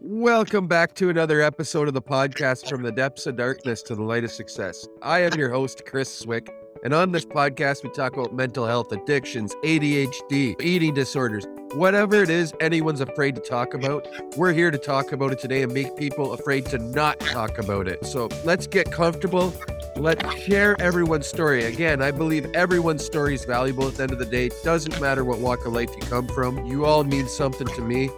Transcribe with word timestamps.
Welcome 0.00 0.68
back 0.68 0.94
to 0.94 1.10
another 1.10 1.40
episode 1.40 1.88
of 1.88 1.94
the 1.94 2.00
podcast 2.00 2.68
from 2.68 2.82
the 2.82 2.92
depths 2.92 3.26
of 3.26 3.34
darkness 3.34 3.82
to 3.82 3.96
the 3.96 4.02
light 4.04 4.22
of 4.22 4.30
success. 4.30 4.86
I 5.02 5.22
am 5.22 5.34
your 5.34 5.50
host, 5.50 5.84
Chris 5.86 6.08
Swick, 6.08 6.48
and 6.84 6.94
on 6.94 7.10
this 7.10 7.24
podcast, 7.24 7.82
we 7.82 7.90
talk 7.90 8.12
about 8.12 8.32
mental 8.32 8.64
health, 8.64 8.92
addictions, 8.92 9.56
ADHD, 9.64 10.54
eating 10.62 10.94
disorders, 10.94 11.48
whatever 11.74 12.22
it 12.22 12.30
is 12.30 12.54
anyone's 12.60 13.00
afraid 13.00 13.34
to 13.34 13.40
talk 13.40 13.74
about. 13.74 14.06
We're 14.36 14.52
here 14.52 14.70
to 14.70 14.78
talk 14.78 15.10
about 15.10 15.32
it 15.32 15.40
today 15.40 15.64
and 15.64 15.74
make 15.74 15.96
people 15.96 16.32
afraid 16.32 16.66
to 16.66 16.78
not 16.78 17.18
talk 17.18 17.58
about 17.58 17.88
it. 17.88 18.06
So 18.06 18.28
let's 18.44 18.68
get 18.68 18.92
comfortable. 18.92 19.52
Let's 19.96 20.32
share 20.36 20.80
everyone's 20.80 21.26
story. 21.26 21.64
Again, 21.64 22.02
I 22.02 22.12
believe 22.12 22.46
everyone's 22.54 23.04
story 23.04 23.34
is 23.34 23.44
valuable 23.44 23.88
at 23.88 23.96
the 23.96 24.04
end 24.04 24.12
of 24.12 24.20
the 24.20 24.26
day. 24.26 24.46
It 24.46 24.62
doesn't 24.62 25.00
matter 25.00 25.24
what 25.24 25.40
walk 25.40 25.66
of 25.66 25.72
life 25.72 25.90
you 25.90 26.02
come 26.02 26.28
from, 26.28 26.66
you 26.66 26.84
all 26.84 27.02
mean 27.02 27.26
something 27.26 27.66
to 27.66 27.82
me. 27.82 28.10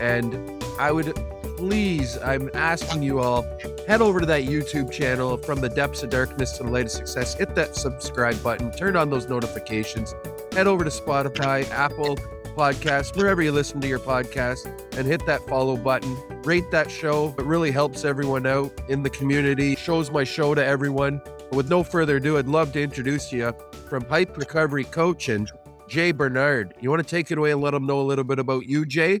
And 0.00 0.59
I 0.80 0.92
would 0.92 1.14
please, 1.58 2.16
I'm 2.16 2.48
asking 2.54 3.02
you 3.02 3.20
all, 3.20 3.42
head 3.86 4.00
over 4.00 4.18
to 4.18 4.24
that 4.24 4.44
YouTube 4.44 4.90
channel 4.90 5.36
from 5.36 5.60
the 5.60 5.68
depths 5.68 6.02
of 6.02 6.08
darkness 6.08 6.52
to 6.56 6.62
the 6.62 6.70
light 6.70 6.86
of 6.86 6.90
success. 6.90 7.34
Hit 7.34 7.54
that 7.54 7.76
subscribe 7.76 8.42
button, 8.42 8.72
turn 8.72 8.96
on 8.96 9.10
those 9.10 9.28
notifications, 9.28 10.14
head 10.52 10.66
over 10.66 10.82
to 10.82 10.88
Spotify, 10.88 11.68
Apple 11.68 12.16
Podcast, 12.56 13.14
wherever 13.14 13.42
you 13.42 13.52
listen 13.52 13.78
to 13.82 13.88
your 13.88 13.98
podcast, 13.98 14.72
and 14.96 15.06
hit 15.06 15.26
that 15.26 15.46
follow 15.46 15.76
button. 15.76 16.16
Rate 16.44 16.70
that 16.70 16.90
show. 16.90 17.34
It 17.38 17.44
really 17.44 17.70
helps 17.70 18.06
everyone 18.06 18.46
out 18.46 18.72
in 18.88 19.02
the 19.02 19.10
community, 19.10 19.76
shows 19.76 20.10
my 20.10 20.24
show 20.24 20.54
to 20.54 20.64
everyone. 20.64 21.20
But 21.24 21.56
with 21.56 21.68
no 21.68 21.82
further 21.82 22.16
ado, 22.16 22.38
I'd 22.38 22.48
love 22.48 22.72
to 22.72 22.82
introduce 22.82 23.30
you 23.30 23.52
from 23.90 24.06
Hype 24.06 24.34
Recovery 24.38 24.84
Coaching, 24.84 25.46
Jay 25.88 26.12
Bernard. 26.12 26.72
You 26.80 26.88
want 26.88 27.06
to 27.06 27.08
take 27.08 27.30
it 27.30 27.36
away 27.36 27.50
and 27.50 27.60
let 27.60 27.72
them 27.72 27.84
know 27.84 28.00
a 28.00 28.02
little 28.02 28.24
bit 28.24 28.38
about 28.38 28.64
you, 28.64 28.86
Jay? 28.86 29.20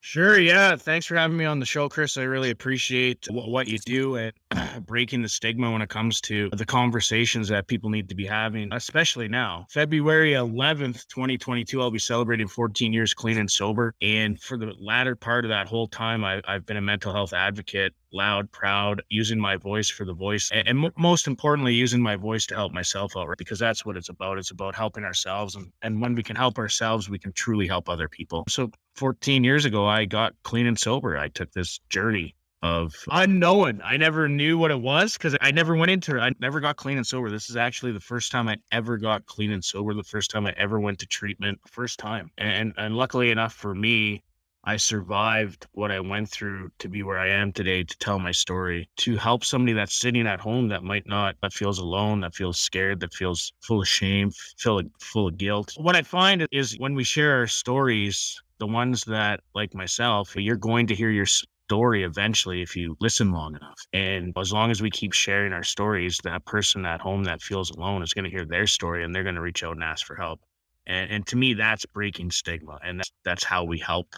Sure. 0.00 0.38
Yeah. 0.38 0.76
Thanks 0.76 1.04
for 1.06 1.16
having 1.16 1.36
me 1.36 1.44
on 1.46 1.58
the 1.58 1.66
show, 1.66 1.88
Chris. 1.88 2.16
I 2.16 2.22
really 2.22 2.50
appreciate 2.50 3.26
what, 3.28 3.48
what 3.48 3.66
you 3.66 3.78
do 3.78 4.14
and 4.16 4.32
breaking 4.86 5.22
the 5.22 5.28
stigma 5.28 5.72
when 5.72 5.82
it 5.82 5.88
comes 5.88 6.20
to 6.22 6.48
the 6.50 6.64
conversations 6.64 7.48
that 7.48 7.66
people 7.66 7.90
need 7.90 8.08
to 8.10 8.14
be 8.14 8.24
having, 8.24 8.72
especially 8.72 9.26
now. 9.26 9.66
February 9.68 10.32
11th, 10.32 11.08
2022, 11.08 11.82
I'll 11.82 11.90
be 11.90 11.98
celebrating 11.98 12.46
14 12.46 12.92
years 12.92 13.14
clean 13.14 13.36
and 13.36 13.50
sober. 13.50 13.94
And 14.00 14.40
for 14.40 14.56
the 14.56 14.72
latter 14.78 15.16
part 15.16 15.44
of 15.44 15.48
that 15.48 15.66
whole 15.66 15.88
time, 15.88 16.24
I, 16.24 16.40
I've 16.46 16.64
been 16.66 16.76
a 16.76 16.82
mental 16.82 17.12
health 17.12 17.32
advocate 17.32 17.92
loud, 18.16 18.50
proud, 18.50 19.02
using 19.08 19.38
my 19.38 19.56
voice 19.56 19.88
for 19.88 20.04
the 20.04 20.14
voice, 20.14 20.50
and, 20.52 20.66
and 20.66 20.84
m- 20.86 20.92
most 20.98 21.26
importantly, 21.26 21.74
using 21.74 22.02
my 22.02 22.16
voice 22.16 22.46
to 22.46 22.54
help 22.54 22.72
myself 22.72 23.16
out, 23.16 23.28
right? 23.28 23.38
Because 23.38 23.58
that's 23.58 23.84
what 23.84 23.96
it's 23.96 24.08
about. 24.08 24.38
It's 24.38 24.50
about 24.50 24.74
helping 24.74 25.04
ourselves. 25.04 25.54
And, 25.54 25.72
and 25.82 26.00
when 26.00 26.14
we 26.14 26.22
can 26.22 26.36
help 26.36 26.58
ourselves, 26.58 27.08
we 27.08 27.18
can 27.18 27.32
truly 27.32 27.66
help 27.66 27.88
other 27.88 28.08
people. 28.08 28.44
So 28.48 28.70
14 28.96 29.44
years 29.44 29.64
ago, 29.64 29.86
I 29.86 30.06
got 30.06 30.34
clean 30.42 30.66
and 30.66 30.78
sober. 30.78 31.16
I 31.16 31.28
took 31.28 31.52
this 31.52 31.78
journey 31.90 32.34
of 32.62 32.94
unknown. 33.10 33.80
I 33.84 33.96
never 33.96 34.28
knew 34.28 34.58
what 34.58 34.70
it 34.70 34.80
was 34.80 35.12
because 35.12 35.36
I 35.40 35.50
never 35.50 35.76
went 35.76 35.90
into 35.90 36.16
it. 36.16 36.20
I 36.20 36.32
never 36.40 36.60
got 36.60 36.76
clean 36.76 36.96
and 36.96 37.06
sober. 37.06 37.30
This 37.30 37.50
is 37.50 37.56
actually 37.56 37.92
the 37.92 38.00
first 38.00 38.32
time 38.32 38.48
I 38.48 38.56
ever 38.72 38.96
got 38.96 39.26
clean 39.26 39.52
and 39.52 39.64
sober, 39.64 39.94
the 39.94 40.02
first 40.02 40.30
time 40.30 40.46
I 40.46 40.54
ever 40.56 40.80
went 40.80 40.98
to 41.00 41.06
treatment, 41.06 41.60
first 41.66 41.98
time. 41.98 42.30
And 42.38 42.72
and 42.76 42.96
luckily 42.96 43.30
enough 43.30 43.52
for 43.52 43.74
me, 43.74 44.24
I 44.68 44.76
survived 44.78 45.68
what 45.72 45.92
I 45.92 46.00
went 46.00 46.28
through 46.28 46.72
to 46.80 46.88
be 46.88 47.04
where 47.04 47.20
I 47.20 47.28
am 47.28 47.52
today 47.52 47.84
to 47.84 47.98
tell 47.98 48.18
my 48.18 48.32
story, 48.32 48.88
to 48.96 49.16
help 49.16 49.44
somebody 49.44 49.72
that's 49.72 49.94
sitting 49.94 50.26
at 50.26 50.40
home 50.40 50.66
that 50.68 50.82
might 50.82 51.06
not, 51.06 51.36
that 51.40 51.52
feels 51.52 51.78
alone, 51.78 52.20
that 52.22 52.34
feels 52.34 52.58
scared, 52.58 52.98
that 53.00 53.14
feels 53.14 53.52
full 53.60 53.82
of 53.82 53.86
shame, 53.86 54.32
feel 54.58 54.82
full 55.00 55.28
of 55.28 55.38
guilt. 55.38 55.72
What 55.76 55.94
I 55.94 56.02
find 56.02 56.48
is 56.50 56.76
when 56.78 56.96
we 56.96 57.04
share 57.04 57.36
our 57.36 57.46
stories, 57.46 58.42
the 58.58 58.66
ones 58.66 59.04
that, 59.04 59.38
like 59.54 59.72
myself, 59.72 60.34
you're 60.34 60.56
going 60.56 60.88
to 60.88 60.96
hear 60.96 61.10
your 61.10 61.26
story 61.26 62.02
eventually 62.02 62.60
if 62.60 62.74
you 62.74 62.96
listen 63.00 63.30
long 63.30 63.54
enough. 63.54 63.78
And 63.92 64.32
as 64.36 64.52
long 64.52 64.72
as 64.72 64.82
we 64.82 64.90
keep 64.90 65.12
sharing 65.12 65.52
our 65.52 65.62
stories, 65.62 66.18
that 66.24 66.44
person 66.44 66.84
at 66.86 67.00
home 67.00 67.22
that 67.24 67.40
feels 67.40 67.70
alone 67.70 68.02
is 68.02 68.12
going 68.12 68.24
to 68.24 68.30
hear 68.30 68.44
their 68.44 68.66
story 68.66 69.04
and 69.04 69.14
they're 69.14 69.22
going 69.22 69.36
to 69.36 69.40
reach 69.40 69.62
out 69.62 69.76
and 69.76 69.84
ask 69.84 70.04
for 70.04 70.16
help. 70.16 70.40
And, 70.88 71.10
and 71.10 71.26
to 71.28 71.36
me, 71.36 71.54
that's 71.54 71.86
breaking 71.86 72.32
stigma. 72.32 72.80
And 72.84 72.98
that's, 72.98 73.12
that's 73.24 73.44
how 73.44 73.62
we 73.62 73.78
help 73.78 74.08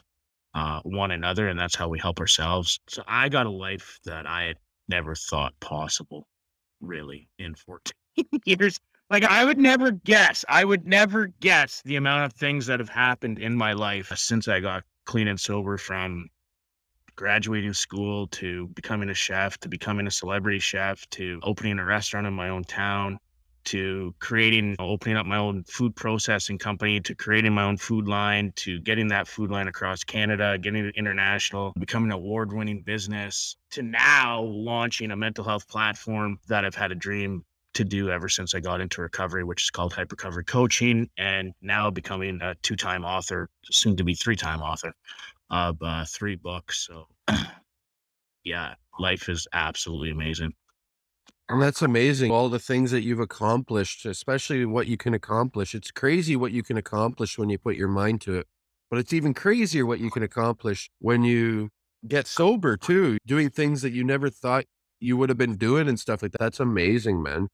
uh, 0.55 0.81
one 0.83 1.11
another, 1.11 1.49
and 1.49 1.59
that's 1.59 1.75
how 1.75 1.89
we 1.89 1.99
help 1.99 2.21
ourselves. 2.21 2.81
So 2.89 3.03
I 3.07 3.29
got 3.29 3.47
a 3.47 3.51
life 3.51 3.99
that 4.05 4.27
I 4.27 4.45
had 4.45 4.57
never 4.89 5.15
thought 5.15 5.59
possible, 5.61 6.27
really, 6.81 7.29
in 7.39 7.55
14 7.55 7.93
years. 8.45 8.79
Like 9.11 9.25
I 9.25 9.45
would 9.45 9.59
never 9.59 9.91
guess. 9.91 10.45
I 10.49 10.65
would 10.65 10.87
never 10.87 11.29
guess 11.41 11.81
the 11.85 11.97
amount 11.97 12.27
of 12.27 12.33
things 12.35 12.67
that 12.67 12.81
have 12.81 12.91
happened 12.91 13.39
in 13.39 13.57
my 13.57 13.73
life 13.73 14.13
since 14.17 14.49
I 14.49 14.61
got 14.61 14.85
clean 15.07 15.29
and 15.29 15.41
sober 15.41 15.79
from 15.79 16.29
graduating 17.17 17.73
school 17.73 18.27
to 18.29 18.69
becoming 18.69 19.09
a 19.09 19.15
chef 19.15 19.59
to 19.59 19.69
becoming 19.69 20.07
a 20.07 20.11
celebrity 20.11 20.59
chef 20.59 21.09
to 21.11 21.41
opening 21.43 21.79
a 21.79 21.85
restaurant 21.85 22.27
in 22.27 22.35
my 22.35 22.51
own 22.51 22.63
town 22.65 23.19
to 23.69 24.15
creating, 24.19 24.77
opening 24.79 25.17
up 25.19 25.27
my 25.27 25.37
own 25.37 25.63
food 25.65 25.95
processing 25.95 26.57
company, 26.57 27.01
to 27.01 27.15
creating 27.15 27.53
my 27.53 27.65
own 27.65 27.77
food 27.77 28.09
line, 28.09 28.51
to 28.57 28.81
getting 28.81 29.09
that 29.09 29.29
food 29.29 29.51
line 29.51 29.69
across 29.69 30.05
Canada, 30.05 30.57
getting 30.57 30.87
it 30.87 30.95
international, 30.97 31.75
becoming 31.79 32.11
an 32.11 32.17
award 32.17 32.53
winning 32.53 32.81
business, 32.81 33.57
to 33.71 33.83
now 33.83 34.41
launching 34.41 35.11
a 35.11 35.17
mental 35.17 35.45
health 35.45 35.69
platform 35.69 36.39
that 36.49 36.65
I've 36.65 36.75
had 36.75 36.93
a 36.93 36.95
dream 36.95 37.45
to 37.75 37.85
do 37.85 38.11
ever 38.11 38.31
since 38.31 38.55
I 38.55 38.61
got 38.61 38.81
into 38.81 39.03
recovery, 39.03 39.45
which 39.45 39.65
is 39.65 39.71
called 39.71 39.93
Hype 39.93 40.11
Recovery 40.11 40.45
Coaching, 40.45 41.11
and 41.19 41.53
now 41.61 41.91
becoming 41.91 42.41
a 42.41 42.55
two 42.63 42.75
time 42.75 43.05
author, 43.05 43.51
soon 43.71 43.97
to 43.97 44.05
be 44.05 44.15
three 44.15 44.37
time 44.37 44.63
author 44.63 44.95
of 45.51 45.77
uh, 45.83 46.07
three 46.07 46.37
books. 46.37 46.87
So, 46.87 47.07
yeah, 48.45 48.75
life 48.99 49.29
is 49.29 49.47
absolutely 49.53 50.11
amazing. 50.11 50.55
And 51.49 51.63
that's 51.63 51.81
amazing. 51.81 52.31
All 52.31 52.49
the 52.49 52.59
things 52.59 52.91
that 52.91 53.03
you've 53.03 53.21
accomplished, 53.21 54.05
especially 54.05 54.67
what 54.67 54.87
you 54.87 54.99
can 54.99 55.15
accomplish. 55.15 55.75
It's 55.75 55.91
crazy 55.91 56.37
what 56.37 56.53
you 56.53 56.63
can 56.63 56.77
accomplish 56.77 57.39
when 57.39 57.49
you 57.49 57.59
put 57.59 57.77
your 57.77 57.89
mind 57.89 58.21
to 58.23 58.35
it. 58.35 58.47
But 58.91 58.99
it's 58.99 59.13
even 59.13 59.35
crazier 59.35 59.87
what 59.87 60.01
you 60.01 60.11
can 60.11 60.23
accomplish 60.23 60.91
when 60.99 61.23
you 61.25 61.71
get 62.07 62.27
sober 62.27 62.77
too, 62.77 63.19
doing 63.27 63.51
things 63.51 63.83
that 63.83 63.93
you 63.93 64.05
never 64.05 64.31
thought 64.31 64.65
you 65.01 65.17
would 65.17 65.29
have 65.29 65.39
been 65.39 65.57
doing 65.57 65.89
and 65.89 65.99
stuff 65.99 66.23
like 66.23 66.33
that. 66.33 66.41
That's 66.41 66.61
amazing, 66.61 67.23
man. 67.23 67.49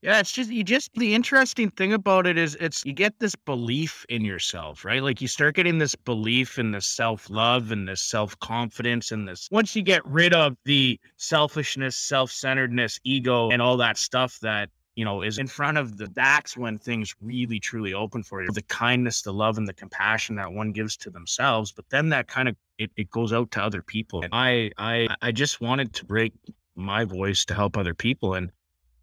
Yeah, 0.00 0.20
it's 0.20 0.30
just 0.30 0.50
you 0.50 0.62
just 0.62 0.92
the 0.94 1.12
interesting 1.14 1.70
thing 1.70 1.92
about 1.92 2.26
it 2.26 2.38
is 2.38 2.56
it's 2.60 2.84
you 2.84 2.92
get 2.92 3.18
this 3.18 3.34
belief 3.34 4.06
in 4.08 4.24
yourself, 4.24 4.84
right? 4.84 5.02
Like 5.02 5.20
you 5.20 5.26
start 5.26 5.56
getting 5.56 5.78
this 5.78 5.96
belief 5.96 6.58
in 6.58 6.70
this 6.70 6.86
self-love 6.86 7.72
and 7.72 7.88
this 7.88 8.02
self-confidence 8.02 9.10
and 9.10 9.26
this 9.26 9.48
once 9.50 9.74
you 9.74 9.82
get 9.82 10.06
rid 10.06 10.34
of 10.34 10.56
the 10.64 11.00
selfishness, 11.16 11.96
self-centeredness, 11.96 13.00
ego 13.02 13.50
and 13.50 13.60
all 13.60 13.76
that 13.78 13.98
stuff 13.98 14.38
that 14.40 14.70
you 14.94 15.04
know 15.04 15.22
is 15.22 15.38
in 15.38 15.48
front 15.48 15.78
of 15.78 15.96
the 15.96 16.06
that's 16.14 16.56
when 16.56 16.78
things 16.78 17.14
really 17.20 17.58
truly 17.58 17.94
open 17.94 18.22
for 18.22 18.42
you 18.42 18.50
the 18.50 18.62
kindness 18.62 19.22
the 19.22 19.32
love 19.32 19.56
and 19.56 19.68
the 19.68 19.72
compassion 19.72 20.34
that 20.34 20.52
one 20.52 20.72
gives 20.72 20.96
to 20.96 21.08
themselves 21.08 21.70
but 21.70 21.84
then 21.88 22.08
that 22.08 22.26
kind 22.26 22.48
of 22.48 22.56
it, 22.78 22.90
it 22.96 23.08
goes 23.08 23.32
out 23.32 23.48
to 23.52 23.62
other 23.62 23.80
people 23.80 24.22
and 24.22 24.34
i 24.34 24.72
i 24.76 25.06
i 25.22 25.30
just 25.30 25.60
wanted 25.60 25.92
to 25.92 26.04
break 26.04 26.32
my 26.74 27.04
voice 27.04 27.44
to 27.44 27.54
help 27.54 27.76
other 27.76 27.94
people 27.94 28.34
and 28.34 28.50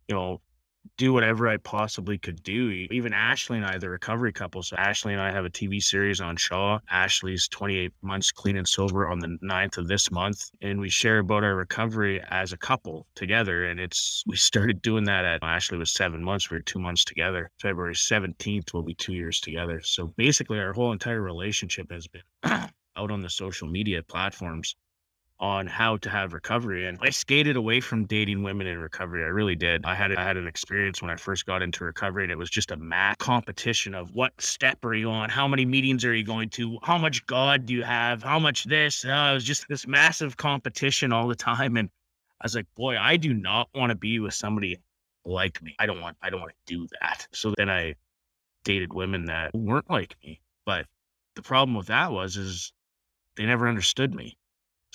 you 0.10 0.16
know 0.16 0.42
do 0.98 1.14
whatever 1.14 1.48
I 1.48 1.58
possibly 1.58 2.18
could 2.18 2.42
do. 2.44 2.70
Even 2.92 3.14
Ashley 3.14 3.58
and 3.58 3.66
I, 3.66 3.78
the 3.78 3.90
recovery 3.90 4.32
couple. 4.32 4.64
So 4.64 4.76
Ashley 4.78 5.14
and 5.14 5.22
I 5.22 5.32
have 5.32 5.46
a 5.46 5.50
TV 5.50 5.82
series 5.82 6.22
on 6.22 6.38
Shaw. 6.38 6.80
Ashley's 6.90 7.48
28 7.48 7.92
months 8.02 8.32
clean 8.32 8.58
and 8.58 8.68
sober 8.68 9.08
on 9.08 9.20
the 9.20 9.38
9th 9.44 9.78
of 9.78 9.88
this 9.88 10.12
month. 10.12 10.50
And 10.62 10.80
we 10.80 10.90
share 10.90 11.20
about 11.20 11.44
our 11.44 11.56
recovery 11.56 12.22
as 12.30 12.54
a 12.54 12.58
couple 12.58 13.08
together. 13.16 13.66
And 13.66 13.80
it's, 13.80 14.24
we 14.28 14.36
started 14.36 14.82
doing 14.82 15.06
that 15.06 15.26
at, 15.26 15.44
Ashley 15.44 15.78
was 15.78 15.92
seven 15.92 16.24
months. 16.24 16.50
We 16.50 16.58
were 16.58 16.62
two 16.62 16.80
months 16.80 17.04
together. 17.04 17.52
February 17.60 17.96
17th 17.96 18.74
will 18.74 18.84
be 18.84 18.96
two 18.96 19.14
years 19.14 19.40
together. 19.40 19.82
So 19.84 20.14
basically 20.18 20.60
our 20.60 20.74
whole 20.74 20.92
entire 20.92 21.22
relationship 21.22 21.92
has 21.92 22.08
been 22.08 22.22
out 22.44 23.12
on 23.12 23.22
the 23.22 23.30
social 23.30 23.68
media 23.68 24.02
platforms 24.04 24.76
on 25.40 25.68
how 25.68 25.98
to 25.98 26.10
have 26.10 26.34
recovery. 26.34 26.88
And 26.88 26.98
I 27.02 27.10
skated 27.10 27.56
away 27.56 27.82
from 27.82 28.06
dating 28.06 28.44
women 28.44 28.68
in 28.68 28.80
recovery. 28.80 29.24
I 29.24 29.28
really 29.28 29.56
did. 29.56 29.84
I 29.86 29.94
had 29.94 30.16
I 30.16 30.24
had 30.24 30.38
an 30.38 30.48
experience 30.48 31.02
when 31.02 31.12
I 31.12 31.16
first 31.16 31.46
got 31.46 31.62
into 31.62 31.84
recovery, 31.84 32.24
and 32.24 32.32
it 32.32 32.38
was 32.38 32.50
just 32.50 32.72
a 32.72 32.78
math 32.78 33.18
competition 33.18 33.94
of 33.94 34.14
what 34.14 34.40
step 34.42 34.84
are 34.86 34.94
you 34.94 35.10
on, 35.10 35.30
how 35.30 35.48
many 35.48 35.66
meetings 35.66 36.06
are 36.06 36.14
you 36.14 36.24
going 36.24 36.50
to, 36.52 36.78
how 36.84 36.98
much 36.98 37.26
God 37.26 37.66
do 37.66 37.74
you 37.74 37.84
have, 37.84 38.24
how 38.24 38.40
much 38.40 38.64
this. 38.64 39.04
Uh, 39.04 39.30
it 39.32 39.34
was 39.34 39.44
just 39.44 39.68
this 39.68 39.86
massive 39.86 40.38
competition 40.38 41.12
all 41.12 41.28
the 41.28 41.36
time, 41.36 41.76
and 41.76 41.90
I 42.42 42.46
was 42.46 42.56
like, 42.56 42.68
boy, 42.76 42.98
I 42.98 43.18
do 43.18 43.34
not 43.34 43.68
want 43.76 43.90
to 43.90 43.96
be 43.96 44.20
with 44.20 44.34
somebody 44.34 44.78
like 45.26 45.62
me. 45.62 45.76
I 45.80 45.86
don't 45.86 46.02
want 46.02 46.16
I 46.22 46.30
don't 46.30 46.40
want 46.40 46.54
to 46.66 46.74
do 46.74 46.88
that. 47.02 47.28
So 47.34 47.54
then 47.58 47.70
I 47.70 47.96
dated 48.64 48.94
women 48.94 49.26
that 49.26 49.54
weren't 49.54 49.90
like 49.90 50.16
me, 50.24 50.40
but 50.66 50.86
the 51.36 51.42
problem 51.42 51.76
with 51.76 51.88
that 51.88 52.12
was 52.14 52.38
is 52.38 52.72
they 53.36 53.46
never 53.46 53.68
understood 53.68 54.16
me 54.16 54.38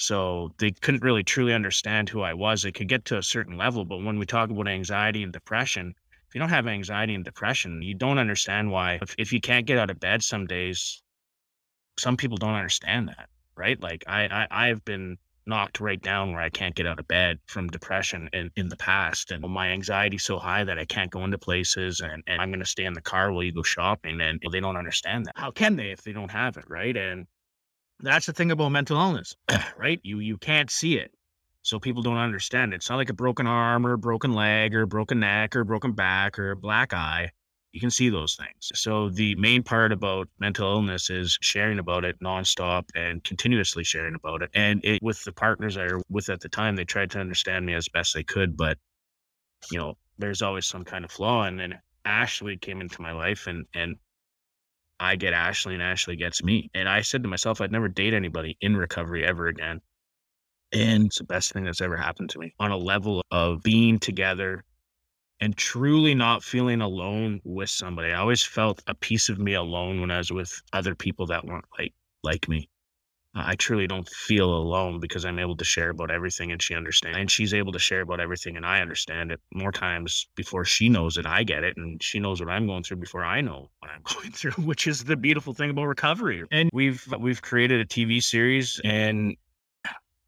so 0.01 0.51
they 0.57 0.71
couldn't 0.71 1.03
really 1.03 1.23
truly 1.23 1.53
understand 1.53 2.09
who 2.09 2.23
I 2.23 2.33
was. 2.33 2.63
They 2.63 2.73
could 2.73 2.89
get 2.89 3.05
to 3.07 3.19
a 3.19 3.23
certain 3.23 3.59
level, 3.59 3.85
but 3.85 4.03
when 4.03 4.19
we 4.19 4.25
talk 4.25 4.49
about 4.49 4.67
anxiety 4.67 5.23
and 5.23 5.31
depression, 5.31 5.95
if 6.27 6.35
you 6.35 6.39
don't 6.39 6.49
have 6.49 6.67
anxiety 6.67 7.15
and 7.15 7.23
depression, 7.23 7.83
you 7.83 7.95
don't 7.95 8.19
understand 8.19 8.71
why. 8.71 8.99
If, 9.03 9.15
if 9.19 9.31
you 9.31 9.43
can't 9.43 9.67
get 9.67 9.77
out 9.77 9.91
of 9.91 10.01
bed 10.01 10.23
some 10.23 10.47
days, 10.47 11.03
some 11.99 12.17
people 12.17 12.39
don't 12.39 12.55
understand 12.55 13.09
that, 13.09 13.29
right? 13.57 13.79
Like 13.79 14.05
I, 14.07 14.25
I 14.25 14.69
I've 14.69 14.83
been 14.87 15.19
knocked 15.45 15.81
right 15.81 16.01
down 16.01 16.33
where 16.33 16.41
I 16.41 16.49
can't 16.49 16.75
get 16.75 16.87
out 16.87 16.99
of 16.99 17.07
bed 17.07 17.39
from 17.47 17.69
depression 17.69 18.31
in, 18.33 18.51
in 18.57 18.71
the 18.71 18.77
past. 18.77 19.31
And 19.33 19.43
my 19.43 19.69
anxiety's 19.69 20.25
so 20.25 20.39
high 20.39 20.65
that 20.65 20.79
I 20.79 20.87
can't 20.87 21.11
go 21.11 21.25
into 21.25 21.37
places 21.37 22.01
and, 22.01 22.23
and 22.27 22.41
I'm 22.41 22.51
going 22.51 22.61
to 22.61 22.67
stay 22.67 22.87
in 22.87 22.95
the 22.95 23.03
car 23.03 23.33
while 23.33 23.43
you 23.43 23.53
go 23.53 23.63
shopping. 23.63 24.21
And 24.23 24.41
they 24.51 24.61
don't 24.61 24.79
understand 24.79 25.27
that. 25.27 25.35
How 25.37 25.51
can 25.51 25.77
they 25.77 25.91
if 25.91 26.03
they 26.03 26.13
don't 26.13 26.31
have 26.31 26.57
it? 26.57 26.65
Right. 26.69 26.97
And 26.97 27.27
that's 28.03 28.27
the 28.27 28.33
thing 28.33 28.51
about 28.51 28.71
mental 28.71 28.97
illness, 28.97 29.37
right? 29.77 30.01
You, 30.03 30.19
you 30.21 30.39
can't 30.39 30.71
see 30.71 30.97
it. 30.97 31.13
So 31.63 31.79
people 31.79 32.03
don't 32.03 32.17
understand 32.17 32.73
it. 32.73 32.77
It's 32.77 32.89
not 32.89 32.97
like 32.97 33.11
a 33.11 33.15
broken 33.15 33.47
arm 33.47 33.87
or 33.87 33.93
a 33.93 33.99
broken 33.99 34.33
leg 34.33 34.75
or 34.75 34.87
broken 34.87 35.21
neck 35.21 35.55
or 35.55 35.65
broken 35.65 35.93
back 35.93 36.39
or 36.39 36.53
a 36.53 36.57
black 36.57 36.95
eye 36.95 37.33
you 37.73 37.81
can 37.81 37.91
see 37.91 38.09
those 38.09 38.35
things. 38.35 38.73
So 38.75 39.09
the 39.11 39.35
main 39.37 39.63
part 39.63 39.93
about 39.93 40.29
mental 40.39 40.71
illness 40.71 41.11
is 41.11 41.39
sharing 41.41 41.79
about 41.79 42.05
it 42.05 42.19
nonstop 42.21 42.85
and 42.95 43.23
continuously 43.23 43.85
sharing 43.85 44.15
about 44.15 44.43
it. 44.43 44.51
And 44.55 44.85
it, 44.85 45.03
with 45.03 45.23
the 45.25 45.33
partners 45.33 45.77
I 45.77 45.85
were 45.85 46.03
with 46.09 46.29
at 46.29 46.41
the 46.41 46.49
time, 46.49 46.77
they 46.77 46.85
tried 46.85 47.11
to 47.13 47.21
understand 47.21 47.67
me 47.67 47.75
as 47.75 47.89
best 47.89 48.15
they 48.15 48.25
could, 48.25 48.57
but 48.57 48.79
you 49.71 49.79
know, 49.79 49.97
there's 50.19 50.43
always 50.43 50.67
some 50.67 50.85
kind 50.85 51.05
of 51.05 51.11
flaw. 51.11 51.45
And 51.45 51.61
then 51.61 51.79
Ashley 52.05 52.57
came 52.57 52.81
into 52.81 53.03
my 53.03 53.13
life 53.13 53.47
and 53.47 53.67
and 53.75 53.97
I 55.01 55.17
get 55.17 55.33
Ashley 55.33 55.75
and 55.75 55.83
Ashley 55.83 56.15
gets 56.15 56.45
me. 56.45 56.71
And 56.75 56.89
I 56.89 57.01
said 57.01 57.25
to 57.25 57.29
myself, 57.29 57.61
I'd 57.61 57.73
never 57.73 57.89
date 57.89 58.15
anybody 58.15 58.57
in 58.61 58.77
recovery 58.77 59.25
ever 59.25 59.49
again. 59.49 59.81
And 60.73 61.07
it's 61.07 61.19
the 61.19 61.25
best 61.25 61.53
thing 61.53 61.65
that's 61.65 61.81
ever 61.81 61.97
happened 61.97 62.31
to 62.31 62.39
me 62.39 62.55
on 62.61 62.71
a 62.71 62.77
level 62.77 63.25
of 63.33 63.63
being 63.63 63.99
together, 63.99 64.65
and 65.41 65.57
truly 65.57 66.15
not 66.15 66.45
feeling 66.45 66.81
alone 66.81 67.41
with 67.45 67.71
somebody. 67.71 68.13
I 68.13 68.21
always 68.21 68.45
felt 68.45 68.83
a 68.87 68.95
piece 68.95 69.29
of 69.29 69.41
me 69.41 69.55
alone 69.55 70.01
when 70.01 70.13
I 70.13 70.19
was 70.19 70.31
with 70.31 70.63
other 70.73 70.95
people 70.95 71.27
that 71.27 71.45
weren't 71.45 71.67
like 71.79 71.95
like 72.23 72.49
me. 72.49 72.70
Uh, 73.35 73.43
I 73.47 73.55
truly 73.55 73.87
don't 73.87 74.09
feel 74.09 74.53
alone 74.53 74.99
because 74.99 75.25
I'm 75.25 75.39
able 75.39 75.57
to 75.57 75.65
share 75.65 75.91
about 75.91 76.11
everything 76.11 76.51
and 76.51 76.61
she 76.61 76.75
understands. 76.75 77.17
And 77.17 77.31
she's 77.31 77.55
able 77.55 77.73
to 77.73 77.79
share 77.79 78.01
about 78.01 78.21
everything 78.21 78.57
and 78.57 78.67
I 78.67 78.81
understand 78.81 79.31
it 79.31 79.41
more 79.55 79.71
times 79.71 80.27
before 80.35 80.65
she 80.65 80.89
knows 80.89 81.17
it. 81.17 81.27
I 81.27 81.45
get 81.45 81.63
it. 81.63 81.77
And 81.77 82.03
she 82.03 82.19
knows 82.19 82.41
what 82.41 82.51
I'm 82.51 82.67
going 82.67 82.83
through 82.83 82.97
before 82.99 83.25
I 83.25 83.41
know 83.41 83.71
what 83.79 83.91
I'm 83.91 84.03
going 84.15 84.33
through, 84.33 84.65
which 84.65 84.87
is 84.87 85.05
the 85.05 85.17
beautiful 85.17 85.55
thing 85.55 85.71
about 85.71 85.87
recovery. 85.87 86.45
And 86.51 86.71
we've 86.73 87.07
we've 87.19 87.43
created 87.43 87.81
a 87.81 87.87
TV 87.87 88.23
series 88.23 88.81
and 88.85 89.37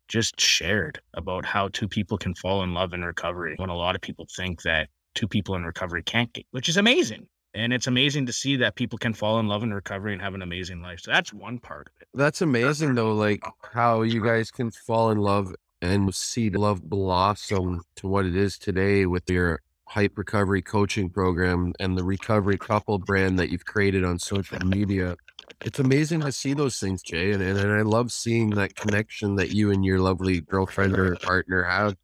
just 0.08 0.38
shared 0.40 1.00
about 1.14 1.44
how 1.44 1.68
two 1.68 1.88
people 1.88 2.18
can 2.18 2.34
fall 2.34 2.62
in 2.62 2.74
love 2.74 2.92
in 2.92 3.02
recovery 3.02 3.54
when 3.56 3.70
a 3.70 3.76
lot 3.76 3.94
of 3.94 4.00
people 4.02 4.26
think 4.36 4.62
that 4.62 4.88
two 5.14 5.26
people 5.26 5.54
in 5.54 5.64
recovery 5.64 6.02
can't 6.02 6.32
get, 6.32 6.44
which 6.50 6.68
is 6.68 6.76
amazing. 6.76 7.26
And 7.54 7.72
it's 7.72 7.86
amazing 7.86 8.26
to 8.26 8.32
see 8.32 8.56
that 8.56 8.76
people 8.76 8.98
can 8.98 9.12
fall 9.12 9.38
in 9.38 9.46
love 9.46 9.62
in 9.62 9.74
recovery 9.74 10.12
and 10.12 10.22
have 10.22 10.34
an 10.34 10.42
amazing 10.42 10.80
life. 10.80 11.00
So 11.00 11.10
that's 11.10 11.32
one 11.32 11.58
part 11.58 11.88
of 11.88 11.92
it. 12.00 12.08
That's 12.14 12.40
amazing 12.40 12.94
though, 12.94 13.12
like 13.12 13.40
oh, 13.46 13.52
how 13.72 14.02
you 14.02 14.24
guys 14.24 14.50
can 14.50 14.70
fall 14.70 15.10
in 15.10 15.18
love 15.18 15.54
and 15.82 16.14
see 16.14 16.48
love 16.48 16.82
blossom 16.82 17.82
to 17.96 18.08
what 18.08 18.24
it 18.24 18.36
is 18.36 18.56
today 18.58 19.04
with 19.04 19.28
your 19.28 19.60
hype 19.92 20.16
recovery 20.16 20.62
coaching 20.62 21.10
program 21.10 21.74
and 21.78 21.98
the 21.98 22.04
recovery 22.04 22.56
couple 22.56 22.98
brand 22.98 23.38
that 23.38 23.50
you've 23.50 23.66
created 23.66 24.04
on 24.04 24.18
social 24.18 24.58
media. 24.64 25.16
It's 25.60 25.78
amazing 25.78 26.20
to 26.20 26.32
see 26.32 26.54
those 26.54 26.78
things, 26.78 27.02
Jay. 27.02 27.32
And, 27.32 27.42
and, 27.42 27.58
and 27.58 27.72
I 27.72 27.82
love 27.82 28.10
seeing 28.10 28.50
that 28.50 28.74
connection 28.74 29.34
that 29.36 29.50
you 29.50 29.70
and 29.70 29.84
your 29.84 29.98
lovely 29.98 30.40
girlfriend 30.40 30.98
or 30.98 31.16
partner 31.16 31.64
have 31.64 31.96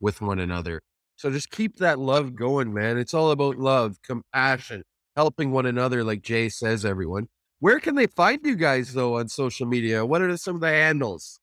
with 0.00 0.20
one 0.20 0.40
another. 0.40 0.82
So 1.14 1.30
just 1.30 1.50
keep 1.50 1.76
that 1.76 1.98
love 1.98 2.34
going, 2.34 2.74
man. 2.74 2.98
It's 2.98 3.14
all 3.14 3.30
about 3.30 3.56
love, 3.56 3.96
compassion, 4.02 4.82
helping 5.16 5.50
one 5.50 5.66
another, 5.66 6.04
like 6.04 6.22
Jay 6.22 6.48
says, 6.48 6.84
everyone. 6.84 7.28
Where 7.60 7.80
can 7.80 7.94
they 7.94 8.06
find 8.06 8.40
you 8.44 8.54
guys, 8.54 8.92
though, 8.92 9.16
on 9.16 9.28
social 9.28 9.66
media? 9.66 10.04
What 10.04 10.20
are 10.20 10.36
some 10.36 10.56
of 10.56 10.60
the 10.60 10.68
handles? 10.68 11.40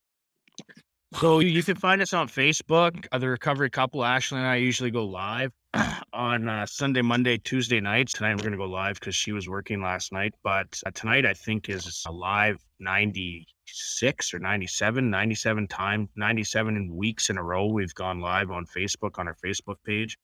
So 1.19 1.39
you 1.39 1.61
can 1.63 1.75
find 1.75 2.01
us 2.01 2.13
on 2.13 2.27
Facebook. 2.27 3.05
Uh, 3.11 3.17
the 3.19 3.29
Recovery 3.29 3.69
Couple, 3.69 4.03
Ashley 4.03 4.39
and 4.39 4.47
I 4.47 4.55
usually 4.55 4.89
go 4.91 5.05
live 5.05 5.51
on 6.13 6.47
uh, 6.47 6.65
Sunday, 6.65 7.01
Monday, 7.01 7.37
Tuesday 7.37 7.79
nights. 7.79 8.13
Tonight 8.13 8.35
we're 8.35 8.41
going 8.41 8.51
to 8.51 8.57
go 8.57 8.65
live 8.65 8.99
because 8.99 9.15
she 9.15 9.31
was 9.31 9.47
working 9.47 9.81
last 9.81 10.11
night. 10.11 10.33
But 10.43 10.79
uh, 10.85 10.91
tonight 10.91 11.25
I 11.25 11.33
think 11.33 11.69
is 11.69 12.03
a 12.07 12.11
live 12.11 12.57
96 12.79 14.33
or 14.33 14.39
97, 14.39 15.09
97 15.09 15.67
times, 15.67 16.09
97 16.15 16.95
weeks 16.95 17.29
in 17.29 17.37
a 17.37 17.43
row. 17.43 17.67
We've 17.67 17.93
gone 17.93 18.19
live 18.19 18.49
on 18.49 18.65
Facebook 18.65 19.19
on 19.19 19.27
our 19.27 19.37
Facebook 19.43 19.77
page. 19.85 20.17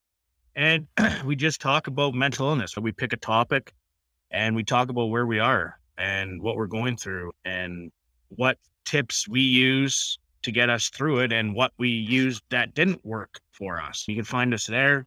And 0.56 0.88
we 1.26 1.36
just 1.36 1.62
talk 1.62 1.88
about 1.88 2.14
mental 2.14 2.48
illness. 2.48 2.74
So 2.74 2.82
we 2.82 2.92
pick 2.92 3.14
a 3.14 3.18
topic 3.18 3.74
and 4.32 4.56
we 4.56 4.64
talk 4.64 4.90
about 4.90 5.06
where 5.06 5.26
we 5.26 5.40
are 5.40 5.80
and 5.98 6.42
what 6.42 6.56
we're 6.56 6.68
going 6.68 6.98
through 6.98 7.32
and 7.46 7.92
what 8.30 8.58
tips 8.86 9.28
we 9.28 9.42
use 9.42 10.18
to 10.44 10.52
get 10.52 10.70
us 10.70 10.90
through 10.90 11.20
it 11.20 11.34
and 11.34 11.54
what 11.54 11.74
we 11.78 11.90
used 11.90 12.44
that 12.50 12.74
didn't 12.74 13.04
work 13.06 13.40
for 13.52 13.82
us. 13.82 14.06
You 14.08 14.16
can 14.16 14.24
find 14.24 14.54
us 14.54 14.66
there. 14.66 15.06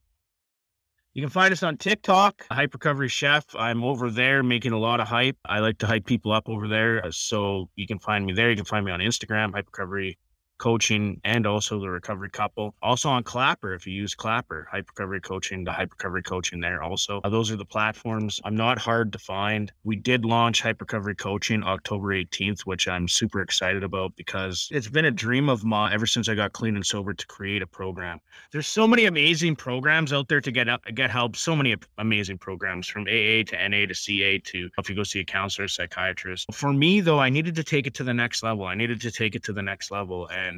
You 1.14 1.22
can 1.22 1.30
find 1.30 1.52
us 1.52 1.62
on 1.62 1.76
TikTok, 1.76 2.46
Hype 2.50 2.72
Recovery 2.72 3.08
Chef. 3.08 3.44
I'm 3.54 3.84
over 3.84 4.08
there 4.08 4.42
making 4.42 4.72
a 4.72 4.78
lot 4.78 4.98
of 4.98 5.08
hype. 5.08 5.36
I 5.44 5.58
like 5.58 5.76
to 5.78 5.86
hype 5.86 6.06
people 6.06 6.32
up 6.32 6.48
over 6.48 6.68
there. 6.68 7.04
Uh, 7.04 7.10
so 7.10 7.68
you 7.76 7.86
can 7.86 7.98
find 7.98 8.24
me 8.24 8.32
there. 8.32 8.48
You 8.48 8.56
can 8.56 8.64
find 8.64 8.84
me 8.84 8.92
on 8.92 9.00
Instagram, 9.00 9.52
Hype 9.52 9.66
Recovery 9.66 10.18
coaching 10.62 11.20
and 11.24 11.44
also 11.44 11.80
the 11.80 11.90
recovery 11.90 12.30
couple. 12.30 12.72
Also 12.82 13.08
on 13.08 13.24
Clapper, 13.24 13.74
if 13.74 13.84
you 13.84 13.92
use 13.92 14.14
Clapper, 14.14 14.68
Hype 14.70 14.86
Recovery 14.90 15.20
Coaching, 15.20 15.64
the 15.64 15.72
Hype 15.72 15.90
Recovery 15.90 16.22
Coaching 16.22 16.60
there 16.60 16.84
also. 16.84 17.20
Uh, 17.24 17.28
those 17.28 17.50
are 17.50 17.56
the 17.56 17.64
platforms. 17.64 18.40
I'm 18.44 18.54
not 18.54 18.78
hard 18.78 19.12
to 19.12 19.18
find. 19.18 19.72
We 19.82 19.96
did 19.96 20.24
launch 20.24 20.62
Hype 20.62 20.80
Recovery 20.80 21.16
Coaching 21.16 21.64
October 21.64 22.14
18th, 22.14 22.60
which 22.60 22.86
I'm 22.86 23.08
super 23.08 23.40
excited 23.40 23.82
about 23.82 24.14
because 24.14 24.68
it's 24.70 24.86
been 24.86 25.06
a 25.06 25.10
dream 25.10 25.48
of 25.48 25.64
mine 25.64 25.92
ever 25.92 26.06
since 26.06 26.28
I 26.28 26.36
got 26.36 26.52
clean 26.52 26.76
and 26.76 26.86
sober 26.86 27.12
to 27.12 27.26
create 27.26 27.62
a 27.62 27.66
program. 27.66 28.20
There's 28.52 28.68
so 28.68 28.86
many 28.86 29.06
amazing 29.06 29.56
programs 29.56 30.12
out 30.12 30.28
there 30.28 30.40
to 30.40 30.52
get 30.52 30.68
up, 30.68 30.84
get 30.94 31.10
help. 31.10 31.34
So 31.34 31.56
many 31.56 31.74
amazing 31.98 32.38
programs 32.38 32.86
from 32.86 33.02
AA 33.08 33.42
to 33.48 33.68
NA 33.68 33.86
to 33.86 33.94
CA 33.96 34.38
to 34.38 34.70
if 34.78 34.88
you 34.88 34.94
go 34.94 35.02
see 35.02 35.18
a 35.18 35.24
counselor, 35.24 35.66
psychiatrist. 35.66 36.54
For 36.54 36.72
me 36.72 37.00
though, 37.00 37.18
I 37.18 37.30
needed 37.30 37.56
to 37.56 37.64
take 37.64 37.88
it 37.88 37.94
to 37.94 38.04
the 38.04 38.14
next 38.14 38.44
level. 38.44 38.64
I 38.64 38.76
needed 38.76 39.00
to 39.00 39.10
take 39.10 39.34
it 39.34 39.42
to 39.44 39.52
the 39.52 39.62
next 39.62 39.90
level 39.90 40.28
and 40.28 40.51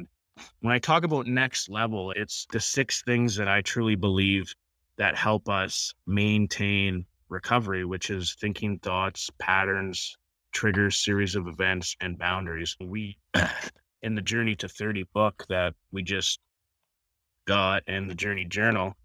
when 0.61 0.73
I 0.73 0.79
talk 0.79 1.03
about 1.03 1.27
next 1.27 1.69
level, 1.69 2.11
it's 2.11 2.47
the 2.51 2.59
six 2.59 3.01
things 3.03 3.35
that 3.35 3.47
I 3.47 3.61
truly 3.61 3.95
believe 3.95 4.53
that 4.97 5.15
help 5.15 5.49
us 5.49 5.93
maintain 6.07 7.05
recovery, 7.29 7.85
which 7.85 8.09
is 8.09 8.35
thinking 8.35 8.79
thoughts, 8.79 9.29
patterns, 9.39 10.17
triggers, 10.51 10.97
series 10.97 11.35
of 11.35 11.47
events, 11.47 11.95
and 12.01 12.17
boundaries. 12.17 12.75
We, 12.79 13.17
in 14.01 14.15
the 14.15 14.21
Journey 14.21 14.55
to 14.55 14.69
30 14.69 15.03
book 15.13 15.45
that 15.49 15.73
we 15.91 16.03
just 16.03 16.39
got 17.45 17.83
and 17.87 18.09
the 18.09 18.15
Journey 18.15 18.45
Journal, 18.45 18.95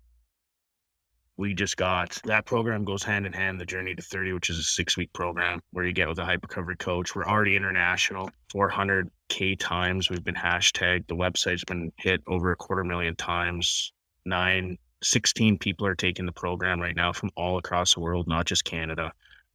we 1.41 1.55
just 1.55 1.79
got 1.79 2.21
that 2.25 2.45
program 2.45 2.85
goes 2.85 3.03
hand 3.03 3.25
in 3.25 3.33
hand 3.33 3.59
the 3.59 3.65
journey 3.65 3.95
to 3.95 4.03
30 4.03 4.35
which 4.35 4.51
is 4.51 4.59
a 4.59 4.63
six 4.63 4.99
week 4.99 5.11
program 5.15 5.59
where 5.73 5.87
you 5.87 5.93
get 5.95 6.07
with 6.07 6.19
a 6.19 6.25
hype 6.25 6.43
recovery 6.43 6.77
coach. 6.77 7.17
We're 7.17 7.25
already 7.25 7.57
international 7.57 8.31
400k 8.53 9.59
times 9.59 10.11
we've 10.11 10.23
been 10.23 10.35
hashtagged. 10.35 11.07
The 11.07 11.17
website's 11.17 11.65
been 11.65 11.93
hit 11.97 12.23
over 12.27 12.53
a 12.53 12.57
quarter 12.57 12.85
million 12.85 13.17
times. 13.17 13.91
Nine 14.27 14.77
16 15.03 15.57
people 15.57 15.87
are 15.87 15.95
taking 15.95 16.27
the 16.27 16.33
program 16.33 16.79
right 16.79 16.95
now 16.95 17.11
from 17.11 17.31
all 17.37 17.57
across 17.57 17.95
the 17.95 18.01
world 18.01 18.29
not 18.29 18.45
just 18.45 18.67
canada. 18.67 19.11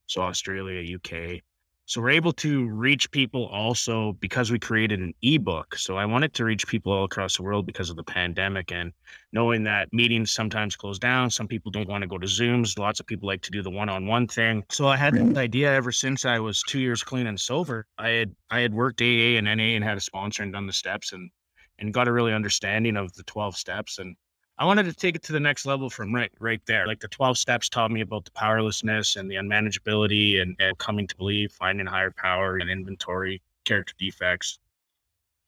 So 0.07 0.23
australia 0.23 0.95
uk 0.95 1.39
so 1.87 2.01
we're 2.01 2.09
able 2.09 2.33
to 2.33 2.67
reach 2.67 3.11
people 3.11 3.45
also 3.45 4.13
because 4.13 4.51
we 4.51 4.57
created 4.57 4.99
an 4.99 5.13
ebook. 5.21 5.75
So 5.75 5.97
I 5.97 6.05
wanted 6.05 6.33
to 6.33 6.43
reach 6.43 6.67
people 6.67 6.91
all 6.91 7.03
across 7.03 7.37
the 7.37 7.43
world 7.43 7.67
because 7.67 7.91
of 7.91 7.95
the 7.95 8.03
pandemic 8.03 8.71
and 8.71 8.91
knowing 9.31 9.63
that 9.65 9.93
meetings 9.93 10.31
sometimes 10.31 10.75
close 10.75 10.97
down. 10.97 11.29
Some 11.29 11.47
people 11.47 11.71
don't 11.71 11.87
want 11.87 12.01
to 12.01 12.07
go 12.07 12.17
to 12.17 12.25
Zooms. 12.25 12.79
Lots 12.79 12.99
of 12.99 13.05
people 13.05 13.27
like 13.27 13.41
to 13.43 13.51
do 13.51 13.61
the 13.61 13.69
one-on-one 13.69 14.27
thing. 14.27 14.63
So 14.71 14.87
I 14.87 14.97
had 14.97 15.13
the 15.13 15.39
idea 15.39 15.71
ever 15.71 15.91
since 15.91 16.25
I 16.25 16.39
was 16.39 16.63
two 16.63 16.79
years 16.79 17.03
clean 17.03 17.27
and 17.27 17.39
sober. 17.39 17.85
I 17.99 18.09
had 18.09 18.35
I 18.49 18.61
had 18.61 18.73
worked 18.73 19.01
AA 19.01 19.37
and 19.37 19.45
NA 19.45 19.75
and 19.75 19.83
had 19.83 19.97
a 19.97 20.01
sponsor 20.01 20.41
and 20.41 20.53
done 20.53 20.65
the 20.65 20.73
steps 20.73 21.13
and 21.13 21.29
and 21.77 21.93
got 21.93 22.07
a 22.07 22.11
really 22.11 22.33
understanding 22.33 22.97
of 22.97 23.13
the 23.13 23.23
12 23.23 23.57
steps 23.57 23.99
and 23.99 24.15
I 24.57 24.65
wanted 24.65 24.83
to 24.85 24.93
take 24.93 25.15
it 25.15 25.24
to 25.24 25.33
the 25.33 25.39
next 25.39 25.65
level 25.65 25.89
from 25.89 26.15
right 26.15 26.31
right 26.39 26.62
there. 26.65 26.88
Like 26.88 27.01
the 27.01 27.09
12 27.09 27.38
steps 27.38 27.67
taught 27.67 27.91
me 27.91 28.01
about 28.01 28.24
the 28.25 28.31
powerlessness 28.31 29.17
and 29.17 29.29
the 29.29 29.35
unmanageability 29.35 30.41
and, 30.41 30.55
and 30.59 30.77
coming 30.77 31.07
to 31.07 31.15
believe, 31.17 31.51
finding 31.51 31.85
higher 31.85 32.12
power 32.12 32.57
and 32.57 32.69
inventory, 32.69 33.41
character 33.65 33.93
defects, 34.00 34.59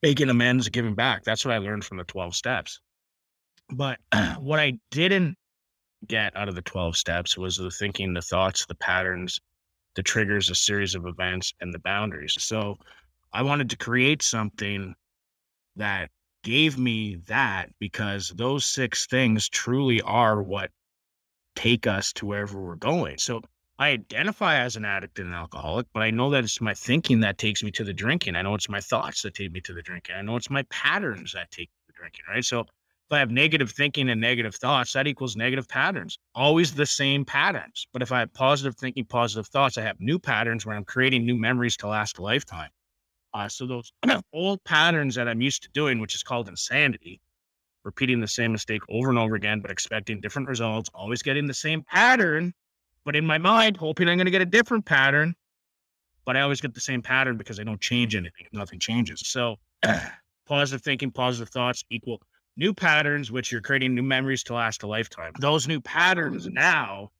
making 0.02 0.28
amends, 0.28 0.68
giving 0.68 0.94
back. 0.94 1.24
That's 1.24 1.44
what 1.44 1.54
I 1.54 1.58
learned 1.58 1.84
from 1.84 1.96
the 1.96 2.04
12 2.04 2.34
steps. 2.34 2.80
But 3.70 3.98
what 4.38 4.60
I 4.60 4.78
didn't 4.90 5.36
get 6.06 6.36
out 6.36 6.48
of 6.48 6.54
the 6.54 6.62
12 6.62 6.96
steps 6.96 7.38
was 7.38 7.56
the 7.56 7.70
thinking, 7.70 8.12
the 8.12 8.22
thoughts, 8.22 8.66
the 8.66 8.74
patterns, 8.74 9.40
the 9.94 10.02
triggers, 10.02 10.50
a 10.50 10.54
series 10.54 10.94
of 10.94 11.06
events, 11.06 11.54
and 11.60 11.72
the 11.72 11.78
boundaries. 11.80 12.36
So 12.38 12.76
I 13.32 13.42
wanted 13.42 13.70
to 13.70 13.76
create 13.76 14.22
something 14.22 14.94
that 15.76 16.10
gave 16.48 16.78
me 16.78 17.16
that 17.26 17.68
because 17.78 18.30
those 18.30 18.64
six 18.64 19.06
things 19.06 19.50
truly 19.50 20.00
are 20.00 20.42
what 20.42 20.70
take 21.54 21.86
us 21.86 22.10
to 22.14 22.24
wherever 22.24 22.58
we're 22.58 22.74
going. 22.74 23.18
So 23.18 23.42
I 23.78 23.90
identify 23.90 24.56
as 24.56 24.74
an 24.74 24.86
addict 24.86 25.18
and 25.18 25.28
an 25.28 25.34
alcoholic, 25.34 25.88
but 25.92 26.02
I 26.02 26.10
know 26.10 26.30
that 26.30 26.44
it's 26.44 26.62
my 26.62 26.72
thinking 26.72 27.20
that 27.20 27.36
takes 27.36 27.62
me 27.62 27.70
to 27.72 27.84
the 27.84 27.92
drinking. 27.92 28.34
I 28.34 28.40
know 28.40 28.54
it's 28.54 28.70
my 28.70 28.80
thoughts 28.80 29.20
that 29.22 29.34
take 29.34 29.52
me 29.52 29.60
to 29.60 29.74
the 29.74 29.82
drinking. 29.82 30.14
I 30.16 30.22
know 30.22 30.36
it's 30.36 30.48
my 30.48 30.62
patterns 30.70 31.34
that 31.34 31.50
take 31.50 31.68
me 31.68 31.74
to 31.86 31.92
the 31.92 31.98
drinking, 31.98 32.24
right? 32.30 32.44
So 32.44 32.60
if 32.60 33.12
I 33.12 33.18
have 33.18 33.30
negative 33.30 33.70
thinking 33.72 34.08
and 34.08 34.18
negative 34.18 34.54
thoughts, 34.54 34.94
that 34.94 35.06
equals 35.06 35.36
negative 35.36 35.68
patterns. 35.68 36.18
Always 36.34 36.74
the 36.74 36.86
same 36.86 37.26
patterns. 37.26 37.86
But 37.92 38.00
if 38.00 38.10
I 38.10 38.20
have 38.20 38.32
positive 38.32 38.74
thinking, 38.74 39.04
positive 39.04 39.48
thoughts, 39.48 39.76
I 39.76 39.82
have 39.82 40.00
new 40.00 40.18
patterns 40.18 40.64
where 40.64 40.76
I'm 40.76 40.86
creating 40.86 41.26
new 41.26 41.36
memories 41.36 41.76
to 41.78 41.88
last 41.88 42.16
a 42.16 42.22
lifetime. 42.22 42.70
Uh, 43.34 43.48
so 43.48 43.66
those 43.66 43.92
old 44.32 44.62
patterns 44.64 45.14
that 45.14 45.28
I'm 45.28 45.40
used 45.40 45.62
to 45.64 45.68
doing, 45.70 46.00
which 46.00 46.14
is 46.14 46.22
called 46.22 46.48
insanity, 46.48 47.20
repeating 47.84 48.20
the 48.20 48.28
same 48.28 48.52
mistake 48.52 48.82
over 48.88 49.10
and 49.10 49.18
over 49.18 49.34
again, 49.34 49.60
but 49.60 49.70
expecting 49.70 50.20
different 50.20 50.48
results, 50.48 50.90
always 50.94 51.22
getting 51.22 51.46
the 51.46 51.54
same 51.54 51.82
pattern 51.82 52.52
but 53.08 53.16
in 53.16 53.24
my 53.24 53.38
mind, 53.38 53.78
hoping 53.78 54.06
I'm 54.06 54.18
going 54.18 54.26
to 54.26 54.30
get 54.30 54.42
a 54.42 54.44
different 54.44 54.84
pattern. 54.84 55.34
But 56.26 56.36
I 56.36 56.42
always 56.42 56.60
get 56.60 56.74
the 56.74 56.80
same 56.82 57.00
pattern 57.00 57.38
because 57.38 57.58
I 57.58 57.64
don't 57.64 57.80
change 57.80 58.14
anything. 58.14 58.46
Nothing 58.52 58.78
changes. 58.78 59.22
So 59.24 59.56
positive 60.46 60.82
thinking, 60.82 61.10
positive 61.10 61.48
thoughts 61.48 61.82
equal 61.88 62.20
new 62.58 62.74
patterns, 62.74 63.32
which 63.32 63.50
you're 63.50 63.62
creating 63.62 63.94
new 63.94 64.02
memories 64.02 64.42
to 64.44 64.54
last 64.54 64.82
a 64.82 64.86
lifetime. 64.86 65.32
Those 65.40 65.66
new 65.66 65.80
patterns 65.80 66.48
now, 66.48 67.10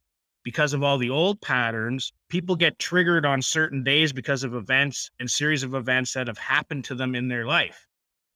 because 0.43 0.73
of 0.73 0.83
all 0.83 0.99
the 0.99 1.11
old 1.11 1.41
patterns, 1.41 2.13
people 2.29 2.57
get 2.57 2.79
triggered 2.79 3.27
on 3.27 3.43
certain 3.43 3.83
days 3.83 4.13
because 4.13 4.45
of 4.45 4.55
events 4.55 5.11
and 5.21 5.31
series 5.31 5.63
of 5.63 5.75
events 5.75 6.15
that 6.15 6.27
have 6.27 6.39
happened 6.39 6.85
to 6.85 6.95
them 6.95 7.15
in 7.15 7.29
their 7.29 7.45
life. 7.45 7.87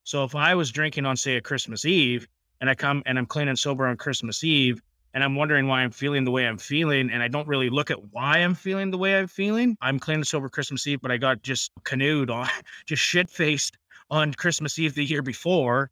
So 0.04 0.24
if 0.24 0.34
I 0.34 0.54
was 0.54 0.72
drinking 0.72 1.06
on, 1.06 1.16
say, 1.16 1.36
a 1.36 1.40
Christmas 1.40 1.84
Eve, 1.84 2.26
and 2.60 2.68
I 2.68 2.74
come 2.74 3.02
and 3.06 3.18
I'm 3.18 3.26
clean 3.26 3.48
and 3.48 3.58
sober 3.58 3.86
on 3.86 3.96
Christmas 3.96 4.44
Eve, 4.44 4.80
and 5.14 5.22
I'm 5.22 5.36
wondering 5.36 5.66
why 5.66 5.82
I'm 5.82 5.90
feeling 5.90 6.24
the 6.24 6.30
way 6.30 6.46
I'm 6.46 6.58
feeling. 6.58 7.10
And 7.10 7.22
I 7.22 7.28
don't 7.28 7.48
really 7.48 7.70
look 7.70 7.90
at 7.90 8.12
why 8.12 8.38
I'm 8.38 8.54
feeling 8.54 8.90
the 8.90 8.98
way 8.98 9.18
I'm 9.18 9.26
feeling. 9.26 9.76
I'm 9.80 9.98
clean 9.98 10.16
and 10.16 10.26
sober 10.26 10.48
Christmas 10.48 10.86
Eve, 10.86 11.00
but 11.02 11.10
I 11.10 11.18
got 11.18 11.42
just 11.42 11.70
canoed 11.84 12.30
on, 12.30 12.48
just 12.86 13.02
shit 13.02 13.28
faced 13.28 13.76
on 14.10 14.32
Christmas 14.32 14.78
Eve 14.78 14.94
the 14.94 15.04
year 15.04 15.22
before. 15.22 15.90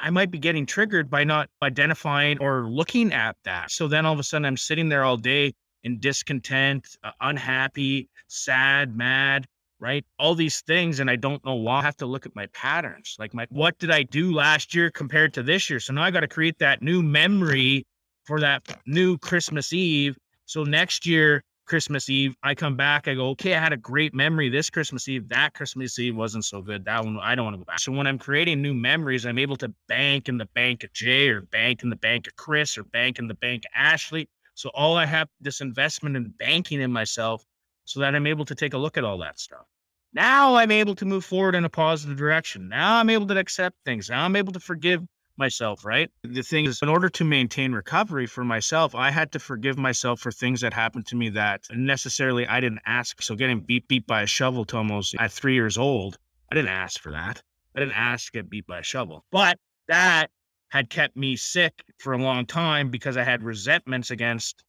I 0.00 0.10
might 0.10 0.30
be 0.30 0.38
getting 0.38 0.66
triggered 0.66 1.10
by 1.10 1.24
not 1.24 1.48
identifying 1.62 2.38
or 2.38 2.68
looking 2.68 3.12
at 3.12 3.36
that. 3.44 3.70
So 3.70 3.88
then 3.88 4.06
all 4.06 4.12
of 4.12 4.18
a 4.18 4.22
sudden 4.22 4.44
I'm 4.44 4.56
sitting 4.56 4.88
there 4.88 5.04
all 5.04 5.16
day 5.16 5.54
in 5.84 5.98
discontent, 6.00 6.96
uh, 7.04 7.12
unhappy, 7.20 8.08
sad, 8.28 8.96
mad, 8.96 9.46
right? 9.78 10.04
All 10.18 10.34
these 10.34 10.60
things. 10.62 11.00
And 11.00 11.10
I 11.10 11.16
don't 11.16 11.44
know 11.44 11.54
why 11.54 11.78
I 11.78 11.82
have 11.82 11.96
to 11.98 12.06
look 12.06 12.26
at 12.26 12.34
my 12.34 12.46
patterns. 12.46 13.16
Like 13.18 13.34
my, 13.34 13.46
what 13.50 13.78
did 13.78 13.90
I 13.90 14.02
do 14.02 14.32
last 14.32 14.74
year 14.74 14.90
compared 14.90 15.34
to 15.34 15.42
this 15.42 15.70
year? 15.70 15.80
So 15.80 15.92
now 15.92 16.02
I 16.02 16.10
got 16.10 16.20
to 16.20 16.28
create 16.28 16.58
that 16.58 16.82
new 16.82 17.02
memory 17.02 17.86
for 18.24 18.40
that 18.40 18.62
new 18.86 19.18
Christmas 19.18 19.72
Eve. 19.72 20.16
So 20.46 20.64
next 20.64 21.06
year, 21.06 21.42
Christmas 21.66 22.08
Eve, 22.08 22.36
I 22.42 22.54
come 22.54 22.76
back, 22.76 23.08
I 23.08 23.14
go, 23.14 23.30
okay, 23.30 23.54
I 23.54 23.60
had 23.60 23.72
a 23.72 23.76
great 23.76 24.14
memory 24.14 24.48
this 24.48 24.70
Christmas 24.70 25.08
Eve. 25.08 25.28
That 25.28 25.54
Christmas 25.54 25.98
Eve 25.98 26.16
wasn't 26.16 26.44
so 26.44 26.62
good. 26.62 26.84
That 26.84 27.04
one, 27.04 27.18
I 27.20 27.34
don't 27.34 27.44
want 27.44 27.54
to 27.54 27.58
go 27.58 27.64
back. 27.64 27.80
So 27.80 27.92
when 27.92 28.06
I'm 28.06 28.18
creating 28.18 28.62
new 28.62 28.72
memories, 28.72 29.26
I'm 29.26 29.38
able 29.38 29.56
to 29.56 29.72
bank 29.88 30.28
in 30.28 30.38
the 30.38 30.46
bank 30.46 30.84
of 30.84 30.92
Jay 30.92 31.28
or 31.28 31.42
bank 31.42 31.82
in 31.82 31.90
the 31.90 31.96
bank 31.96 32.28
of 32.28 32.36
Chris 32.36 32.78
or 32.78 32.84
bank 32.84 33.18
in 33.18 33.26
the 33.26 33.34
bank 33.34 33.64
of 33.64 33.72
Ashley. 33.74 34.28
So 34.54 34.70
all 34.74 34.96
I 34.96 35.06
have 35.06 35.28
this 35.40 35.60
investment 35.60 36.16
in 36.16 36.32
banking 36.38 36.80
in 36.80 36.92
myself 36.92 37.44
so 37.84 38.00
that 38.00 38.14
I'm 38.14 38.26
able 38.26 38.44
to 38.46 38.54
take 38.54 38.74
a 38.74 38.78
look 38.78 38.96
at 38.96 39.04
all 39.04 39.18
that 39.18 39.38
stuff. 39.38 39.66
Now 40.12 40.54
I'm 40.54 40.70
able 40.70 40.94
to 40.94 41.04
move 41.04 41.24
forward 41.24 41.54
in 41.54 41.64
a 41.64 41.68
positive 41.68 42.16
direction. 42.16 42.68
Now 42.68 42.98
I'm 42.98 43.10
able 43.10 43.26
to 43.26 43.38
accept 43.38 43.76
things. 43.84 44.08
Now 44.08 44.24
I'm 44.24 44.36
able 44.36 44.52
to 44.52 44.60
forgive 44.60 45.02
myself, 45.38 45.84
right? 45.84 46.10
The 46.22 46.42
thing 46.42 46.66
is, 46.66 46.80
in 46.82 46.88
order 46.88 47.08
to 47.10 47.24
maintain 47.24 47.72
recovery 47.72 48.26
for 48.26 48.44
myself, 48.44 48.94
I 48.94 49.10
had 49.10 49.32
to 49.32 49.38
forgive 49.38 49.78
myself 49.78 50.20
for 50.20 50.30
things 50.30 50.60
that 50.60 50.72
happened 50.72 51.06
to 51.08 51.16
me 51.16 51.30
that 51.30 51.62
necessarily 51.70 52.46
I 52.46 52.60
didn't 52.60 52.82
ask. 52.86 53.22
So 53.22 53.34
getting 53.34 53.60
beat 53.60 53.88
beat 53.88 54.06
by 54.06 54.22
a 54.22 54.26
shovel 54.26 54.64
to 54.66 54.76
almost 54.76 55.14
at 55.18 55.32
three 55.32 55.54
years 55.54 55.78
old, 55.78 56.18
I 56.50 56.54
didn't 56.54 56.70
ask 56.70 57.00
for 57.00 57.12
that. 57.12 57.42
I 57.74 57.80
didn't 57.80 57.96
ask 57.96 58.26
to 58.26 58.38
get 58.38 58.50
beat 58.50 58.66
by 58.66 58.78
a 58.78 58.82
shovel. 58.82 59.24
But 59.30 59.58
that 59.88 60.28
had 60.68 60.90
kept 60.90 61.16
me 61.16 61.36
sick 61.36 61.84
for 61.98 62.12
a 62.12 62.18
long 62.18 62.46
time 62.46 62.90
because 62.90 63.16
I 63.16 63.22
had 63.22 63.42
resentments 63.42 64.10
against 64.10 64.64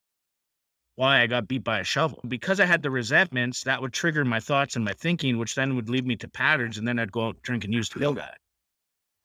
why 0.95 1.21
I 1.21 1.27
got 1.27 1.47
beat 1.47 1.63
by 1.63 1.79
a 1.79 1.83
shovel. 1.83 2.19
Because 2.27 2.59
I 2.59 2.65
had 2.65 2.81
the 2.81 2.89
resentments, 2.89 3.63
that 3.63 3.81
would 3.81 3.93
trigger 3.93 4.25
my 4.25 4.39
thoughts 4.39 4.75
and 4.75 4.83
my 4.83 4.93
thinking, 4.93 5.37
which 5.37 5.55
then 5.55 5.75
would 5.75 5.89
lead 5.89 6.05
me 6.05 6.15
to 6.17 6.27
patterns, 6.27 6.77
and 6.77 6.87
then 6.87 6.99
I'd 6.99 7.11
go 7.11 7.27
out 7.27 7.41
drink 7.43 7.63
and 7.63 7.73
use 7.73 7.89
to 7.89 7.99
feel 7.99 8.13
that. 8.15 8.37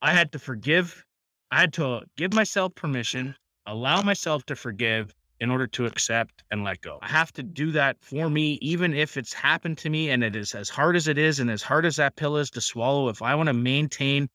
I 0.03 0.13
had 0.13 0.33
to 0.33 0.39
forgive 0.39 1.05
I 1.53 1.61
had 1.61 1.75
to 1.75 2.01
give 2.17 2.33
myself 2.33 2.75
permission, 2.75 3.37
allow 3.67 4.01
myself 4.01 4.47
to 4.47 4.57
forgive 4.57 5.15
in 5.39 5.51
order 5.51 5.67
to 5.67 5.85
accept 5.85 6.45
and 6.51 6.65
let 6.65 6.81
go. 6.81 6.99
I 7.03 7.09
have 7.09 7.31
to 7.33 7.43
do 7.43 7.73
that 7.73 7.99
for 8.01 8.31
me, 8.31 8.55
even 8.63 8.95
if 8.95 9.19
it's 9.19 9.35
happened 9.35 9.77
to 9.79 9.91
me 9.91 10.09
and 10.09 10.25
it 10.25 10.35
is 10.35 10.55
as 10.55 10.71
hard 10.71 10.97
as 10.97 11.09
it 11.09 11.19
is 11.19 11.41
and 11.41 11.51
as 11.51 11.61
hard 11.63 11.85
as 11.85 11.97
that 11.97 12.17
pill 12.17 12.39
is 12.39 12.49
to 12.53 12.63
swallow. 12.63 13.11
If 13.11 13.21
I 13.21 13.35
want 13.35 13.49
to 13.49 13.53
maintain 13.53 14.31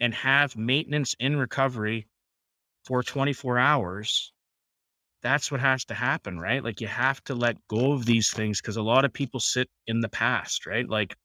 and 0.00 0.12
have 0.12 0.54
maintenance 0.54 1.16
in 1.18 1.36
recovery 1.36 2.06
for 2.84 3.02
24 3.02 3.58
hours, 3.58 4.30
that's 5.22 5.50
what 5.50 5.60
has 5.60 5.86
to 5.86 5.94
happen, 5.94 6.38
right? 6.38 6.62
Like 6.62 6.82
you 6.82 6.88
have 6.88 7.24
to 7.24 7.34
let 7.34 7.56
go 7.68 7.92
of 7.92 8.04
these 8.04 8.32
things 8.32 8.60
because 8.60 8.76
a 8.76 8.82
lot 8.82 9.06
of 9.06 9.14
people 9.14 9.40
sit 9.40 9.70
in 9.86 10.00
the 10.00 10.10
past, 10.10 10.66
right? 10.66 10.86
Like 10.86 11.16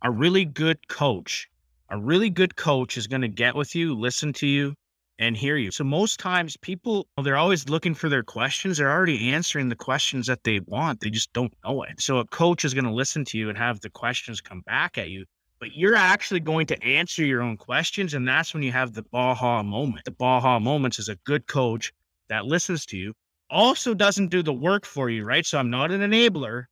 a 0.00 0.10
really 0.10 0.46
good 0.46 0.88
coach 0.88 1.49
a 1.90 1.98
really 1.98 2.30
good 2.30 2.54
coach 2.54 2.96
is 2.96 3.08
going 3.08 3.22
to 3.22 3.28
get 3.28 3.56
with 3.56 3.74
you, 3.74 3.94
listen 3.98 4.32
to 4.34 4.46
you, 4.46 4.74
and 5.18 5.36
hear 5.36 5.56
you. 5.56 5.70
So 5.72 5.82
most 5.82 6.20
times 6.20 6.56
people 6.56 7.06
they're 7.22 7.36
always 7.36 7.68
looking 7.68 7.94
for 7.94 8.08
their 8.08 8.22
questions. 8.22 8.78
They're 8.78 8.90
already 8.90 9.30
answering 9.32 9.68
the 9.68 9.76
questions 9.76 10.26
that 10.28 10.44
they 10.44 10.60
want. 10.60 11.00
They 11.00 11.10
just 11.10 11.32
don't 11.32 11.52
know 11.64 11.82
it. 11.82 12.00
So 12.00 12.18
a 12.18 12.26
coach 12.26 12.64
is 12.64 12.74
going 12.74 12.84
to 12.84 12.92
listen 12.92 13.24
to 13.26 13.38
you 13.38 13.48
and 13.48 13.58
have 13.58 13.80
the 13.80 13.90
questions 13.90 14.40
come 14.40 14.62
back 14.66 14.98
at 14.98 15.10
you. 15.10 15.26
But 15.58 15.74
you're 15.74 15.96
actually 15.96 16.40
going 16.40 16.66
to 16.68 16.82
answer 16.82 17.24
your 17.24 17.42
own 17.42 17.58
questions. 17.58 18.14
And 18.14 18.26
that's 18.26 18.54
when 18.54 18.62
you 18.62 18.72
have 18.72 18.94
the 18.94 19.02
Baja 19.02 19.62
moment. 19.62 20.04
The 20.04 20.12
Baja 20.12 20.58
moments 20.58 20.98
is 20.98 21.10
a 21.10 21.16
good 21.26 21.46
coach 21.46 21.92
that 22.28 22.46
listens 22.46 22.86
to 22.86 22.96
you, 22.96 23.12
also 23.50 23.92
doesn't 23.94 24.28
do 24.28 24.42
the 24.42 24.52
work 24.54 24.86
for 24.86 25.10
you, 25.10 25.24
right? 25.24 25.44
So 25.44 25.58
I'm 25.58 25.68
not 25.68 25.90
an 25.90 26.00
enabler, 26.00 26.66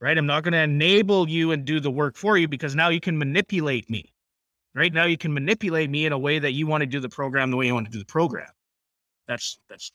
right? 0.00 0.16
I'm 0.16 0.26
not 0.26 0.44
going 0.44 0.52
to 0.52 0.60
enable 0.60 1.28
you 1.28 1.50
and 1.50 1.64
do 1.64 1.80
the 1.80 1.90
work 1.90 2.16
for 2.16 2.38
you 2.38 2.46
because 2.46 2.76
now 2.76 2.88
you 2.88 3.00
can 3.00 3.18
manipulate 3.18 3.90
me 3.90 4.11
right? 4.74 4.92
Now 4.92 5.04
you 5.04 5.18
can 5.18 5.32
manipulate 5.32 5.90
me 5.90 6.06
in 6.06 6.12
a 6.12 6.18
way 6.18 6.38
that 6.38 6.52
you 6.52 6.66
want 6.66 6.82
to 6.82 6.86
do 6.86 7.00
the 7.00 7.08
program 7.08 7.50
the 7.50 7.56
way 7.56 7.66
you 7.66 7.74
want 7.74 7.86
to 7.86 7.92
do 7.92 7.98
the 7.98 8.04
program. 8.04 8.48
That's 9.28 9.58
that's 9.68 9.92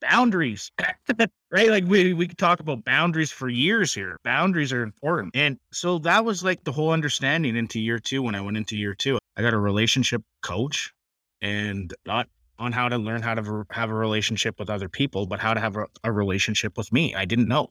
boundaries 0.00 0.70
right? 1.50 1.70
Like 1.70 1.84
we 1.86 2.14
we 2.14 2.28
could 2.28 2.38
talk 2.38 2.60
about 2.60 2.84
boundaries 2.84 3.32
for 3.32 3.48
years 3.48 3.94
here. 3.94 4.18
Boundaries 4.24 4.72
are 4.72 4.82
important. 4.82 5.34
And 5.34 5.58
so 5.72 5.98
that 6.00 6.24
was 6.24 6.44
like 6.44 6.64
the 6.64 6.72
whole 6.72 6.90
understanding 6.90 7.56
into 7.56 7.80
year 7.80 7.98
two 7.98 8.22
when 8.22 8.34
i 8.34 8.40
went 8.40 8.56
into 8.56 8.76
year 8.76 8.94
two. 8.94 9.18
I 9.36 9.42
got 9.42 9.54
a 9.54 9.58
relationship 9.58 10.22
coach 10.42 10.92
and 11.40 11.92
not 12.06 12.28
on 12.58 12.72
how 12.72 12.88
to 12.88 12.98
learn 12.98 13.22
how 13.22 13.34
to 13.34 13.66
have 13.70 13.90
a 13.90 13.94
relationship 13.94 14.58
with 14.58 14.68
other 14.68 14.88
people 14.88 15.26
but 15.26 15.38
how 15.38 15.54
to 15.54 15.60
have 15.60 15.76
a, 15.76 15.86
a 16.04 16.12
relationship 16.12 16.76
with 16.76 16.92
me. 16.92 17.14
I 17.14 17.24
didn't 17.24 17.48
know 17.48 17.68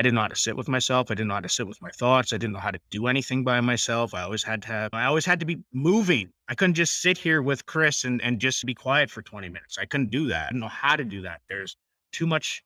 I 0.00 0.02
didn't 0.02 0.14
know 0.14 0.22
how 0.22 0.28
to 0.28 0.36
sit 0.36 0.56
with 0.56 0.66
myself. 0.66 1.10
I 1.10 1.14
didn't 1.14 1.28
know 1.28 1.34
how 1.34 1.40
to 1.40 1.48
sit 1.50 1.68
with 1.68 1.82
my 1.82 1.90
thoughts. 1.90 2.32
I 2.32 2.38
didn't 2.38 2.54
know 2.54 2.58
how 2.58 2.70
to 2.70 2.80
do 2.88 3.06
anything 3.06 3.44
by 3.44 3.60
myself. 3.60 4.14
I 4.14 4.22
always 4.22 4.42
had 4.42 4.62
to 4.62 4.68
have, 4.68 4.94
I 4.94 5.04
always 5.04 5.26
had 5.26 5.40
to 5.40 5.44
be 5.44 5.58
moving. 5.74 6.32
I 6.48 6.54
couldn't 6.54 6.72
just 6.72 7.02
sit 7.02 7.18
here 7.18 7.42
with 7.42 7.66
Chris 7.66 8.04
and, 8.04 8.22
and 8.22 8.40
just 8.40 8.64
be 8.64 8.72
quiet 8.72 9.10
for 9.10 9.20
20 9.20 9.50
minutes. 9.50 9.76
I 9.76 9.84
couldn't 9.84 10.10
do 10.10 10.28
that. 10.28 10.46
I 10.46 10.48
didn't 10.48 10.62
know 10.62 10.68
how 10.68 10.96
to 10.96 11.04
do 11.04 11.20
that. 11.20 11.42
There's 11.50 11.76
too 12.12 12.26
much, 12.26 12.64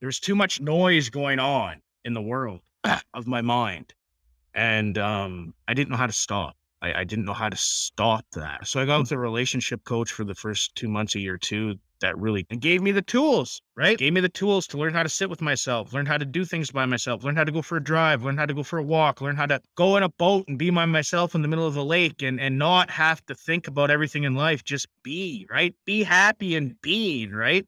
there's 0.00 0.18
too 0.18 0.34
much 0.34 0.60
noise 0.60 1.08
going 1.08 1.38
on 1.38 1.80
in 2.04 2.14
the 2.14 2.20
world 2.20 2.62
of 3.14 3.28
my 3.28 3.42
mind. 3.42 3.94
And 4.52 4.98
um, 4.98 5.54
I 5.68 5.74
didn't 5.74 5.90
know 5.90 5.96
how 5.96 6.08
to 6.08 6.12
stop. 6.12 6.56
I, 6.82 7.00
I 7.00 7.04
didn't 7.04 7.24
know 7.24 7.32
how 7.32 7.48
to 7.48 7.56
stop 7.56 8.24
that. 8.32 8.66
So 8.66 8.80
I 8.80 8.84
got 8.84 8.96
hmm. 8.96 9.02
with 9.02 9.12
a 9.12 9.18
relationship 9.18 9.84
coach 9.84 10.12
for 10.12 10.24
the 10.24 10.34
first 10.34 10.74
two 10.74 10.88
months, 10.88 11.14
a 11.14 11.20
year, 11.20 11.38
two 11.38 11.76
that 12.00 12.18
really 12.18 12.42
gave 12.42 12.82
me 12.82 12.90
the 12.90 13.00
tools, 13.00 13.62
right? 13.76 13.96
Gave 13.96 14.12
me 14.12 14.20
the 14.20 14.28
tools 14.28 14.66
to 14.68 14.76
learn 14.76 14.92
how 14.92 15.04
to 15.04 15.08
sit 15.08 15.30
with 15.30 15.40
myself, 15.40 15.92
learn 15.92 16.04
how 16.04 16.18
to 16.18 16.24
do 16.24 16.44
things 16.44 16.70
by 16.72 16.84
myself, 16.84 17.22
learn 17.22 17.36
how 17.36 17.44
to 17.44 17.52
go 17.52 17.62
for 17.62 17.76
a 17.76 17.82
drive, 17.82 18.24
learn 18.24 18.36
how 18.36 18.44
to 18.44 18.52
go 18.52 18.64
for 18.64 18.78
a 18.78 18.82
walk, 18.82 19.20
learn 19.20 19.36
how 19.36 19.46
to 19.46 19.60
go 19.76 19.96
in 19.96 20.02
a 20.02 20.08
boat 20.08 20.44
and 20.48 20.58
be 20.58 20.68
by 20.70 20.84
myself 20.84 21.36
in 21.36 21.42
the 21.42 21.48
middle 21.48 21.66
of 21.66 21.74
the 21.74 21.84
lake 21.84 22.20
and, 22.20 22.40
and 22.40 22.58
not 22.58 22.90
have 22.90 23.24
to 23.26 23.36
think 23.36 23.68
about 23.68 23.90
everything 23.90 24.24
in 24.24 24.34
life. 24.34 24.64
Just 24.64 24.88
be, 25.04 25.46
right? 25.48 25.74
Be 25.86 26.02
happy 26.02 26.56
and 26.56 26.74
being, 26.82 27.30
right? 27.30 27.64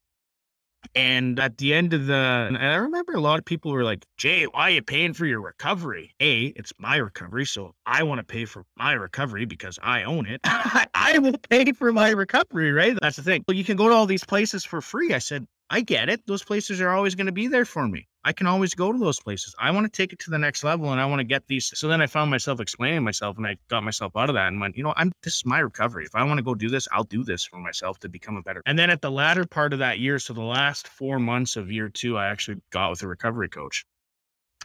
And 0.94 1.38
at 1.40 1.58
the 1.58 1.74
end 1.74 1.92
of 1.92 2.06
the, 2.06 2.14
and 2.14 2.56
I 2.56 2.76
remember 2.76 3.12
a 3.12 3.20
lot 3.20 3.38
of 3.38 3.44
people 3.44 3.72
were 3.72 3.84
like, 3.84 4.04
Jay, 4.16 4.44
why 4.44 4.62
are 4.62 4.70
you 4.70 4.82
paying 4.82 5.12
for 5.12 5.26
your 5.26 5.40
recovery? 5.40 6.14
A, 6.20 6.46
it's 6.56 6.72
my 6.78 6.96
recovery. 6.96 7.46
So 7.46 7.74
I 7.86 8.02
want 8.02 8.18
to 8.18 8.24
pay 8.24 8.44
for 8.44 8.64
my 8.76 8.92
recovery 8.92 9.44
because 9.44 9.78
I 9.82 10.04
own 10.04 10.26
it. 10.26 10.40
I 10.44 11.18
will 11.18 11.38
pay 11.50 11.72
for 11.72 11.92
my 11.92 12.10
recovery, 12.10 12.72
right? 12.72 12.96
That's 13.00 13.16
the 13.16 13.22
thing. 13.22 13.44
Well, 13.46 13.56
you 13.56 13.64
can 13.64 13.76
go 13.76 13.88
to 13.88 13.94
all 13.94 14.06
these 14.06 14.24
places 14.24 14.64
for 14.64 14.80
free. 14.80 15.14
I 15.14 15.18
said, 15.18 15.46
I 15.74 15.80
get 15.80 16.08
it. 16.08 16.24
Those 16.24 16.44
places 16.44 16.80
are 16.80 16.90
always 16.90 17.16
going 17.16 17.26
to 17.26 17.32
be 17.32 17.48
there 17.48 17.64
for 17.64 17.88
me. 17.88 18.06
I 18.22 18.32
can 18.32 18.46
always 18.46 18.76
go 18.76 18.92
to 18.92 18.98
those 18.98 19.18
places. 19.18 19.56
I 19.58 19.72
want 19.72 19.86
to 19.86 19.90
take 19.90 20.12
it 20.12 20.20
to 20.20 20.30
the 20.30 20.38
next 20.38 20.62
level 20.62 20.92
and 20.92 21.00
I 21.00 21.06
want 21.06 21.18
to 21.18 21.24
get 21.24 21.48
these. 21.48 21.72
So 21.76 21.88
then 21.88 22.00
I 22.00 22.06
found 22.06 22.30
myself 22.30 22.60
explaining 22.60 23.02
myself 23.02 23.38
and 23.38 23.44
I 23.44 23.56
got 23.66 23.82
myself 23.82 24.12
out 24.16 24.28
of 24.28 24.36
that 24.36 24.46
and 24.46 24.60
went, 24.60 24.76
you 24.76 24.84
know, 24.84 24.94
I'm 24.96 25.10
this 25.24 25.34
is 25.34 25.44
my 25.44 25.58
recovery. 25.58 26.04
If 26.04 26.14
I 26.14 26.22
want 26.22 26.38
to 26.38 26.44
go 26.44 26.54
do 26.54 26.68
this, 26.68 26.86
I'll 26.92 27.02
do 27.02 27.24
this 27.24 27.44
for 27.44 27.58
myself 27.58 27.98
to 28.00 28.08
become 28.08 28.36
a 28.36 28.42
better. 28.42 28.62
And 28.66 28.78
then 28.78 28.88
at 28.88 29.02
the 29.02 29.10
latter 29.10 29.44
part 29.46 29.72
of 29.72 29.80
that 29.80 29.98
year, 29.98 30.20
so 30.20 30.32
the 30.32 30.42
last 30.42 30.86
four 30.86 31.18
months 31.18 31.56
of 31.56 31.72
year 31.72 31.88
two, 31.88 32.16
I 32.16 32.28
actually 32.28 32.62
got 32.70 32.90
with 32.90 33.02
a 33.02 33.08
recovery 33.08 33.48
coach 33.48 33.84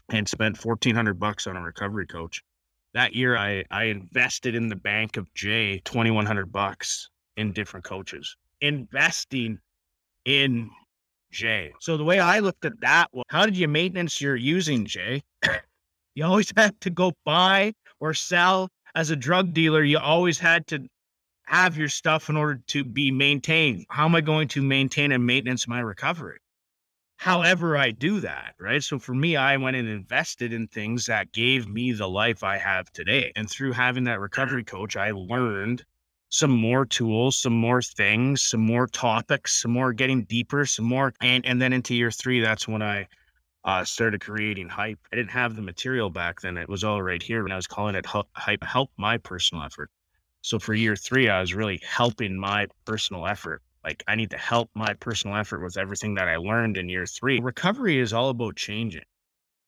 and 0.09 0.29
spent 0.29 0.63
1400 0.63 1.19
bucks 1.19 1.47
on 1.47 1.57
a 1.57 1.61
recovery 1.63 2.05
coach. 2.05 2.43
That 2.93 3.15
year 3.15 3.35
I 3.35 3.63
I 3.71 3.85
invested 3.85 4.53
in 4.53 4.67
the 4.67 4.75
bank 4.75 5.17
of 5.17 5.33
Jay 5.33 5.79
2100 5.85 6.51
bucks 6.51 7.09
in 7.35 7.51
different 7.51 7.83
coaches. 7.83 8.35
Investing 8.61 9.57
in 10.25 10.69
Jay. 11.31 11.73
So 11.79 11.97
the 11.97 12.03
way 12.03 12.19
I 12.19 12.39
looked 12.39 12.65
at 12.65 12.79
that 12.81 13.09
was 13.13 13.25
how 13.29 13.45
did 13.45 13.57
you 13.57 13.67
maintenance 13.67 14.19
your 14.19 14.35
using 14.35 14.85
Jay? 14.85 15.23
you 16.15 16.25
always 16.25 16.51
had 16.57 16.79
to 16.81 16.89
go 16.89 17.13
buy 17.25 17.73
or 17.99 18.13
sell 18.13 18.69
as 18.95 19.09
a 19.09 19.15
drug 19.15 19.53
dealer. 19.53 19.83
You 19.83 19.99
always 19.99 20.39
had 20.39 20.67
to 20.67 20.87
have 21.45 21.77
your 21.77 21.89
stuff 21.89 22.29
in 22.29 22.37
order 22.37 22.61
to 22.67 22.83
be 22.83 23.11
maintained. 23.11 23.85
How 23.89 24.05
am 24.05 24.15
I 24.15 24.21
going 24.21 24.47
to 24.49 24.61
maintain 24.61 25.11
and 25.11 25.25
maintenance 25.25 25.67
my 25.67 25.79
recovery? 25.79 26.39
However, 27.17 27.75
I 27.75 27.91
do 27.91 28.21
that, 28.21 28.55
right? 28.59 28.81
So 28.81 28.97
for 28.97 29.13
me, 29.13 29.35
I 29.35 29.57
went 29.57 29.75
and 29.75 29.89
invested 29.89 30.53
in 30.53 30.67
things 30.67 31.07
that 31.07 31.33
gave 31.33 31.67
me 31.67 31.91
the 31.91 32.07
life 32.07 32.43
I 32.43 32.57
have 32.57 32.89
today. 32.93 33.33
And 33.35 33.49
through 33.49 33.73
having 33.73 34.05
that 34.05 34.21
recovery 34.21 34.63
coach, 34.63 34.95
I 34.95 35.11
learned 35.11 35.83
some 36.29 36.51
more 36.51 36.85
tools, 36.85 37.35
some 37.37 37.53
more 37.53 37.81
things, 37.81 38.43
some 38.43 38.61
more 38.61 38.87
topics, 38.87 39.61
some 39.61 39.71
more 39.71 39.91
getting 39.91 40.23
deeper, 40.23 40.65
some 40.65 40.85
more, 40.85 41.13
and 41.21 41.45
and 41.45 41.61
then 41.61 41.73
into 41.73 41.95
year 41.95 42.11
three, 42.11 42.39
that's 42.39 42.67
when 42.67 42.81
I 42.81 43.07
uh, 43.65 43.83
started 43.83 44.21
creating 44.21 44.69
hype. 44.69 44.99
I 45.11 45.15
didn't 45.15 45.31
have 45.31 45.55
the 45.55 45.61
material 45.61 46.09
back 46.09 46.41
then; 46.41 46.57
it 46.57 46.69
was 46.69 46.83
all 46.83 47.01
right 47.01 47.21
here, 47.21 47.43
and 47.43 47.51
I 47.51 47.55
was 47.55 47.67
calling 47.67 47.95
it 47.95 48.05
hype, 48.05 48.63
help 48.63 48.91
my 48.97 49.17
personal 49.17 49.63
effort. 49.63 49.89
So 50.41 50.59
for 50.59 50.73
year 50.73 50.95
three, 50.95 51.29
I 51.29 51.41
was 51.41 51.53
really 51.53 51.81
helping 51.83 52.37
my 52.39 52.67
personal 52.85 53.25
effort. 53.25 53.61
Like 53.83 54.03
I 54.07 54.15
need 54.15 54.29
to 54.29 54.37
help 54.37 54.69
my 54.75 54.93
personal 54.93 55.35
effort 55.35 55.63
with 55.63 55.77
everything 55.77 56.13
that 56.15 56.27
I 56.27 56.37
learned 56.37 56.77
in 56.77 56.89
year 56.89 57.07
three. 57.07 57.39
Recovery 57.39 57.97
is 57.97 58.13
all 58.13 58.29
about 58.29 58.55
changing, 58.55 59.03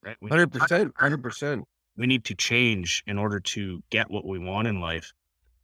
right? 0.03 0.17
Hundred 0.29 0.51
percent, 0.51 0.93
hundred 0.95 1.23
percent. 1.23 1.65
We 1.97 2.07
need 2.07 2.23
to 2.25 2.35
change 2.35 3.03
in 3.07 3.17
order 3.17 3.39
to 3.39 3.81
get 3.89 4.09
what 4.09 4.25
we 4.25 4.39
want 4.39 4.67
in 4.67 4.79
life 4.79 5.11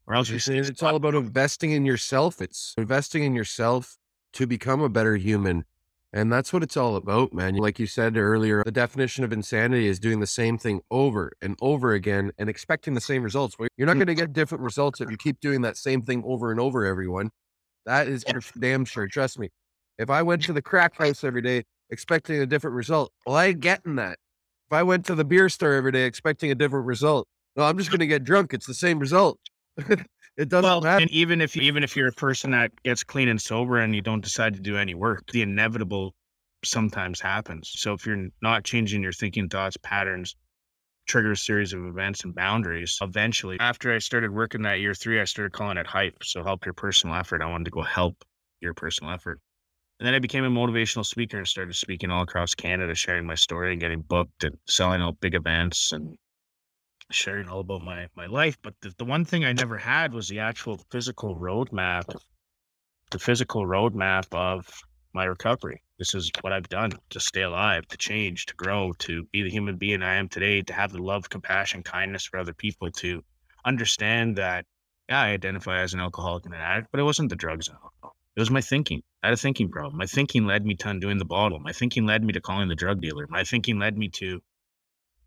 or 0.07 0.15
else 0.15 0.29
it's, 0.29 0.47
it's 0.47 0.81
all 0.81 0.95
about 0.95 1.15
investing 1.15 1.71
in 1.71 1.85
yourself. 1.85 2.41
It's 2.41 2.73
investing 2.77 3.23
in 3.23 3.35
yourself 3.35 3.97
to 4.33 4.47
become 4.47 4.81
a 4.81 4.89
better 4.89 5.17
human. 5.17 5.65
And 6.13 6.31
that's 6.31 6.53
what 6.53 6.63
it's 6.63 6.77
all 6.77 6.95
about, 6.95 7.33
man. 7.33 7.55
Like 7.55 7.79
you 7.79 7.85
said 7.85 8.15
earlier, 8.15 8.63
the 8.63 8.71
definition 8.71 9.25
of 9.25 9.33
insanity 9.33 9.87
is 9.87 9.99
doing 9.99 10.21
the 10.21 10.27
same 10.27 10.57
thing 10.57 10.81
over 10.89 11.33
and 11.41 11.57
over 11.61 11.93
again 11.93 12.31
and 12.37 12.49
expecting 12.49 12.93
the 12.93 13.01
same 13.01 13.23
results. 13.23 13.55
You're 13.75 13.85
not 13.85 13.97
mm. 13.97 13.99
going 13.99 14.07
to 14.07 14.15
get 14.15 14.31
different 14.31 14.63
results 14.63 15.01
if 15.01 15.11
you 15.11 15.17
keep 15.17 15.41
doing 15.41 15.61
that 15.61 15.75
same 15.75 16.01
thing 16.01 16.23
over 16.25 16.49
and 16.49 16.59
over, 16.59 16.85
everyone. 16.85 17.31
That 17.85 18.07
is 18.07 18.23
for 18.23 18.59
damn 18.59 18.85
sure. 18.85 19.07
Trust 19.07 19.37
me. 19.37 19.49
If 19.97 20.09
I 20.09 20.21
went 20.21 20.43
to 20.43 20.53
the 20.53 20.61
crack 20.61 20.97
house 20.97 21.23
every 21.23 21.41
day 21.41 21.63
expecting 21.89 22.39
a 22.39 22.45
different 22.45 22.75
result, 22.75 23.11
well, 23.25 23.35
I 23.35 23.47
ain't 23.47 23.59
getting 23.59 23.95
that. 23.95 24.17
If 24.67 24.73
I 24.73 24.83
went 24.83 25.05
to 25.07 25.15
the 25.15 25.25
beer 25.25 25.49
store 25.49 25.73
every 25.73 25.91
day 25.91 26.05
expecting 26.05 26.51
a 26.51 26.55
different 26.55 26.85
result, 26.85 27.27
no, 27.55 27.63
I'm 27.63 27.77
just 27.77 27.89
going 27.89 27.99
to 27.99 28.07
get 28.07 28.23
drunk. 28.23 28.53
It's 28.53 28.67
the 28.67 28.73
same 28.73 28.99
result. 28.99 29.39
it 30.37 30.49
doesn't 30.49 30.63
well, 30.63 30.81
matter. 30.81 31.01
And 31.01 31.11
even 31.11 31.41
if 31.41 31.55
even 31.55 31.83
if 31.83 31.95
you're 31.95 32.07
a 32.07 32.13
person 32.13 32.51
that 32.51 32.71
gets 32.83 33.03
clean 33.03 33.27
and 33.29 33.41
sober 33.41 33.79
and 33.79 33.95
you 33.95 34.01
don't 34.01 34.23
decide 34.23 34.55
to 34.55 34.61
do 34.61 34.77
any 34.77 34.95
work, 34.95 35.23
the 35.31 35.41
inevitable 35.41 36.15
sometimes 36.63 37.21
happens. 37.21 37.71
So 37.75 37.93
if 37.93 38.05
you're 38.05 38.27
not 38.41 38.63
changing 38.63 39.03
your 39.03 39.13
thinking 39.13 39.49
thoughts, 39.49 39.77
patterns, 39.77 40.35
trigger 41.07 41.31
a 41.31 41.37
series 41.37 41.73
of 41.73 41.85
events 41.85 42.23
and 42.23 42.35
boundaries. 42.35 42.97
Eventually, 43.01 43.57
after 43.59 43.93
I 43.93 43.99
started 43.99 44.31
working 44.31 44.63
that 44.63 44.79
year 44.79 44.93
three, 44.93 45.19
I 45.19 45.25
started 45.25 45.53
calling 45.53 45.77
it 45.77 45.87
hype. 45.87 46.23
So 46.23 46.43
help 46.43 46.65
your 46.65 46.73
personal 46.73 47.15
effort. 47.15 47.41
I 47.41 47.49
wanted 47.49 47.65
to 47.65 47.71
go 47.71 47.81
help 47.81 48.23
your 48.61 48.73
personal 48.73 49.13
effort. 49.13 49.39
And 49.99 50.05
then 50.05 50.13
I 50.13 50.19
became 50.19 50.43
a 50.43 50.49
motivational 50.49 51.05
speaker 51.05 51.37
and 51.37 51.47
started 51.47 51.75
speaking 51.75 52.11
all 52.11 52.21
across 52.21 52.53
Canada, 52.53 52.93
sharing 52.93 53.25
my 53.25 53.35
story 53.35 53.71
and 53.71 53.81
getting 53.81 54.01
booked 54.01 54.43
and 54.43 54.55
selling 54.67 55.01
out 55.01 55.19
big 55.19 55.33
events 55.33 55.91
and 55.91 56.15
sharing 57.11 57.47
all 57.47 57.59
about 57.61 57.83
my 57.83 58.07
my 58.15 58.25
life. 58.25 58.57
But 58.61 58.75
the, 58.81 58.93
the 58.97 59.05
one 59.05 59.25
thing 59.25 59.45
I 59.45 59.53
never 59.53 59.77
had 59.77 60.13
was 60.13 60.27
the 60.27 60.39
actual 60.39 60.77
physical 60.91 61.35
roadmap, 61.35 62.13
the 63.11 63.19
physical 63.19 63.65
roadmap 63.65 64.27
of 64.33 64.69
my 65.13 65.25
recovery. 65.25 65.81
This 65.97 66.13
is 66.13 66.31
what 66.41 66.53
I've 66.53 66.69
done 66.69 66.91
to 67.09 67.19
stay 67.19 67.41
alive, 67.41 67.87
to 67.87 67.97
change, 67.97 68.45
to 68.47 68.55
grow, 68.55 68.93
to 68.99 69.23
be 69.31 69.41
the 69.41 69.49
human 69.49 69.77
being 69.77 70.03
I 70.03 70.15
am 70.15 70.29
today, 70.29 70.61
to 70.61 70.73
have 70.73 70.91
the 70.91 71.01
love, 71.01 71.29
compassion, 71.29 71.81
kindness 71.81 72.25
for 72.25 72.37
other 72.37 72.53
people, 72.53 72.91
to 72.91 73.23
understand 73.65 74.35
that 74.37 74.65
yeah, 75.09 75.21
I 75.21 75.29
identify 75.29 75.81
as 75.81 75.93
an 75.93 76.01
alcoholic 76.01 76.45
and 76.45 76.53
an 76.53 76.61
addict, 76.61 76.89
but 76.91 76.99
it 76.99 77.03
wasn't 77.03 77.29
the 77.29 77.35
drugs 77.35 77.67
and 77.67 77.77
alcohol. 77.77 78.15
It 78.35 78.39
was 78.39 78.51
my 78.51 78.61
thinking. 78.61 79.01
I 79.23 79.27
had 79.27 79.33
a 79.33 79.37
thinking 79.37 79.71
problem. 79.71 79.97
My 79.97 80.05
thinking 80.05 80.45
led 80.45 80.65
me 80.65 80.75
to 80.75 80.89
undoing 80.89 81.17
the 81.17 81.25
bottle. 81.25 81.59
My 81.59 81.71
thinking 81.71 82.05
led 82.05 82.23
me 82.23 82.33
to 82.33 82.41
calling 82.41 82.67
the 82.67 82.75
drug 82.75 83.01
dealer. 83.01 83.25
My 83.29 83.43
thinking 83.43 83.79
led 83.79 83.97
me 83.97 84.09
to 84.09 84.41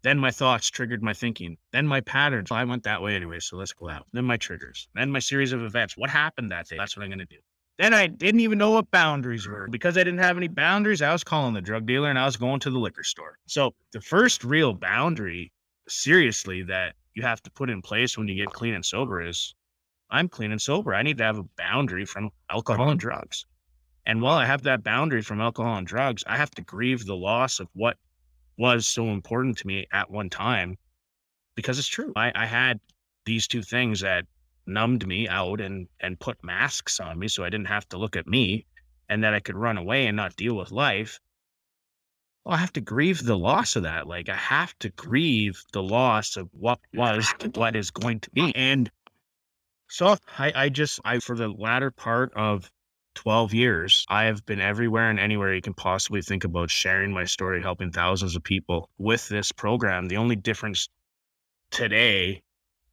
then 0.03 0.19
my 0.19 0.31
thoughts 0.31 0.71
triggered 0.71 1.03
my 1.03 1.13
thinking. 1.13 1.59
Then 1.73 1.87
my 1.87 2.01
patterns. 2.01 2.51
I 2.51 2.65
went 2.65 2.85
that 2.85 3.03
way 3.03 3.17
anyway, 3.17 3.41
so 3.41 3.57
let's 3.57 3.73
go 3.73 3.89
out. 3.89 4.07
Then 4.13 4.25
my 4.25 4.37
triggers. 4.37 4.89
Then 4.95 5.11
my 5.11 5.19
series 5.19 5.53
of 5.53 5.63
events. 5.63 5.97
What 5.97 6.11
happened 6.11 6.51
that 6.51 6.69
day? 6.69 6.77
That's 6.79 6.97
what 6.97 7.03
I'm 7.03 7.11
going 7.11 7.19
to 7.19 7.27
do. 7.27 7.37
Then 7.79 7.95
I 7.95 8.07
didn't 8.07 8.41
even 8.41 8.59
know 8.59 8.71
what 8.71 8.91
boundaries 8.91 9.47
were. 9.47 9.69
Because 9.71 9.97
I 9.97 10.05
didn't 10.05 10.21
have 10.21 10.37
any 10.37 10.49
boundaries, 10.49 11.03
I 11.03 11.13
was 11.13 11.25
calling 11.25 11.55
the 11.55 11.61
drug 11.61 11.87
dealer 11.87 12.11
and 12.11 12.19
I 12.19 12.27
was 12.27 12.37
going 12.37 12.61
to 12.61 12.71
the 12.71 12.79
liquor 12.79 13.05
store. 13.05 13.39
So 13.47 13.75
the 13.93 14.01
first 14.01 14.45
real 14.45 14.75
boundary, 14.75 15.53
seriously, 15.89 16.63
that 16.65 16.95
you 17.15 17.23
have 17.23 17.43
to 17.43 17.51
put 17.51 17.71
in 17.71 17.83
place 17.83 18.17
when 18.17 18.29
you 18.29 18.35
get 18.35 18.53
clean 18.53 18.75
and 18.75 18.85
sober 18.85 19.23
is 19.23 19.55
I'm 20.11 20.29
clean 20.29 20.51
and 20.51 20.61
sober. 20.61 20.95
I 20.95 21.03
need 21.03 21.19
to 21.19 21.25
have 21.25 21.39
a 21.39 21.45
boundary 21.57 22.05
from 22.05 22.31
alcohol 22.51 22.91
and 22.91 23.01
drugs. 23.01 23.47
And 24.07 24.21
while 24.23 24.37
I 24.37 24.47
have 24.47 24.63
that 24.63 24.83
boundary 24.83 25.23
from 25.23 25.41
alcohol 25.41 25.77
and 25.77 25.87
drugs, 25.87 26.25
I 26.27 26.37
have 26.37 26.51
to 26.53 26.63
grieve 26.63 27.05
the 27.05 27.17
loss 27.17 27.61
of 27.61 27.69
what 27.75 27.97
was 28.61 28.87
so 28.87 29.07
important 29.07 29.57
to 29.57 29.67
me 29.67 29.87
at 29.91 30.11
one 30.11 30.29
time 30.29 30.77
because 31.57 31.79
it's 31.79 31.89
true. 31.89 32.13
I, 32.15 32.31
I 32.35 32.45
had 32.45 32.79
these 33.25 33.49
two 33.49 33.63
things 33.63 34.01
that 34.01 34.27
numbed 34.67 35.07
me 35.07 35.27
out 35.27 35.63
and 35.63 35.89
and 35.99 36.21
put 36.21 36.45
masks 36.45 37.01
on 37.01 37.19
me 37.19 37.27
so 37.27 37.43
I 37.43 37.49
didn't 37.49 37.69
have 37.69 37.89
to 37.89 37.99
look 37.99 38.17
at 38.17 38.27
me 38.27 38.67
and 39.09 39.25
that 39.25 39.33
I 39.33 39.41
could 39.41 39.57
run 39.57 39.79
away 39.79 40.07
and 40.07 40.17
not 40.17 40.37
deal 40.37 40.55
with 40.55 40.71
life. 40.71 41.19
Well, 42.45 42.55
I 42.55 42.59
have 42.59 42.73
to 42.75 42.83
grieve 42.83 43.25
the 43.25 43.39
loss 43.39 43.77
of 43.77 43.85
that. 43.85 44.07
Like 44.07 44.29
I 44.29 44.37
have 44.37 44.79
to 44.81 44.91
grieve 44.91 45.65
the 45.73 45.83
loss 45.83 46.37
of 46.37 46.51
what 46.53 46.81
was 46.93 47.33
what 47.55 47.75
is 47.75 47.91
going 47.91 48.21
to 48.21 48.31
be. 48.31 48.55
And 48.55 48.91
so 49.89 50.19
I, 50.39 50.53
I 50.55 50.69
just 50.69 51.01
I 51.03 51.19
for 51.19 51.35
the 51.35 51.49
latter 51.49 51.91
part 51.91 52.35
of 52.37 52.71
12 53.15 53.55
years, 53.55 54.05
I 54.09 54.25
have 54.25 54.45
been 54.47 54.61
everywhere 54.61 55.11
and 55.11 55.19
anywhere 55.19 55.55
you 55.55 55.63
can 55.63 55.75
possibly 55.75 56.23
think 56.23 56.45
about 56.45 56.71
sharing 56.71 57.13
my 57.13 57.25
story, 57.25 57.63
helping 57.63 57.91
thousands 57.91 58.37
of 58.37 58.43
people 58.43 58.89
with 58.99 59.29
this 59.29 59.53
program. 59.53 60.07
The 60.07 60.17
only 60.17 60.37
difference 60.37 60.89
today 61.71 62.43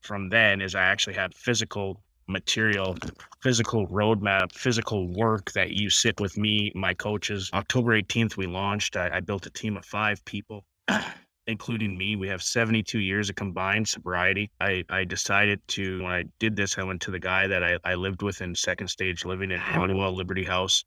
from 0.02 0.30
then 0.30 0.62
is 0.62 0.76
I 0.76 0.84
actually 0.84 1.16
have 1.16 1.34
physical 1.34 2.02
material, 2.28 2.98
physical 3.42 3.88
roadmap, 3.88 4.52
physical 4.52 5.08
work 5.14 5.52
that 5.54 5.72
you 5.72 5.90
sit 5.90 6.20
with 6.20 6.38
me, 6.38 6.72
my 6.76 6.94
coaches. 6.94 7.50
October 7.54 8.02
18th, 8.02 8.38
we 8.38 8.48
launched. 8.48 8.98
I, 8.98 9.18
I 9.18 9.20
built 9.22 9.46
a 9.46 9.50
team 9.50 9.78
of 9.78 9.86
five 9.86 10.24
people. 10.26 10.66
including 11.48 11.98
me. 11.98 12.16
We 12.16 12.28
have 12.28 12.44
72 12.44 13.00
years 13.00 13.30
of 13.30 13.36
combined 13.36 13.88
sobriety. 13.88 14.52
I, 14.60 14.84
I 14.90 15.06
decided 15.06 15.66
to, 15.70 16.04
when 16.04 16.12
I 16.12 16.26
did 16.40 16.56
this, 16.56 16.78
I 16.78 16.84
went 16.84 17.02
to 17.04 17.12
the 17.12 17.20
guy 17.20 17.48
that 17.48 17.64
I, 17.64 17.78
I 17.84 17.96
lived 17.96 18.22
with 18.22 18.42
in 18.42 18.54
second 18.54 18.90
stage 18.90 19.26
living 19.26 19.52
in 19.52 19.60
Honeywell 19.60 20.14
Liberty 20.14 20.44
House. 20.44 20.84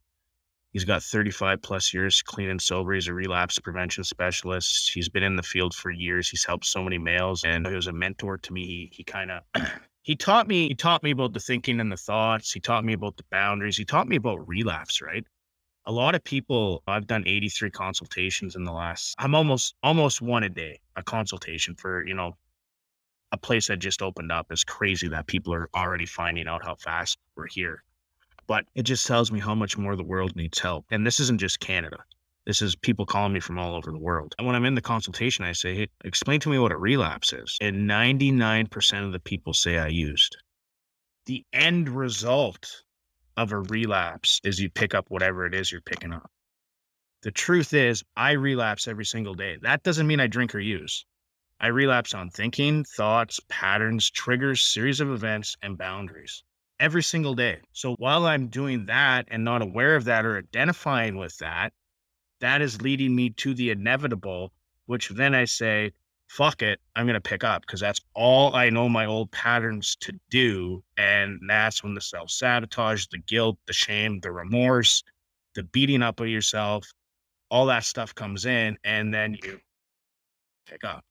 He's 0.73 0.85
got 0.85 1.03
35 1.03 1.63
plus 1.63 1.93
years 1.93 2.23
clean 2.23 2.49
and 2.49 2.63
sober. 2.63 2.93
He's 2.93 3.09
a 3.09 3.15
relapse 3.15 3.59
prevention 3.59 4.05
specialist. 4.05 4.93
He's 4.93 5.09
been 5.09 5.25
in 5.25 5.35
the 5.35 5.43
field 5.43 5.75
for 5.75 5.91
years. 5.91 6.29
He's 6.29 6.45
helped 6.45 6.67
so 6.67 6.83
many 6.85 6.99
males 6.99 7.43
and 7.43 7.67
he 7.67 7.75
was 7.75 7.89
a 7.89 7.93
mentor 7.93 8.39
to 8.39 8.53
me. 8.53 8.67
He, 8.67 8.91
he 8.93 9.03
kind 9.03 9.33
of, 9.33 9.43
he 10.03 10.15
taught 10.15 10.47
me, 10.47 10.69
he 10.69 10.75
taught 10.75 11.03
me 11.03 11.11
about 11.11 11.33
the 11.33 11.41
thinking 11.41 11.81
and 11.81 11.91
the 11.91 11.97
thoughts. 11.97 12.53
He 12.53 12.61
taught 12.61 12.85
me 12.85 12.93
about 12.93 13.17
the 13.17 13.25
boundaries. 13.33 13.77
He 13.77 13.85
taught 13.85 14.07
me 14.07 14.17
about 14.17 14.47
relapse, 14.47 15.03
right? 15.03 15.25
A 15.87 15.93
lot 15.93 16.15
of 16.15 16.23
people 16.23 16.83
i've 16.87 17.07
done 17.07 17.25
83 17.27 17.71
consultations 17.71 18.57
in 18.57 18.65
the 18.65 18.73
last 18.73 19.15
i'm 19.19 19.35
almost 19.35 19.75
almost 19.83 20.21
one 20.21 20.43
a 20.43 20.49
day 20.49 20.81
a 20.97 21.03
consultation 21.03 21.75
for 21.75 22.07
you 22.07 22.15
know 22.15 22.37
a 23.33 23.37
place 23.37 23.69
that 23.69 23.79
just 23.79 24.03
opened 24.03 24.33
up. 24.33 24.51
Is 24.51 24.65
crazy 24.65 25.07
that 25.09 25.27
people 25.27 25.55
are 25.55 25.69
already 25.75 26.07
finding 26.07 26.49
out 26.49 26.65
how 26.65 26.75
fast 26.75 27.19
we're 27.37 27.47
here 27.47 27.85
but 28.51 28.65
it 28.75 28.83
just 28.83 29.07
tells 29.07 29.31
me 29.31 29.39
how 29.39 29.55
much 29.55 29.79
more 29.79 29.95
the 29.95 30.03
world 30.03 30.35
needs 30.35 30.59
help 30.59 30.85
and 30.91 31.07
this 31.07 31.21
isn't 31.21 31.39
just 31.39 31.61
canada. 31.61 31.99
This 32.47 32.63
is 32.63 32.75
people 32.75 33.07
calling 33.07 33.33
me 33.33 33.39
from 33.39 33.61
all 33.61 33.77
over 33.77 33.93
the 33.93 33.99
world 33.99 34.35
and 34.37 34.47
when 34.47 34.57
i'm 34.57 34.65
in 34.65 34.75
the 34.75 34.81
consultation 34.81 35.45
i 35.45 35.53
say 35.53 35.75
hey 35.77 35.89
explain 36.05 36.41
to 36.41 36.49
me 36.49 36.59
what 36.59 36.73
a 36.73 36.77
relapse 36.77 37.33
is 37.33 37.57
and 37.61 37.89
99% 37.89 39.07
of 39.07 39.13
the 39.13 39.21
people 39.21 39.55
say 39.55 39.79
i 39.79 39.87
used. 39.87 40.37
The 41.27 41.45
end 41.53 41.89
result 41.89 42.83
of 43.41 43.53
a 43.53 43.59
relapse 43.59 44.39
is 44.45 44.61
you 44.61 44.69
pick 44.69 44.95
up 44.95 45.07
whatever 45.09 45.47
it 45.47 45.55
is 45.55 45.73
you're 45.73 45.81
picking 45.81 46.13
up. 46.13 46.31
The 47.23 47.31
truth 47.31 47.73
is, 47.73 48.05
I 48.15 48.33
relapse 48.33 48.87
every 48.87 49.07
single 49.07 49.33
day. 49.33 49.57
That 49.63 49.83
doesn't 49.83 50.07
mean 50.07 50.21
I 50.21 50.27
drink 50.27 50.55
or 50.55 50.61
use. 50.61 51.07
I 51.59 51.69
relapse 51.69 52.13
on 52.13 52.29
thinking, 52.29 52.85
thoughts, 52.85 53.41
patterns, 53.49 54.11
triggers, 54.11 54.61
series 54.61 55.01
of 55.01 55.11
events, 55.11 55.57
and 55.63 55.79
boundaries 55.79 56.43
every 56.79 57.03
single 57.03 57.35
day. 57.35 57.61
So 57.73 57.95
while 57.95 58.27
I'm 58.27 58.49
doing 58.49 58.85
that 58.87 59.27
and 59.29 59.43
not 59.43 59.63
aware 59.63 59.97
of 59.97 60.05
that 60.05 60.27
or 60.27 60.37
identifying 60.37 61.17
with 61.17 61.35
that, 61.39 61.73
that 62.41 62.61
is 62.61 62.83
leading 62.83 63.17
me 63.17 63.31
to 63.31 63.55
the 63.55 63.71
inevitable, 63.71 64.53
which 64.85 65.09
then 65.09 65.35
I 65.35 65.47
say, 65.47 65.93
fuck 66.31 66.63
it, 66.63 66.79
I'm 66.95 67.07
going 67.07 67.15
to 67.15 67.21
pick 67.21 67.43
up 67.43 67.63
because 67.63 67.81
that's 67.81 68.01
all 68.15 68.55
I 68.55 68.71
know 68.71 68.89
my 68.89 69.05
old 69.05 69.33
patterns 69.33 69.97
to 70.01 70.13
do. 70.31 70.83
And 70.97 71.41
that's 71.49 71.83
when 71.83 71.95
the 71.95 72.01
self 72.01 72.31
sabotage, 72.31 73.07
the 73.11 73.19
guilt, 73.19 73.59
the 73.67 73.73
shame, 73.73 74.21
the 74.21 74.31
remorse, 74.31 75.03
the 75.57 75.65
beating 75.65 76.03
up 76.03 76.21
of 76.21 76.29
yourself, 76.29 76.89
all 77.51 77.67
that 77.67 77.85
stuff 77.85 78.15
comes 78.15 78.47
in. 78.47 78.79
And 78.85 79.13
then 79.13 79.37
you 79.43 79.61
pick 80.67 80.85
up, 80.85 81.05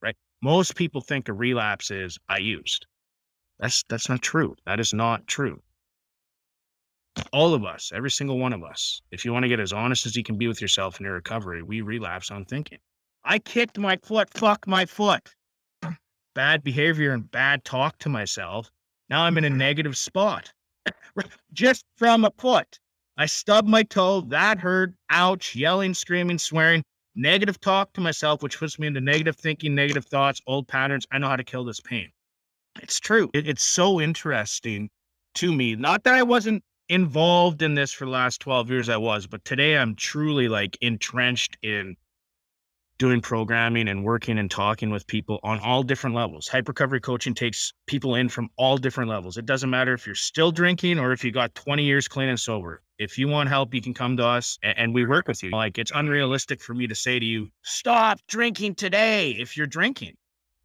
right? 0.00 0.16
Most 0.42 0.74
people 0.74 1.02
think 1.02 1.28
a 1.28 1.34
relapse 1.34 1.90
is 1.90 2.18
I 2.28 2.38
used. 2.38 2.86
That's 3.58 3.84
that's 3.90 4.08
not 4.08 4.22
true. 4.22 4.56
That 4.64 4.80
is 4.80 4.94
not 4.94 5.26
true. 5.26 5.60
All 7.32 7.52
of 7.54 7.64
us, 7.64 7.92
every 7.94 8.10
single 8.10 8.38
one 8.38 8.52
of 8.54 8.62
us, 8.62 9.02
if 9.10 9.24
you 9.24 9.32
want 9.34 9.44
to 9.44 9.48
get 9.48 9.60
as 9.60 9.72
honest 9.72 10.06
as 10.06 10.16
you 10.16 10.22
can 10.22 10.38
be 10.38 10.48
with 10.48 10.62
yourself 10.62 10.98
in 10.98 11.04
your 11.04 11.14
recovery, 11.14 11.62
we 11.62 11.82
relapse 11.82 12.30
on 12.30 12.44
thinking. 12.46 12.78
I 13.28 13.40
kicked 13.40 13.76
my 13.76 13.96
foot, 13.96 14.30
fuck 14.30 14.68
my 14.68 14.86
foot. 14.86 15.34
Bad 16.36 16.62
behavior 16.62 17.12
and 17.12 17.28
bad 17.28 17.64
talk 17.64 17.98
to 17.98 18.08
myself. 18.08 18.70
Now 19.10 19.22
I'm 19.22 19.36
in 19.36 19.44
a 19.44 19.50
negative 19.50 19.96
spot. 19.96 20.52
Just 21.52 21.84
from 21.96 22.24
a 22.24 22.30
foot. 22.38 22.78
I 23.16 23.26
stubbed 23.26 23.68
my 23.68 23.82
toe, 23.82 24.20
that 24.28 24.58
hurt, 24.58 24.94
ouch, 25.10 25.56
yelling, 25.56 25.92
screaming, 25.92 26.38
swearing, 26.38 26.84
negative 27.16 27.60
talk 27.60 27.92
to 27.94 28.00
myself, 28.00 28.44
which 28.44 28.60
puts 28.60 28.78
me 28.78 28.86
into 28.86 29.00
negative 29.00 29.34
thinking, 29.36 29.74
negative 29.74 30.06
thoughts, 30.06 30.40
old 30.46 30.68
patterns. 30.68 31.04
I 31.10 31.18
know 31.18 31.28
how 31.28 31.36
to 31.36 31.44
kill 31.44 31.64
this 31.64 31.80
pain. 31.80 32.12
It's 32.80 33.00
true. 33.00 33.28
It, 33.34 33.48
it's 33.48 33.64
so 33.64 34.00
interesting 34.00 34.88
to 35.36 35.52
me. 35.52 35.74
Not 35.74 36.04
that 36.04 36.14
I 36.14 36.22
wasn't 36.22 36.62
involved 36.88 37.62
in 37.62 37.74
this 37.74 37.90
for 37.90 38.04
the 38.04 38.12
last 38.12 38.40
12 38.40 38.70
years, 38.70 38.88
I 38.88 38.98
was, 38.98 39.26
but 39.26 39.44
today 39.44 39.76
I'm 39.76 39.96
truly 39.96 40.46
like 40.46 40.78
entrenched 40.80 41.56
in 41.62 41.96
doing 42.98 43.20
programming 43.20 43.88
and 43.88 44.04
working 44.04 44.38
and 44.38 44.50
talking 44.50 44.90
with 44.90 45.06
people 45.06 45.38
on 45.42 45.58
all 45.60 45.82
different 45.82 46.16
levels. 46.16 46.48
Hype 46.48 46.68
recovery 46.68 47.00
coaching 47.00 47.34
takes 47.34 47.72
people 47.86 48.14
in 48.14 48.28
from 48.28 48.48
all 48.56 48.78
different 48.78 49.10
levels. 49.10 49.36
It 49.36 49.46
doesn't 49.46 49.70
matter 49.70 49.92
if 49.92 50.06
you're 50.06 50.14
still 50.14 50.50
drinking 50.50 50.98
or 50.98 51.12
if 51.12 51.24
you 51.24 51.32
got 51.32 51.54
20 51.54 51.84
years 51.84 52.08
clean 52.08 52.28
and 52.28 52.40
sober. 52.40 52.82
If 52.98 53.18
you 53.18 53.28
want 53.28 53.48
help, 53.50 53.74
you 53.74 53.82
can 53.82 53.94
come 53.94 54.16
to 54.16 54.24
us 54.24 54.58
and, 54.62 54.78
and 54.78 54.94
we 54.94 55.06
work 55.06 55.28
with 55.28 55.42
you. 55.42 55.50
Like 55.50 55.78
it's 55.78 55.92
unrealistic 55.94 56.62
for 56.62 56.74
me 56.74 56.86
to 56.86 56.94
say 56.94 57.18
to 57.18 57.24
you, 57.24 57.48
stop 57.62 58.18
drinking 58.28 58.76
today 58.76 59.30
if 59.32 59.56
you're 59.56 59.66
drinking 59.66 60.14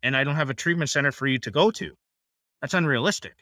and 0.04 0.16
I 0.16 0.24
don't 0.24 0.36
have 0.36 0.50
a 0.50 0.54
treatment 0.54 0.90
center 0.90 1.12
for 1.12 1.28
you 1.28 1.40
to 1.40 1.52
go 1.52 1.72
to. 1.72 1.92
That's 2.62 2.74
unrealistic. 2.74 3.34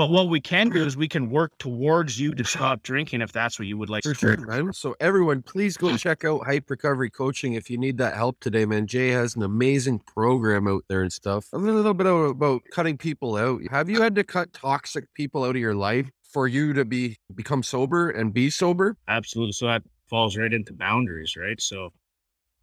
But 0.00 0.08
what 0.08 0.30
we 0.30 0.40
can 0.40 0.70
do 0.70 0.82
is 0.82 0.96
we 0.96 1.08
can 1.08 1.28
work 1.28 1.52
towards 1.58 2.18
you 2.18 2.32
to 2.32 2.42
stop 2.42 2.82
drinking 2.82 3.20
if 3.20 3.32
that's 3.32 3.58
what 3.58 3.68
you 3.68 3.76
would 3.76 3.90
like. 3.90 4.02
For 4.02 4.14
sure, 4.14 4.34
man. 4.38 4.72
So 4.72 4.96
everyone, 4.98 5.42
please 5.42 5.76
go 5.76 5.94
check 5.98 6.24
out 6.24 6.46
Hype 6.46 6.70
Recovery 6.70 7.10
Coaching 7.10 7.52
if 7.52 7.68
you 7.68 7.76
need 7.76 7.98
that 7.98 8.14
help 8.14 8.40
today, 8.40 8.64
man. 8.64 8.86
Jay 8.86 9.08
has 9.08 9.36
an 9.36 9.42
amazing 9.42 9.98
program 9.98 10.66
out 10.66 10.84
there 10.88 11.02
and 11.02 11.12
stuff. 11.12 11.48
A 11.52 11.58
little 11.58 11.92
bit 11.92 12.06
about 12.06 12.62
cutting 12.72 12.96
people 12.96 13.36
out. 13.36 13.60
Have 13.70 13.90
you 13.90 14.00
had 14.00 14.14
to 14.14 14.24
cut 14.24 14.54
toxic 14.54 15.04
people 15.12 15.44
out 15.44 15.50
of 15.50 15.60
your 15.60 15.74
life 15.74 16.08
for 16.22 16.48
you 16.48 16.72
to 16.72 16.86
be 16.86 17.18
become 17.34 17.62
sober 17.62 18.08
and 18.08 18.32
be 18.32 18.48
sober? 18.48 18.96
Absolutely. 19.06 19.52
So 19.52 19.66
that 19.66 19.82
falls 20.08 20.34
right 20.34 20.50
into 20.50 20.72
boundaries, 20.72 21.36
right? 21.36 21.60
So 21.60 21.90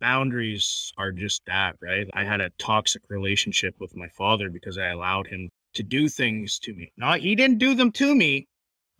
boundaries 0.02 0.92
are 0.98 1.12
just 1.12 1.44
that, 1.46 1.76
right? 1.84 2.08
I 2.16 2.24
had 2.24 2.42
a 2.42 2.50
toxic 2.58 3.04
relationship 3.10 3.76
with 3.80 3.96
my 3.96 4.08
father 4.08 4.50
because 4.50 4.80
I 4.80 4.88
allowed 4.88 5.28
him 5.28 5.52
to 5.74 5.84
do 5.84 6.10
things 6.10 6.60
to 6.60 6.74
me. 6.74 6.92
Not 6.98 7.20
he 7.20 7.36
didn't 7.36 7.60
do 7.60 7.76
them 7.76 7.92
to 7.94 8.16
me. 8.16 8.48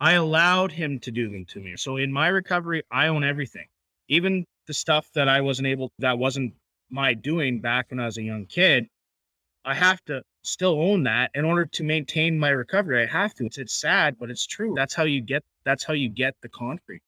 I 0.00 0.12
allowed 0.12 0.72
him 0.72 1.00
to 1.00 1.10
do 1.10 1.28
them 1.28 1.44
to 1.46 1.60
me. 1.60 1.76
So 1.76 1.96
in 1.96 2.12
my 2.12 2.28
recovery, 2.28 2.82
I 2.90 3.08
own 3.08 3.24
everything. 3.24 3.66
Even 4.08 4.44
the 4.66 4.74
stuff 4.74 5.08
that 5.14 5.28
I 5.28 5.40
wasn't 5.40 5.68
able 5.68 5.90
that 5.98 6.18
wasn't 6.18 6.54
my 6.90 7.14
doing 7.14 7.60
back 7.60 7.90
when 7.90 8.00
I 8.00 8.06
was 8.06 8.18
a 8.18 8.22
young 8.22 8.46
kid, 8.46 8.86
I 9.64 9.74
have 9.74 10.02
to 10.06 10.22
still 10.42 10.80
own 10.80 11.02
that 11.04 11.30
in 11.34 11.44
order 11.44 11.66
to 11.66 11.84
maintain 11.84 12.38
my 12.38 12.50
recovery. 12.50 13.02
I 13.02 13.06
have 13.06 13.34
to. 13.34 13.46
It's, 13.46 13.58
it's 13.58 13.80
sad, 13.80 14.16
but 14.18 14.30
it's 14.30 14.46
true. 14.46 14.74
That's 14.76 14.94
how 14.94 15.04
you 15.04 15.20
get 15.20 15.44
that's 15.64 15.84
how 15.84 15.94
you 15.94 16.08
get 16.08 16.34
the 16.42 16.48
concrete. 16.48 17.02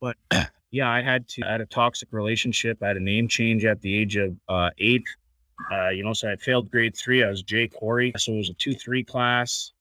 But 0.00 0.16
yeah, 0.70 0.90
I 0.90 1.02
had 1.02 1.26
to 1.28 1.42
I 1.44 1.52
had 1.52 1.60
a 1.60 1.66
toxic 1.66 2.08
relationship. 2.12 2.82
I 2.82 2.88
had 2.88 2.96
a 2.96 3.00
name 3.00 3.28
change 3.28 3.64
at 3.64 3.80
the 3.80 3.96
age 3.96 4.16
of 4.16 4.36
uh, 4.48 4.70
eight. 4.78 5.04
Uh, 5.70 5.88
you 5.88 6.04
know, 6.04 6.12
so 6.12 6.30
I 6.30 6.36
failed 6.36 6.70
grade 6.70 6.96
three. 6.96 7.24
I 7.24 7.28
was 7.28 7.42
Jay 7.42 7.68
Corey. 7.68 8.12
So 8.16 8.32
it 8.32 8.38
was 8.38 8.50
a 8.50 8.54
two 8.54 8.74
three 8.74 9.04
class. 9.04 9.72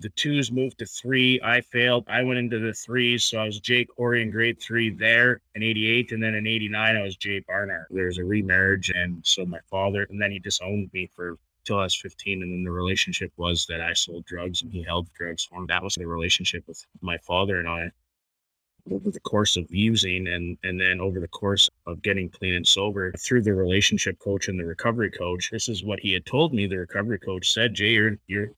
The 0.00 0.08
twos 0.10 0.50
moved 0.50 0.78
to 0.78 0.86
three. 0.86 1.40
I 1.44 1.60
failed. 1.60 2.04
I 2.08 2.22
went 2.22 2.40
into 2.40 2.58
the 2.58 2.72
threes. 2.72 3.24
So 3.24 3.38
I 3.38 3.44
was 3.44 3.60
Jay 3.60 3.84
Corey 3.84 4.22
in 4.22 4.30
grade 4.30 4.60
three 4.60 4.90
there 4.90 5.40
in 5.54 5.62
88. 5.62 6.10
And 6.12 6.22
then 6.22 6.34
in 6.34 6.46
89, 6.46 6.96
I 6.96 7.02
was 7.02 7.16
Jay 7.16 7.40
Barnard. 7.46 7.86
There's 7.90 8.18
a 8.18 8.24
remarriage. 8.24 8.90
And 8.90 9.24
so 9.24 9.46
my 9.46 9.60
father, 9.70 10.06
and 10.10 10.20
then 10.20 10.32
he 10.32 10.40
disowned 10.40 10.90
me 10.92 11.08
for 11.14 11.36
till 11.64 11.78
I 11.78 11.84
was 11.84 11.94
15. 11.94 12.42
And 12.42 12.52
then 12.52 12.64
the 12.64 12.70
relationship 12.70 13.32
was 13.36 13.66
that 13.66 13.80
I 13.80 13.92
sold 13.92 14.24
drugs 14.24 14.62
and 14.62 14.72
he 14.72 14.82
held 14.82 15.08
drugs 15.12 15.44
for 15.44 15.60
me. 15.60 15.66
That 15.68 15.84
was 15.84 15.94
the 15.94 16.06
relationship 16.06 16.64
with 16.66 16.84
my 17.00 17.18
father 17.18 17.58
and 17.58 17.68
I 17.68 17.92
over 18.90 19.10
the 19.10 19.20
course 19.20 19.56
of 19.56 19.66
using 19.70 20.28
and 20.28 20.56
and 20.62 20.80
then 20.80 21.00
over 21.00 21.20
the 21.20 21.28
course 21.28 21.68
of 21.86 22.02
getting 22.02 22.28
clean 22.28 22.54
and 22.54 22.66
sober 22.66 23.12
through 23.12 23.42
the 23.42 23.52
relationship 23.52 24.18
coach 24.18 24.48
and 24.48 24.58
the 24.58 24.64
recovery 24.64 25.10
coach 25.10 25.50
this 25.50 25.68
is 25.68 25.84
what 25.84 26.00
he 26.00 26.12
had 26.12 26.24
told 26.26 26.52
me 26.54 26.66
the 26.66 26.76
recovery 26.76 27.18
coach 27.18 27.52
said 27.52 27.74
jay 27.74 27.90
you're 27.90 28.16
you're 28.26 28.50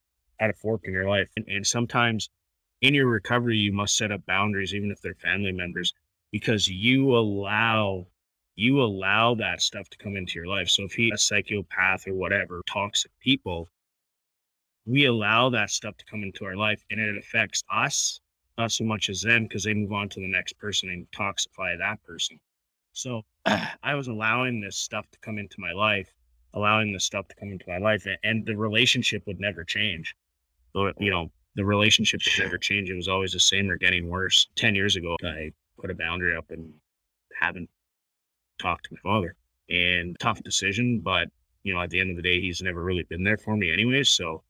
at 0.43 0.51
a 0.51 0.53
fork 0.55 0.83
in 0.85 0.93
your 0.93 1.09
life. 1.09 1.31
And, 1.37 1.47
and 1.49 1.67
sometimes 1.67 2.29
in 2.83 2.95
your 2.95 3.07
recovery 3.07 3.57
you 3.57 3.73
must 3.73 3.97
set 3.97 4.11
up 4.11 4.27
boundaries 4.27 4.75
even 4.75 4.91
if 4.91 5.01
they're 5.01 5.15
family 5.15 5.53
members 5.53 5.95
because 6.33 6.69
you 6.69 7.17
allow 7.17 8.07
you 8.55 8.83
allow 8.83 9.35
that 9.37 9.63
stuff 9.63 9.89
to 9.89 9.97
come 9.97 10.15
into 10.15 10.39
your 10.39 10.47
life. 10.47 10.69
So 10.69 10.83
if 10.83 10.93
he's 10.93 11.13
a 11.15 11.19
psychopath 11.19 12.07
or 12.07 12.15
whatever 12.15 12.61
toxic 12.67 13.13
people 13.21 13.71
we 14.85 15.05
allow 15.05 15.49
that 15.49 15.71
stuff 15.71 15.97
to 15.97 16.05
come 16.05 16.25
into 16.25 16.45
our 16.45 16.57
life 16.57 16.85
and 16.91 16.99
it 17.01 17.17
affects 17.17 17.63
us 17.73 18.21
not 18.59 18.73
so 18.73 18.85
much 18.85 19.09
as 19.09 19.23
them 19.23 19.45
because 19.45 19.65
they 19.65 19.75
move 19.75 19.93
on 19.93 20.09
to 20.11 20.21
the 20.21 20.31
next 20.31 20.59
person 20.59 20.89
and 20.91 21.07
toxify 21.11 21.77
that 21.79 22.03
person. 22.05 22.39
So 22.93 23.23
I 23.83 23.95
was 23.95 24.09
allowing 24.09 24.61
this 24.61 24.77
stuff 24.77 25.11
to 25.11 25.19
come 25.21 25.39
into 25.39 25.57
my 25.59 25.73
life, 25.73 26.13
allowing 26.55 26.93
this 26.93 27.05
stuff 27.05 27.29
to 27.29 27.35
come 27.37 27.51
into 27.51 27.65
my 27.69 27.79
life, 27.79 28.07
and 28.23 28.45
the 28.45 28.57
relationship 28.57 29.23
would 29.27 29.41
never 29.41 29.65
change. 29.65 30.15
So, 30.75 30.93
you 30.99 31.11
know, 31.11 31.31
the 31.55 31.65
relationship 31.65 32.21
would 32.25 32.45
never 32.45 32.59
change. 32.59 32.91
It 32.91 32.95
was 32.95 33.09
always 33.09 33.33
the 33.33 33.41
same 33.41 33.71
or 33.71 33.77
getting 33.77 34.09
worse. 34.09 34.47
10 34.57 34.75
years 34.75 34.97
ago, 34.97 35.17
I 35.23 35.53
put 35.79 35.91
a 35.91 35.95
boundary 35.95 36.37
up 36.37 36.51
and 36.51 36.73
haven't 37.35 37.69
talked 38.61 38.85
to 38.85 38.95
my 38.95 39.01
father. 39.11 39.37
And 39.69 40.17
tough 40.19 40.43
decision, 40.43 41.01
but, 41.01 41.29
you 41.63 41.73
know, 41.73 41.81
at 41.81 41.91
the 41.91 42.01
end 42.01 42.11
of 42.11 42.17
the 42.17 42.23
day, 42.23 42.41
he's 42.41 42.61
never 42.61 42.83
really 42.83 43.05
been 43.05 43.25
there 43.25 43.39
for 43.39 43.57
me 43.57 43.73
anyways. 43.73 44.11
So 44.11 44.43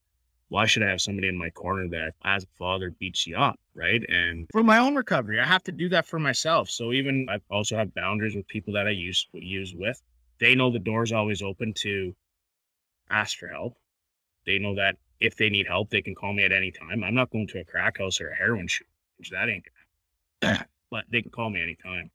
why 0.49 0.67
should 0.67 0.83
I 0.83 0.91
have 0.91 1.01
somebody 1.01 1.29
in 1.29 1.39
my 1.39 1.51
corner 1.51 1.89
that 1.89 2.15
as 2.25 2.45
a 2.45 2.49
father 2.59 2.91
beats 2.91 3.27
you 3.27 3.37
up? 3.37 3.59
Right. 3.75 4.05
And 4.09 4.49
for 4.53 4.63
my 4.63 4.79
own 4.79 4.95
recovery, 4.95 5.41
I 5.41 5.47
have 5.47 5.65
to 5.65 5.73
do 5.73 5.89
that 5.91 6.07
for 6.07 6.19
myself. 6.19 6.69
So 6.69 6.93
even 6.93 7.27
I 7.31 7.39
also 7.51 7.77
have 7.77 7.95
boundaries 7.95 8.37
with 8.37 8.47
people 8.47 8.75
that 8.75 8.87
I 8.87 8.91
use 8.91 9.27
use 9.33 9.75
with. 9.75 10.01
They 10.39 10.55
know 10.55 10.71
the 10.71 10.79
door's 10.79 11.13
always 11.13 11.41
open 11.41 11.73
to 11.79 12.15
ask 13.09 13.39
for 13.39 13.49
help. 13.49 13.79
They 14.45 14.59
know 14.59 14.75
that 14.75 14.97
if 15.21 15.37
they 15.37 15.49
need 15.49 15.67
help, 15.67 15.89
they 15.89 16.03
can 16.03 16.15
call 16.15 16.33
me 16.33 16.45
at 16.45 16.53
any 16.53 16.71
time. 16.71 17.03
I'm 17.03 17.15
not 17.15 17.31
going 17.31 17.47
to 17.49 17.61
a 17.61 17.65
crack 17.65 17.99
house 17.99 18.21
or 18.21 18.29
a 18.31 18.35
heroin 18.35 18.67
shoot, 18.67 18.89
which 19.17 19.31
that 19.31 19.49
ain't 19.49 19.65
gonna 20.43 20.67
but 20.91 21.05
they 21.11 21.23
can 21.23 21.31
call 21.31 21.49
me 21.49 21.63
anytime. 21.63 22.11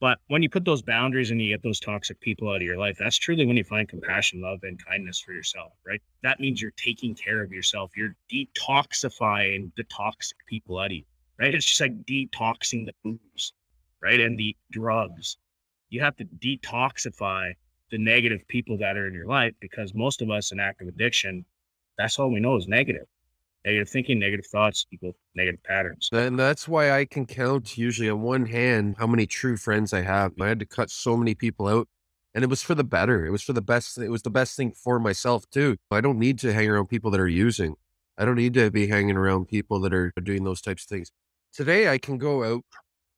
But 0.00 0.18
when 0.28 0.42
you 0.42 0.48
put 0.48 0.64
those 0.64 0.80
boundaries 0.80 1.30
and 1.30 1.40
you 1.40 1.50
get 1.50 1.62
those 1.62 1.78
toxic 1.78 2.18
people 2.20 2.48
out 2.48 2.56
of 2.56 2.62
your 2.62 2.78
life, 2.78 2.96
that's 2.98 3.18
truly 3.18 3.44
when 3.44 3.58
you 3.58 3.64
find 3.64 3.86
compassion, 3.86 4.40
love, 4.40 4.60
and 4.62 4.82
kindness 4.82 5.20
for 5.20 5.32
yourself, 5.32 5.72
right? 5.86 6.00
That 6.22 6.40
means 6.40 6.60
you're 6.60 6.72
taking 6.72 7.14
care 7.14 7.42
of 7.42 7.52
yourself. 7.52 7.92
You're 7.94 8.16
detoxifying 8.32 9.72
the 9.76 9.84
toxic 9.84 10.38
people 10.46 10.78
out 10.78 10.86
of 10.86 10.92
you, 10.92 11.04
right? 11.38 11.54
It's 11.54 11.66
just 11.66 11.80
like 11.82 12.06
detoxing 12.06 12.86
the 12.86 12.94
booze, 13.04 13.52
right? 14.02 14.20
And 14.20 14.38
the 14.38 14.56
drugs. 14.72 15.36
You 15.90 16.00
have 16.00 16.16
to 16.16 16.24
detoxify 16.24 17.52
the 17.90 17.98
negative 17.98 18.46
people 18.48 18.78
that 18.78 18.96
are 18.96 19.06
in 19.06 19.12
your 19.12 19.26
life 19.26 19.52
because 19.60 19.92
most 19.94 20.22
of 20.22 20.30
us 20.30 20.50
in 20.50 20.60
active 20.60 20.88
addiction, 20.88 21.44
that's 21.98 22.18
all 22.18 22.30
we 22.30 22.40
know 22.40 22.56
is 22.56 22.68
negative 22.68 23.06
negative 23.64 23.88
thinking, 23.88 24.18
negative 24.18 24.46
thoughts 24.46 24.86
equal 24.90 25.14
negative 25.34 25.62
patterns. 25.62 26.08
And 26.12 26.38
that's 26.38 26.66
why 26.66 26.92
I 26.92 27.04
can 27.04 27.26
count 27.26 27.76
usually 27.76 28.08
on 28.08 28.22
one 28.22 28.46
hand 28.46 28.96
how 28.98 29.06
many 29.06 29.26
true 29.26 29.56
friends 29.56 29.92
I 29.92 30.02
have. 30.02 30.32
I 30.40 30.48
had 30.48 30.60
to 30.60 30.66
cut 30.66 30.90
so 30.90 31.16
many 31.16 31.34
people 31.34 31.68
out. 31.68 31.88
And 32.34 32.44
it 32.44 32.50
was 32.50 32.62
for 32.62 32.76
the 32.76 32.84
better. 32.84 33.26
It 33.26 33.30
was 33.30 33.42
for 33.42 33.52
the 33.52 33.62
best. 33.62 33.98
It 33.98 34.08
was 34.08 34.22
the 34.22 34.30
best 34.30 34.56
thing 34.56 34.70
for 34.70 35.00
myself 35.00 35.50
too. 35.50 35.76
I 35.90 36.00
don't 36.00 36.18
need 36.18 36.38
to 36.40 36.52
hang 36.52 36.68
around 36.68 36.86
people 36.86 37.10
that 37.10 37.20
are 37.20 37.28
using. 37.28 37.74
I 38.16 38.24
don't 38.24 38.36
need 38.36 38.54
to 38.54 38.70
be 38.70 38.86
hanging 38.86 39.16
around 39.16 39.48
people 39.48 39.80
that 39.80 39.92
are 39.92 40.12
doing 40.22 40.44
those 40.44 40.60
types 40.60 40.84
of 40.84 40.88
things. 40.88 41.10
Today 41.52 41.88
I 41.88 41.98
can 41.98 42.18
go 42.18 42.44
out 42.44 42.64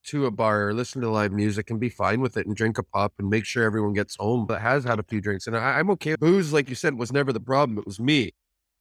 to 0.04 0.26
a 0.26 0.30
bar 0.30 0.68
or 0.68 0.74
listen 0.74 1.00
to 1.02 1.10
live 1.10 1.32
music 1.32 1.70
and 1.70 1.78
be 1.78 1.88
fine 1.88 2.20
with 2.20 2.36
it 2.36 2.46
and 2.46 2.56
drink 2.56 2.78
a 2.78 2.82
pop 2.82 3.12
and 3.18 3.28
make 3.28 3.44
sure 3.44 3.64
everyone 3.64 3.92
gets 3.92 4.16
home 4.16 4.46
that 4.48 4.60
has 4.60 4.84
had 4.84 4.98
a 4.98 5.02
few 5.02 5.20
drinks. 5.20 5.46
And 5.46 5.56
I, 5.56 5.78
am 5.78 5.90
okay. 5.90 6.16
Booze, 6.18 6.52
like 6.52 6.68
you 6.68 6.74
said, 6.74 6.94
was 6.94 7.12
never 7.12 7.32
the 7.32 7.40
problem. 7.40 7.78
It 7.78 7.86
was 7.86 8.00
me. 8.00 8.32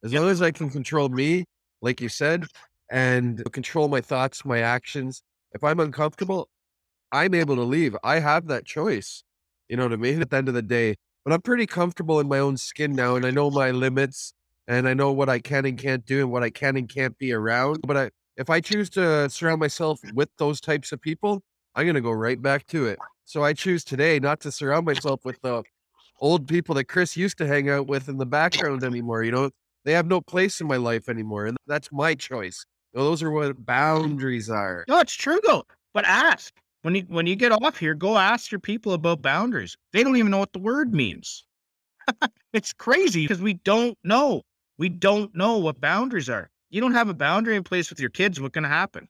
As 0.04 0.12
long 0.12 0.28
as 0.28 0.42
I 0.42 0.50
can 0.50 0.68
control 0.68 1.08
me, 1.08 1.44
like 1.80 2.00
you 2.00 2.08
said, 2.08 2.46
and 2.90 3.42
control 3.52 3.88
my 3.88 4.00
thoughts, 4.00 4.44
my 4.44 4.60
actions. 4.60 5.22
If 5.52 5.62
I'm 5.62 5.80
uncomfortable, 5.80 6.48
I'm 7.12 7.34
able 7.34 7.56
to 7.56 7.62
leave. 7.62 7.96
I 8.02 8.18
have 8.18 8.46
that 8.48 8.64
choice. 8.64 9.22
You 9.68 9.76
know 9.76 9.84
what 9.84 9.92
I 9.92 9.96
mean? 9.96 10.20
At 10.20 10.30
the 10.30 10.36
end 10.36 10.48
of 10.48 10.54
the 10.54 10.62
day, 10.62 10.96
but 11.24 11.32
I'm 11.32 11.40
pretty 11.40 11.66
comfortable 11.66 12.20
in 12.20 12.28
my 12.28 12.38
own 12.38 12.56
skin 12.56 12.94
now, 12.94 13.16
and 13.16 13.24
I 13.24 13.30
know 13.30 13.50
my 13.50 13.70
limits, 13.70 14.34
and 14.66 14.88
I 14.88 14.94
know 14.94 15.12
what 15.12 15.28
I 15.28 15.38
can 15.38 15.64
and 15.66 15.78
can't 15.78 16.04
do, 16.04 16.20
and 16.20 16.30
what 16.32 16.42
I 16.42 16.50
can 16.50 16.76
and 16.76 16.88
can't 16.88 17.16
be 17.16 17.32
around. 17.32 17.80
But 17.86 17.96
I, 17.96 18.10
if 18.36 18.50
I 18.50 18.60
choose 18.60 18.90
to 18.90 19.30
surround 19.30 19.60
myself 19.60 20.00
with 20.14 20.30
those 20.38 20.60
types 20.60 20.92
of 20.92 21.00
people, 21.00 21.42
I'm 21.74 21.86
gonna 21.86 22.00
go 22.00 22.10
right 22.10 22.40
back 22.40 22.66
to 22.68 22.86
it. 22.86 22.98
So 23.24 23.44
I 23.44 23.52
choose 23.52 23.84
today 23.84 24.18
not 24.18 24.40
to 24.40 24.52
surround 24.52 24.84
myself 24.84 25.24
with 25.24 25.40
the 25.42 25.62
old 26.20 26.48
people 26.48 26.74
that 26.74 26.84
Chris 26.84 27.16
used 27.16 27.38
to 27.38 27.46
hang 27.46 27.70
out 27.70 27.86
with 27.86 28.08
in 28.08 28.18
the 28.18 28.26
background 28.26 28.84
anymore. 28.84 29.22
You 29.22 29.32
know, 29.32 29.50
they 29.84 29.92
have 29.92 30.06
no 30.06 30.20
place 30.20 30.60
in 30.60 30.66
my 30.66 30.76
life 30.76 31.08
anymore, 31.08 31.46
and 31.46 31.56
that's 31.66 31.90
my 31.92 32.14
choice. 32.14 32.64
Those 32.94 33.22
are 33.22 33.30
what 33.30 33.64
boundaries 33.64 34.50
are. 34.50 34.84
No, 34.88 34.98
it's 34.98 35.14
true 35.14 35.40
though. 35.44 35.64
But 35.94 36.04
ask 36.04 36.52
when 36.82 36.94
you 36.94 37.02
when 37.08 37.26
you 37.26 37.36
get 37.36 37.52
off 37.52 37.78
here, 37.78 37.94
go 37.94 38.18
ask 38.18 38.50
your 38.50 38.60
people 38.60 38.92
about 38.92 39.22
boundaries. 39.22 39.76
They 39.92 40.02
don't 40.02 40.16
even 40.16 40.30
know 40.30 40.38
what 40.38 40.52
the 40.52 40.58
word 40.58 40.92
means. 40.92 41.44
it's 42.52 42.72
crazy 42.72 43.24
because 43.24 43.40
we 43.40 43.54
don't 43.54 43.96
know. 44.04 44.42
We 44.78 44.88
don't 44.88 45.34
know 45.34 45.58
what 45.58 45.80
boundaries 45.80 46.28
are. 46.28 46.50
You 46.70 46.80
don't 46.80 46.94
have 46.94 47.08
a 47.08 47.14
boundary 47.14 47.56
in 47.56 47.62
place 47.62 47.90
with 47.90 48.00
your 48.00 48.10
kids, 48.10 48.40
what's 48.40 48.54
going 48.54 48.62
to 48.62 48.68
happen? 48.68 49.06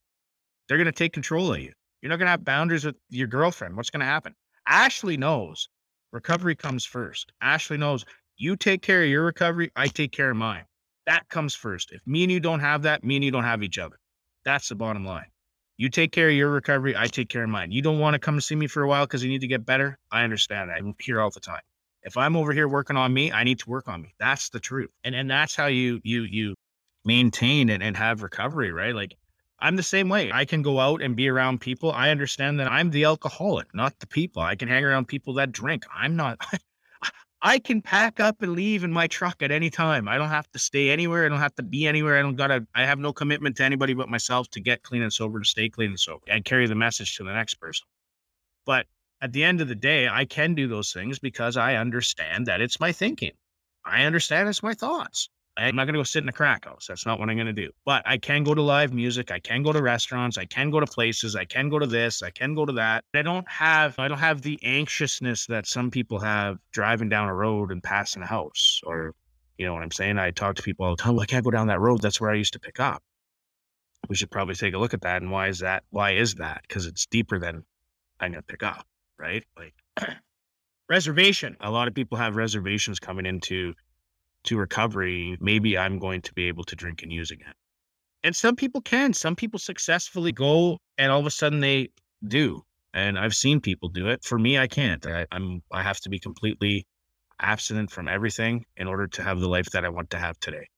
They're 0.68 0.78
going 0.78 0.86
to 0.86 0.92
take 0.92 1.12
control 1.12 1.52
of 1.52 1.60
you. 1.60 1.72
You're 2.00 2.10
not 2.10 2.18
going 2.18 2.26
to 2.26 2.32
have 2.32 2.44
boundaries 2.44 2.84
with 2.84 2.96
your 3.08 3.28
girlfriend. 3.28 3.76
What's 3.76 3.90
going 3.90 4.00
to 4.00 4.06
happen? 4.06 4.34
Ashley 4.66 5.16
knows 5.16 5.68
recovery 6.12 6.54
comes 6.54 6.84
first. 6.84 7.32
Ashley 7.40 7.78
knows 7.78 8.04
you 8.36 8.56
take 8.56 8.82
care 8.82 9.02
of 9.02 9.08
your 9.08 9.24
recovery, 9.24 9.70
I 9.76 9.88
take 9.88 10.12
care 10.12 10.30
of 10.30 10.36
mine. 10.36 10.64
That 11.06 11.28
comes 11.28 11.54
first. 11.54 11.90
If 11.92 12.06
me 12.06 12.22
and 12.22 12.32
you 12.32 12.40
don't 12.40 12.60
have 12.60 12.82
that, 12.82 13.04
me 13.04 13.16
and 13.16 13.24
you 13.24 13.30
don't 13.30 13.44
have 13.44 13.62
each 13.62 13.78
other. 13.78 13.98
That's 14.44 14.68
the 14.68 14.74
bottom 14.74 15.04
line. 15.04 15.26
You 15.76 15.88
take 15.88 16.12
care 16.12 16.28
of 16.28 16.34
your 16.34 16.50
recovery, 16.50 16.96
I 16.96 17.06
take 17.06 17.28
care 17.28 17.42
of 17.44 17.50
mine. 17.50 17.72
You 17.72 17.82
don't 17.82 17.98
want 17.98 18.14
to 18.14 18.18
come 18.18 18.40
see 18.40 18.54
me 18.54 18.66
for 18.66 18.82
a 18.82 18.88
while 18.88 19.04
because 19.04 19.24
you 19.24 19.30
need 19.30 19.40
to 19.40 19.46
get 19.46 19.66
better. 19.66 19.98
I 20.10 20.22
understand 20.22 20.70
that. 20.70 20.78
I'm 20.78 20.94
here 21.00 21.20
all 21.20 21.30
the 21.30 21.40
time. 21.40 21.62
If 22.02 22.16
I'm 22.16 22.36
over 22.36 22.52
here 22.52 22.68
working 22.68 22.96
on 22.96 23.12
me, 23.12 23.32
I 23.32 23.44
need 23.44 23.58
to 23.60 23.70
work 23.70 23.88
on 23.88 24.02
me. 24.02 24.14
That's 24.18 24.48
the 24.50 24.60
truth. 24.60 24.90
And 25.04 25.14
and 25.14 25.30
that's 25.30 25.54
how 25.54 25.66
you 25.66 26.00
you 26.02 26.22
you 26.22 26.54
maintain 27.04 27.68
and, 27.70 27.82
and 27.82 27.96
have 27.96 28.22
recovery, 28.22 28.72
right? 28.72 28.94
Like 28.94 29.16
I'm 29.60 29.76
the 29.76 29.82
same 29.82 30.08
way. 30.08 30.30
I 30.32 30.44
can 30.44 30.62
go 30.62 30.80
out 30.80 31.02
and 31.02 31.14
be 31.14 31.28
around 31.28 31.60
people. 31.60 31.92
I 31.92 32.10
understand 32.10 32.58
that 32.58 32.70
I'm 32.70 32.90
the 32.90 33.04
alcoholic, 33.04 33.72
not 33.74 33.98
the 34.00 34.08
people. 34.08 34.42
I 34.42 34.56
can 34.56 34.68
hang 34.68 34.84
around 34.84 35.06
people 35.06 35.34
that 35.34 35.52
drink. 35.52 35.84
I'm 35.94 36.16
not 36.16 36.38
I 37.44 37.58
can 37.58 37.82
pack 37.82 38.20
up 38.20 38.40
and 38.40 38.52
leave 38.52 38.84
in 38.84 38.92
my 38.92 39.08
truck 39.08 39.42
at 39.42 39.50
any 39.50 39.68
time. 39.68 40.06
I 40.06 40.16
don't 40.16 40.28
have 40.28 40.48
to 40.52 40.60
stay 40.60 40.90
anywhere. 40.90 41.26
I 41.26 41.28
don't 41.28 41.40
have 41.40 41.56
to 41.56 41.64
be 41.64 41.88
anywhere. 41.88 42.16
I 42.16 42.22
don't 42.22 42.36
gotta. 42.36 42.64
I 42.72 42.86
have 42.86 43.00
no 43.00 43.12
commitment 43.12 43.56
to 43.56 43.64
anybody 43.64 43.94
but 43.94 44.08
myself 44.08 44.48
to 44.50 44.60
get 44.60 44.84
clean 44.84 45.02
and 45.02 45.12
sober, 45.12 45.40
to 45.40 45.44
stay 45.44 45.68
clean 45.68 45.90
and 45.90 46.00
sober, 46.00 46.22
and 46.28 46.44
carry 46.44 46.68
the 46.68 46.76
message 46.76 47.16
to 47.16 47.24
the 47.24 47.32
next 47.32 47.54
person. 47.54 47.84
But 48.64 48.86
at 49.20 49.32
the 49.32 49.42
end 49.42 49.60
of 49.60 49.66
the 49.66 49.74
day, 49.74 50.08
I 50.08 50.24
can 50.24 50.54
do 50.54 50.68
those 50.68 50.92
things 50.92 51.18
because 51.18 51.56
I 51.56 51.74
understand 51.74 52.46
that 52.46 52.60
it's 52.60 52.78
my 52.78 52.92
thinking. 52.92 53.32
I 53.84 54.04
understand 54.04 54.48
it's 54.48 54.62
my 54.62 54.74
thoughts. 54.74 55.28
I'm 55.56 55.76
not 55.76 55.84
going 55.84 55.94
to 55.94 55.98
go 55.98 56.04
sit 56.04 56.22
in 56.22 56.28
a 56.28 56.32
crack 56.32 56.64
house. 56.64 56.86
That's 56.88 57.04
not 57.04 57.20
what 57.20 57.28
I'm 57.28 57.36
going 57.36 57.46
to 57.46 57.52
do. 57.52 57.70
But 57.84 58.02
I 58.06 58.16
can 58.16 58.42
go 58.42 58.54
to 58.54 58.62
live 58.62 58.94
music. 58.94 59.30
I 59.30 59.38
can 59.38 59.62
go 59.62 59.72
to 59.72 59.82
restaurants. 59.82 60.38
I 60.38 60.46
can 60.46 60.70
go 60.70 60.80
to 60.80 60.86
places. 60.86 61.36
I 61.36 61.44
can 61.44 61.68
go 61.68 61.78
to 61.78 61.86
this. 61.86 62.22
I 62.22 62.30
can 62.30 62.54
go 62.54 62.64
to 62.64 62.72
that. 62.72 63.04
I 63.14 63.22
don't 63.22 63.48
have 63.48 63.98
I 63.98 64.08
don't 64.08 64.18
have 64.18 64.40
the 64.40 64.58
anxiousness 64.62 65.46
that 65.46 65.66
some 65.66 65.90
people 65.90 66.18
have 66.20 66.58
driving 66.72 67.10
down 67.10 67.28
a 67.28 67.34
road 67.34 67.70
and 67.70 67.82
passing 67.82 68.22
a 68.22 68.26
house. 68.26 68.80
Or 68.84 69.14
you 69.58 69.66
know 69.66 69.74
what 69.74 69.82
I'm 69.82 69.90
saying? 69.90 70.18
I 70.18 70.30
talk 70.30 70.56
to 70.56 70.62
people 70.62 70.86
all 70.86 70.96
the 70.96 71.02
time. 71.02 71.18
Oh, 71.18 71.20
I 71.20 71.26
can't 71.26 71.44
go 71.44 71.50
down 71.50 71.66
that 71.66 71.80
road. 71.80 72.00
That's 72.00 72.20
where 72.20 72.30
I 72.30 72.34
used 72.34 72.54
to 72.54 72.60
pick 72.60 72.80
up. 72.80 73.02
We 74.08 74.16
should 74.16 74.30
probably 74.30 74.54
take 74.54 74.74
a 74.74 74.78
look 74.78 74.94
at 74.94 75.02
that. 75.02 75.20
And 75.22 75.30
why 75.30 75.48
is 75.48 75.58
that? 75.58 75.84
Why 75.90 76.12
is 76.12 76.36
that? 76.36 76.62
Because 76.66 76.86
it's 76.86 77.06
deeper 77.06 77.38
than 77.38 77.62
I'm 78.20 78.32
going 78.32 78.42
to 78.42 78.46
pick 78.46 78.62
up, 78.62 78.86
right? 79.18 79.44
Like 79.56 79.74
reservation. 80.88 81.56
A 81.60 81.70
lot 81.70 81.88
of 81.88 81.94
people 81.94 82.16
have 82.16 82.36
reservations 82.36 82.98
coming 82.98 83.26
into 83.26 83.74
to 84.44 84.58
recovery, 84.58 85.36
maybe 85.40 85.78
I'm 85.78 85.98
going 85.98 86.22
to 86.22 86.32
be 86.34 86.48
able 86.48 86.64
to 86.64 86.76
drink 86.76 87.02
and 87.02 87.12
use 87.12 87.30
again. 87.30 87.54
And 88.24 88.34
some 88.34 88.56
people 88.56 88.80
can. 88.80 89.12
Some 89.12 89.36
people 89.36 89.58
successfully 89.58 90.32
go 90.32 90.78
and 90.98 91.10
all 91.10 91.20
of 91.20 91.26
a 91.26 91.30
sudden 91.30 91.60
they 91.60 91.90
do. 92.26 92.62
And 92.94 93.18
I've 93.18 93.34
seen 93.34 93.60
people 93.60 93.88
do 93.88 94.08
it. 94.08 94.22
For 94.22 94.38
me, 94.38 94.58
I 94.58 94.66
can't. 94.66 95.04
I, 95.06 95.26
I'm 95.32 95.62
I 95.72 95.82
have 95.82 96.00
to 96.00 96.10
be 96.10 96.18
completely 96.18 96.86
abstinent 97.40 97.90
from 97.90 98.06
everything 98.06 98.64
in 98.76 98.86
order 98.86 99.08
to 99.08 99.22
have 99.22 99.40
the 99.40 99.48
life 99.48 99.70
that 99.70 99.84
I 99.84 99.88
want 99.88 100.10
to 100.10 100.18
have 100.18 100.38
today. 100.38 100.68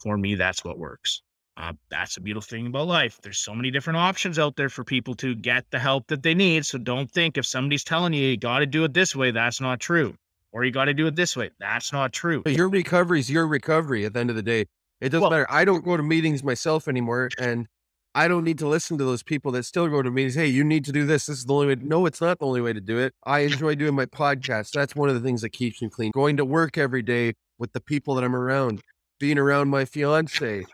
For 0.00 0.16
me, 0.16 0.34
that's 0.34 0.64
what 0.64 0.78
works. 0.78 1.22
Uh, 1.56 1.72
that's 1.90 2.16
a 2.16 2.20
beautiful 2.20 2.48
thing 2.48 2.66
about 2.66 2.86
life. 2.86 3.18
There's 3.22 3.38
so 3.38 3.54
many 3.54 3.70
different 3.70 3.98
options 3.98 4.38
out 4.38 4.56
there 4.56 4.68
for 4.68 4.84
people 4.84 5.14
to 5.16 5.34
get 5.34 5.64
the 5.70 5.78
help 5.78 6.06
that 6.08 6.22
they 6.22 6.34
need. 6.34 6.66
So 6.66 6.78
don't 6.78 7.10
think 7.10 7.36
if 7.36 7.46
somebody's 7.46 7.84
telling 7.84 8.12
you 8.14 8.26
you 8.26 8.36
got 8.36 8.60
to 8.60 8.66
do 8.66 8.84
it 8.84 8.94
this 8.94 9.16
way, 9.16 9.30
that's 9.30 9.60
not 9.60 9.80
true 9.80 10.16
or 10.52 10.64
you 10.64 10.70
got 10.70 10.84
to 10.86 10.94
do 10.94 11.06
it 11.06 11.16
this 11.16 11.36
way. 11.36 11.50
That's 11.58 11.92
not 11.92 12.12
true. 12.12 12.42
Your 12.46 12.68
recovery 12.68 13.20
is 13.20 13.30
your 13.30 13.46
recovery 13.46 14.04
at 14.04 14.12
the 14.12 14.20
end 14.20 14.30
of 14.30 14.36
the 14.36 14.42
day. 14.42 14.66
It 15.00 15.08
doesn't 15.08 15.22
well, 15.22 15.30
matter. 15.30 15.46
I 15.50 15.64
don't 15.64 15.84
go 15.84 15.96
to 15.96 16.02
meetings 16.02 16.44
myself 16.44 16.86
anymore, 16.86 17.30
and 17.38 17.66
I 18.14 18.28
don't 18.28 18.44
need 18.44 18.58
to 18.58 18.68
listen 18.68 18.98
to 18.98 19.04
those 19.04 19.22
people 19.22 19.50
that 19.52 19.64
still 19.64 19.88
go 19.88 20.02
to 20.02 20.10
meetings. 20.10 20.34
Hey, 20.34 20.46
you 20.46 20.62
need 20.62 20.84
to 20.84 20.92
do 20.92 21.06
this. 21.06 21.26
This 21.26 21.38
is 21.38 21.44
the 21.46 21.54
only 21.54 21.68
way. 21.68 21.76
No, 21.80 22.06
it's 22.06 22.20
not 22.20 22.38
the 22.38 22.46
only 22.46 22.60
way 22.60 22.72
to 22.72 22.80
do 22.80 22.98
it. 22.98 23.14
I 23.24 23.40
enjoy 23.40 23.74
doing 23.74 23.94
my 23.94 24.06
podcast. 24.06 24.70
That's 24.72 24.94
one 24.94 25.08
of 25.08 25.14
the 25.14 25.20
things 25.20 25.40
that 25.42 25.50
keeps 25.50 25.80
me 25.82 25.88
clean. 25.88 26.12
Going 26.12 26.36
to 26.36 26.44
work 26.44 26.78
every 26.78 27.02
day 27.02 27.34
with 27.58 27.72
the 27.72 27.80
people 27.80 28.14
that 28.14 28.24
I'm 28.24 28.36
around, 28.36 28.82
being 29.18 29.38
around 29.38 29.70
my 29.70 29.86
fiance, 29.86 30.64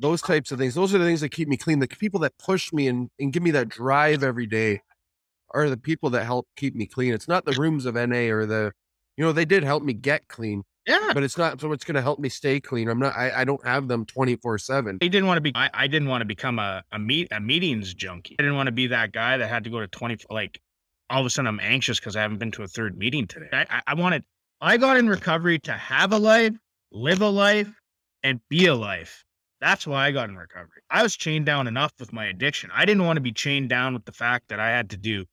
those 0.00 0.22
types 0.22 0.50
of 0.50 0.58
things. 0.58 0.74
Those 0.74 0.94
are 0.94 0.98
the 0.98 1.04
things 1.04 1.20
that 1.20 1.30
keep 1.30 1.48
me 1.48 1.56
clean. 1.56 1.78
The 1.78 1.88
people 1.88 2.20
that 2.20 2.36
push 2.38 2.72
me 2.72 2.88
and, 2.88 3.08
and 3.18 3.32
give 3.32 3.42
me 3.42 3.52
that 3.52 3.68
drive 3.68 4.22
every 4.22 4.46
day 4.46 4.80
are 5.54 5.70
the 5.70 5.76
people 5.76 6.10
that 6.10 6.24
help 6.24 6.46
keep 6.56 6.74
me 6.74 6.86
clean. 6.86 7.14
It's 7.14 7.28
not 7.28 7.44
the 7.44 7.52
rooms 7.52 7.86
of 7.86 7.94
NA 7.94 8.28
or 8.30 8.44
the 8.44 8.72
you 9.18 9.24
know, 9.24 9.32
they 9.32 9.44
did 9.44 9.64
help 9.64 9.82
me 9.82 9.92
get 9.92 10.28
clean. 10.28 10.62
Yeah. 10.86 11.10
But 11.12 11.22
it's 11.22 11.36
not 11.36 11.60
so 11.60 11.72
it's 11.72 11.84
gonna 11.84 12.00
help 12.00 12.18
me 12.18 12.30
stay 12.30 12.60
clean. 12.60 12.88
I'm 12.88 13.00
not 13.00 13.14
I, 13.14 13.42
I 13.42 13.44
don't 13.44 13.62
have 13.66 13.88
them 13.88 14.06
24 14.06 14.56
7. 14.56 14.98
I 15.02 15.08
didn't 15.08 15.26
want 15.26 15.36
to 15.36 15.42
be 15.42 15.52
I, 15.54 15.68
I 15.74 15.86
didn't 15.86 16.08
want 16.08 16.22
to 16.22 16.24
become 16.24 16.58
a, 16.58 16.82
a 16.92 16.98
meet 16.98 17.28
a 17.30 17.40
meetings 17.40 17.92
junkie. 17.92 18.36
I 18.38 18.42
didn't 18.42 18.56
want 18.56 18.68
to 18.68 18.72
be 18.72 18.86
that 18.86 19.12
guy 19.12 19.36
that 19.36 19.50
had 19.50 19.64
to 19.64 19.70
go 19.70 19.80
to 19.80 19.88
20 19.88 20.18
like 20.30 20.62
all 21.10 21.20
of 21.20 21.26
a 21.26 21.30
sudden 21.30 21.46
I'm 21.46 21.60
anxious 21.60 21.98
because 21.98 22.16
I 22.16 22.22
haven't 22.22 22.38
been 22.38 22.52
to 22.52 22.62
a 22.62 22.68
third 22.68 22.96
meeting 22.96 23.26
today. 23.26 23.48
I, 23.52 23.66
I, 23.68 23.82
I 23.88 23.94
wanted 23.94 24.24
I 24.62 24.78
got 24.78 24.96
in 24.96 25.08
recovery 25.08 25.58
to 25.60 25.72
have 25.72 26.12
a 26.12 26.18
life, 26.18 26.54
live 26.90 27.20
a 27.20 27.28
life, 27.28 27.70
and 28.22 28.40
be 28.48 28.66
a 28.66 28.74
life. 28.74 29.24
That's 29.60 29.86
why 29.86 30.06
I 30.06 30.12
got 30.12 30.30
in 30.30 30.36
recovery. 30.36 30.82
I 30.88 31.02
was 31.02 31.16
chained 31.16 31.44
down 31.44 31.66
enough 31.66 31.92
with 31.98 32.12
my 32.12 32.26
addiction. 32.26 32.70
I 32.72 32.86
didn't 32.86 33.04
want 33.04 33.16
to 33.16 33.20
be 33.20 33.32
chained 33.32 33.68
down 33.68 33.92
with 33.92 34.04
the 34.04 34.12
fact 34.12 34.48
that 34.48 34.60
I 34.60 34.68
had 34.68 34.90
to 34.90 34.96
do 34.96 35.26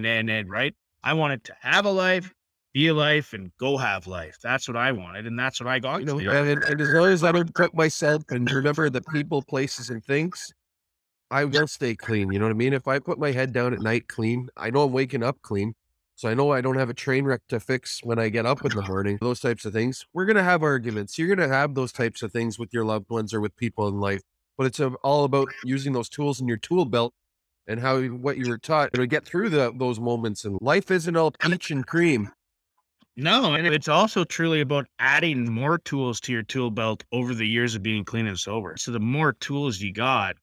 and, 0.00 0.28
and 0.28 0.50
right. 0.50 0.74
I 1.02 1.14
wanted 1.14 1.44
to 1.44 1.56
have 1.60 1.86
a 1.86 1.90
life, 1.90 2.34
be 2.72 2.88
a 2.88 2.94
life 2.94 3.32
and 3.32 3.50
go 3.58 3.76
have 3.76 4.06
life. 4.06 4.36
That's 4.42 4.68
what 4.68 4.76
I 4.76 4.92
wanted, 4.92 5.26
and 5.26 5.38
that's 5.38 5.60
what 5.60 5.68
I 5.68 5.78
got. 5.78 6.00
You 6.00 6.06
know, 6.06 6.18
and, 6.18 6.62
and, 6.62 6.80
as 6.80 6.88
long 6.90 7.08
as 7.08 7.24
I 7.24 7.32
don't 7.32 7.54
put 7.54 7.74
myself 7.74 8.22
and 8.30 8.50
remember 8.50 8.90
the 8.90 9.02
people, 9.02 9.42
places, 9.42 9.90
and 9.90 10.04
things, 10.04 10.52
I 11.30 11.44
will 11.44 11.66
stay 11.66 11.94
clean. 11.94 12.32
You 12.32 12.38
know 12.38 12.46
what 12.46 12.52
I 12.52 12.54
mean? 12.54 12.72
If 12.72 12.88
I 12.88 12.98
put 12.98 13.18
my 13.18 13.32
head 13.32 13.52
down 13.52 13.72
at 13.72 13.80
night 13.80 14.08
clean, 14.08 14.48
I 14.56 14.70
know 14.70 14.84
I'm 14.84 14.92
waking 14.92 15.22
up 15.22 15.40
clean. 15.42 15.74
So 16.18 16.28
I 16.28 16.34
know 16.34 16.50
I 16.50 16.60
don't 16.60 16.76
have 16.76 16.90
a 16.90 16.94
train 16.94 17.26
wreck 17.26 17.42
to 17.48 17.60
fix 17.60 18.00
when 18.02 18.18
I 18.18 18.28
get 18.28 18.44
up 18.44 18.64
in 18.64 18.72
the 18.74 18.82
morning, 18.82 19.18
those 19.20 19.38
types 19.38 19.64
of 19.64 19.72
things. 19.72 20.04
We're 20.12 20.24
going 20.24 20.34
to 20.34 20.42
have 20.42 20.64
arguments. 20.64 21.16
You're 21.16 21.28
going 21.28 21.48
to 21.48 21.54
have 21.54 21.76
those 21.76 21.92
types 21.92 22.24
of 22.24 22.32
things 22.32 22.58
with 22.58 22.74
your 22.74 22.84
loved 22.84 23.08
ones 23.08 23.32
or 23.32 23.40
with 23.40 23.54
people 23.54 23.86
in 23.86 24.00
life. 24.00 24.22
But 24.56 24.66
it's 24.66 24.80
all 24.80 25.22
about 25.22 25.46
using 25.64 25.92
those 25.92 26.08
tools 26.08 26.40
in 26.40 26.48
your 26.48 26.56
tool 26.56 26.86
belt 26.86 27.14
and 27.68 27.78
how 27.78 28.02
what 28.02 28.36
you 28.36 28.48
were 28.48 28.58
taught 28.58 28.92
to 28.94 29.06
get 29.06 29.26
through 29.26 29.50
the, 29.50 29.72
those 29.76 30.00
moments. 30.00 30.44
And 30.44 30.58
life 30.60 30.90
isn't 30.90 31.16
all 31.16 31.30
peach 31.30 31.70
and 31.70 31.86
cream. 31.86 32.32
No, 33.20 33.54
and 33.54 33.66
it's 33.66 33.88
also 33.88 34.22
truly 34.22 34.60
about 34.60 34.86
adding 35.00 35.52
more 35.52 35.76
tools 35.76 36.20
to 36.20 36.32
your 36.32 36.44
tool 36.44 36.70
belt 36.70 37.02
over 37.10 37.34
the 37.34 37.48
years 37.48 37.74
of 37.74 37.82
being 37.82 38.04
clean 38.04 38.28
and 38.28 38.38
sober. 38.38 38.76
So 38.78 38.92
the 38.92 39.00
more 39.00 39.32
tools 39.32 39.80
you 39.80 39.92
got, 39.92 40.36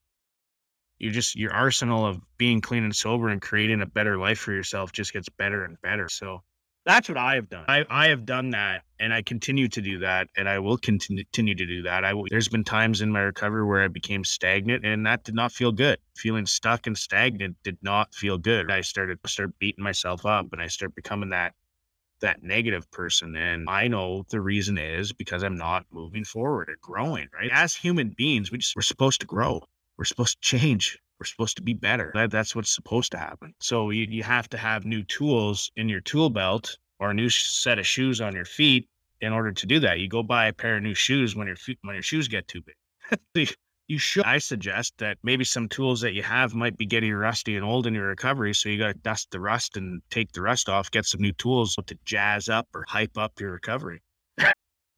you 0.98 1.10
just 1.10 1.38
your 1.38 1.54
arsenal 1.54 2.06
of 2.06 2.20
being 2.38 2.60
clean 2.60 2.84
and 2.84 2.94
sober 2.94 3.30
and 3.30 3.42
creating 3.42 3.82
a 3.82 3.86
better 3.86 4.18
life 4.18 4.40
for 4.40 4.52
yourself 4.52 4.92
just 4.92 5.14
gets 5.14 5.30
better 5.30 5.64
and 5.64 5.82
better. 5.82 6.10
So 6.10 6.44
that's 6.86 7.08
what 7.08 7.18
I 7.18 7.36
have 7.36 7.48
done. 7.48 7.64
I, 7.70 7.86
I 7.90 8.10
have 8.10 8.26
done 8.26 8.50
that 8.50 8.82
and 9.00 9.14
I 9.14 9.22
continue 9.22 9.70
to 9.70 9.82
do 9.82 10.00
that 10.00 10.28
and 10.36 10.50
I 10.50 10.60
will 10.60 10.78
continue, 10.78 11.24
to 11.56 11.66
do 11.66 11.82
that. 11.84 12.04
I 12.04 12.14
there's 12.30 12.50
been 12.50 12.66
times 12.66 13.00
in 13.00 13.10
my 13.10 13.22
recovery 13.22 13.64
where 13.64 13.84
I 13.84 13.88
became 13.88 14.26
stagnant 14.26 14.86
and 14.86 15.06
that 15.06 15.24
did 15.24 15.34
not 15.34 15.54
feel 15.54 15.72
good. 15.72 15.98
Feeling 16.18 16.46
stuck 16.46 16.88
and 16.88 16.98
stagnant 16.98 17.56
did 17.64 17.78
not 17.82 18.14
feel 18.14 18.38
good. 18.38 18.70
I 18.70 18.82
started 18.82 19.20
start 19.28 19.58
beating 19.60 19.84
myself 19.84 20.26
up 20.26 20.48
and 20.52 20.62
I 20.62 20.68
start 20.68 20.94
becoming 20.94 21.30
that 21.30 21.54
that 22.26 22.44
negative 22.44 22.90
person. 22.92 23.36
And 23.36 23.70
I 23.70 23.88
know 23.88 24.26
the 24.30 24.42
reason 24.42 24.78
is 24.78 25.14
because 25.14 25.44
I'm 25.44 25.58
not 25.58 25.86
moving 25.92 26.24
forward 26.24 26.70
and 26.70 26.82
growing, 26.82 27.28
right? 27.34 27.52
As 27.52 27.76
human 27.76 28.10
beings, 28.18 28.52
we 28.52 28.58
just, 28.58 28.76
we're 28.76 28.82
supposed 28.82 29.22
to 29.22 29.28
grow. 29.28 29.62
We're 29.98 30.06
supposed 30.06 30.42
to 30.42 30.58
change. 30.58 31.00
we're 31.20 31.26
supposed 31.26 31.58
to 31.58 31.64
be 31.64 31.74
better. 31.74 32.12
That, 32.14 32.32
that's 32.32 32.56
what's 32.56 32.74
supposed 32.74 33.12
to 33.12 33.18
happen. 33.18 33.54
So 33.62 33.92
you, 33.92 34.08
you 34.10 34.24
have 34.24 34.50
to 34.50 34.58
have 34.58 34.86
new 34.86 35.04
tools 35.04 35.72
in 35.76 35.88
your 35.88 36.02
tool 36.02 36.30
belt 36.30 36.78
or 37.00 37.12
a 37.12 37.14
new 37.14 37.30
set 37.30 37.80
of 37.80 37.86
shoes 37.88 38.22
on 38.22 38.34
your 38.34 38.46
feet 38.46 38.90
in 39.22 39.32
order 39.32 39.52
to 39.52 39.66
do 39.66 39.80
that. 39.82 40.00
You 40.00 40.10
go 40.10 40.24
buy 40.24 40.48
a 40.48 40.54
pair 40.54 40.78
of 40.78 40.84
new 40.84 40.96
shoes 40.96 41.36
when 41.36 41.48
your 41.48 41.56
feet, 41.56 41.78
when 41.84 41.96
your 41.96 42.04
shoes 42.04 42.28
get 42.28 42.48
too 42.48 42.62
big. 43.34 43.50
you 43.88 43.98
should. 44.00 44.26
I 44.26 44.39
suggest 44.39 44.93
that 44.98 45.17
maybe 45.24 45.43
some 45.43 45.69
tools 45.69 46.02
that 46.02 46.13
you 46.13 46.24
have 46.24 46.56
might 46.56 46.78
be 46.78 46.86
getting 46.86 47.13
rusty 47.13 47.56
and 47.56 47.63
old 47.63 47.86
in 47.88 47.93
your 47.93 48.08
recovery. 48.08 48.54
So 48.54 48.69
you 48.69 48.80
got 48.80 48.88
to 48.88 48.93
dust 48.95 49.32
the 49.32 49.39
rust 49.39 49.78
and 49.78 50.02
take 50.10 50.32
the 50.32 50.41
rust 50.41 50.69
off, 50.69 50.89
get 50.91 51.06
some 51.06 51.21
new 51.21 51.34
tools 51.34 51.76
to 51.86 51.98
jazz 52.06 52.50
up 52.50 52.67
or 52.74 52.86
hype 52.88 53.17
up 53.17 53.39
your 53.39 53.52
recovery. 53.52 54.02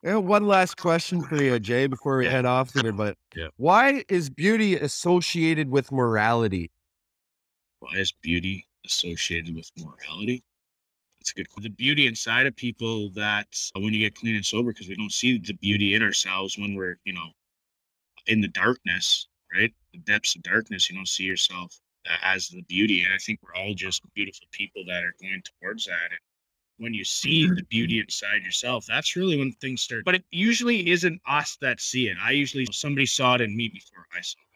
Yeah, 0.04 0.18
one 0.18 0.46
last 0.46 0.78
question 0.78 1.22
for 1.24 1.42
you, 1.42 1.60
Jay, 1.60 1.88
before 1.88 2.18
we 2.18 2.26
Yeah. 2.26 2.32
head 2.32 2.46
off 2.46 2.72
here. 2.74 2.94
But 2.94 3.18
Yeah. 3.36 3.48
why 3.58 4.04
is 4.10 4.30
beauty 4.30 4.76
associated 4.76 5.70
with 5.70 5.92
morality? 5.92 6.72
Why 7.80 7.96
is 7.96 8.12
beauty 8.12 8.68
associated 8.86 9.56
with 9.56 9.70
morality? 9.78 10.44
That's 11.20 11.32
a 11.32 11.36
good. 11.36 11.48
The 11.62 11.70
beauty 11.70 12.08
inside 12.08 12.46
of 12.46 12.56
people 12.56 13.10
that 13.12 13.48
when 13.74 13.94
you 13.94 14.00
get 14.00 14.16
clean 14.16 14.36
and 14.36 14.46
sober, 14.46 14.72
because 14.72 14.88
we 14.88 14.96
don't 14.96 15.12
see 15.12 15.40
the 15.40 15.54
beauty 15.54 15.94
in 15.96 16.02
ourselves 16.04 16.58
when 16.58 16.76
we're, 16.76 16.98
you 17.04 17.14
know, 17.14 17.32
in 18.28 18.42
the 18.42 18.48
darkness, 18.48 19.28
right? 19.54 19.74
The 19.94 20.00
depths 20.00 20.36
of 20.36 20.44
darkness, 20.44 20.90
you 20.90 20.96
don't 20.96 21.08
see 21.08 21.24
yourself 21.24 21.80
uh, 22.10 22.18
as 22.24 22.48
the 22.50 22.62
beauty. 22.64 23.04
And 23.04 23.14
I 23.14 23.18
think 23.18 23.40
we're 23.42 23.60
all 23.60 23.74
just 23.74 24.02
beautiful 24.14 24.48
people 24.52 24.84
that 24.88 25.04
are 25.04 25.14
going 25.22 25.42
towards 25.62 25.86
that. 25.86 26.12
And 26.12 26.20
when 26.78 26.94
you 26.94 27.04
see 27.04 27.48
the 27.48 27.64
beauty 27.70 28.00
inside 28.00 28.44
yourself, 28.44 28.86
that's 28.88 29.16
really 29.16 29.38
when 29.38 29.52
things 29.54 29.82
start. 29.82 30.06
But 30.06 30.16
it 30.16 30.24
usually 30.32 30.90
isn't 30.92 31.22
us 31.28 31.58
that 31.62 31.82
see 31.82 32.08
it. 32.08 32.18
I 32.24 32.32
usually 32.32 32.68
somebody 32.72 33.06
saw 33.06 33.36
it 33.36 33.42
in 33.42 33.56
me 33.56 33.70
before 33.70 34.06
I 34.16 34.22
saw 34.22 34.40
it. 34.40 34.48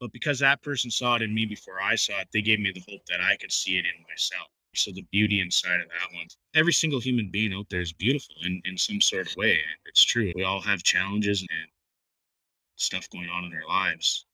But 0.00 0.12
because 0.12 0.38
that 0.38 0.62
person 0.62 0.90
saw 0.90 1.16
it 1.16 1.22
in 1.22 1.34
me 1.34 1.46
before 1.46 1.82
I 1.82 1.96
saw 1.96 2.20
it, 2.20 2.28
they 2.32 2.42
gave 2.42 2.60
me 2.60 2.70
the 2.72 2.84
hope 2.88 3.04
that 3.08 3.20
I 3.20 3.36
could 3.36 3.50
see 3.50 3.78
it 3.78 3.84
in 3.84 4.04
myself. 4.08 4.48
So 4.74 4.92
the 4.92 5.06
beauty 5.10 5.40
inside 5.40 5.80
of 5.80 5.88
that 5.88 6.14
one. 6.14 6.26
Every 6.54 6.72
single 6.72 7.00
human 7.00 7.30
being 7.30 7.52
out 7.52 7.66
there 7.68 7.80
is 7.80 7.92
beautiful 7.92 8.36
in, 8.44 8.62
in 8.64 8.76
some 8.76 9.00
sort 9.00 9.28
of 9.28 9.36
way. 9.36 9.58
It's 9.86 10.04
true. 10.04 10.32
We 10.36 10.44
all 10.44 10.60
have 10.60 10.84
challenges 10.84 11.40
and 11.40 11.68
stuff 12.78 13.08
going 13.10 13.28
on 13.28 13.44
in 13.44 13.52
our 13.54 13.68
lives. 13.68 14.24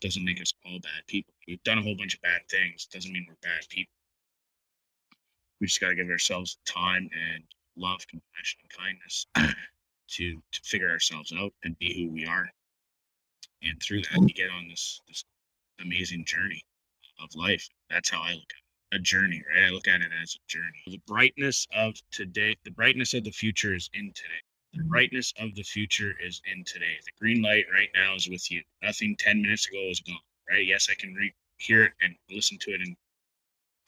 Doesn't 0.00 0.24
make 0.24 0.40
us 0.40 0.52
all 0.64 0.78
bad 0.80 1.06
people. 1.08 1.34
We've 1.46 1.62
done 1.64 1.78
a 1.78 1.82
whole 1.82 1.96
bunch 1.96 2.14
of 2.14 2.22
bad 2.22 2.42
things. 2.50 2.86
Doesn't 2.86 3.12
mean 3.12 3.26
we're 3.28 3.36
bad 3.42 3.62
people. 3.68 3.92
We 5.60 5.66
just 5.66 5.80
got 5.80 5.88
to 5.88 5.94
give 5.96 6.08
ourselves 6.08 6.58
time 6.66 7.08
and 7.12 7.42
love, 7.76 8.06
compassion, 8.06 8.60
and 8.62 8.70
kindness 8.78 9.26
to 10.10 10.42
to 10.52 10.60
figure 10.62 10.90
ourselves 10.90 11.32
out 11.36 11.52
and 11.64 11.78
be 11.78 11.94
who 11.94 12.12
we 12.12 12.26
are. 12.26 12.48
And 13.62 13.82
through 13.82 14.02
that, 14.02 14.20
you 14.20 14.34
get 14.34 14.50
on 14.50 14.68
this 14.68 15.00
this 15.08 15.24
amazing 15.80 16.24
journey 16.24 16.62
of 17.20 17.34
life. 17.34 17.68
That's 17.90 18.10
how 18.10 18.22
I 18.22 18.32
look 18.34 18.50
at 18.50 18.96
it. 18.96 18.96
A 18.96 18.98
journey, 19.00 19.42
right? 19.54 19.66
I 19.66 19.70
look 19.70 19.88
at 19.88 20.00
it 20.00 20.10
as 20.22 20.36
a 20.36 20.48
journey. 20.48 20.82
The 20.86 21.00
brightness 21.06 21.66
of 21.74 21.94
today, 22.10 22.56
the 22.64 22.70
brightness 22.70 23.14
of 23.14 23.24
the 23.24 23.32
future 23.32 23.74
is 23.74 23.90
in 23.92 24.12
today. 24.14 24.42
The 24.78 24.84
brightness 24.84 25.34
of 25.40 25.56
the 25.56 25.64
future 25.64 26.14
is 26.24 26.40
in 26.54 26.62
today. 26.62 26.98
The 27.04 27.10
green 27.18 27.42
light 27.42 27.64
right 27.72 27.88
now 27.96 28.14
is 28.14 28.28
with 28.28 28.48
you. 28.48 28.62
Nothing 28.80 29.16
10 29.16 29.42
minutes 29.42 29.66
ago 29.66 29.80
is 29.90 29.98
gone, 29.98 30.16
right? 30.48 30.64
Yes, 30.64 30.86
I 30.88 30.94
can 30.94 31.12
re- 31.14 31.34
hear 31.56 31.84
it 31.86 31.92
and 32.00 32.14
listen 32.30 32.58
to 32.60 32.70
it 32.70 32.80
in 32.80 32.96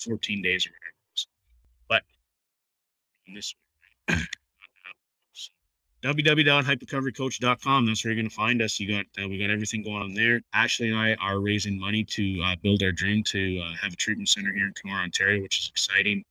14 0.00 0.42
days 0.42 0.66
or 0.66 0.70
whatever. 0.70 0.88
it 0.88 1.14
is. 1.14 1.26
But 1.88 2.02
this 3.32 3.54
www.hypercoverycoach.com. 6.02 7.86
That's 7.86 8.04
where 8.04 8.12
you're 8.12 8.20
going 8.20 8.30
to 8.30 8.34
find 8.34 8.60
us. 8.60 8.80
You 8.80 8.96
got 8.96 9.06
uh, 9.22 9.28
we 9.28 9.38
got 9.38 9.50
everything 9.50 9.82
going 9.82 10.02
on 10.02 10.14
there. 10.14 10.40
Ashley 10.52 10.88
and 10.88 10.98
I 10.98 11.14
are 11.16 11.38
raising 11.38 11.78
money 11.78 12.02
to 12.04 12.42
uh, 12.42 12.56
build 12.62 12.82
our 12.82 12.90
dream 12.90 13.22
to 13.24 13.60
uh, 13.60 13.74
have 13.80 13.92
a 13.92 13.96
treatment 13.96 14.28
center 14.28 14.52
here 14.52 14.66
in 14.66 14.72
Kenora, 14.72 15.02
Ontario, 15.02 15.40
which 15.42 15.60
is 15.60 15.68
exciting. 15.68 16.24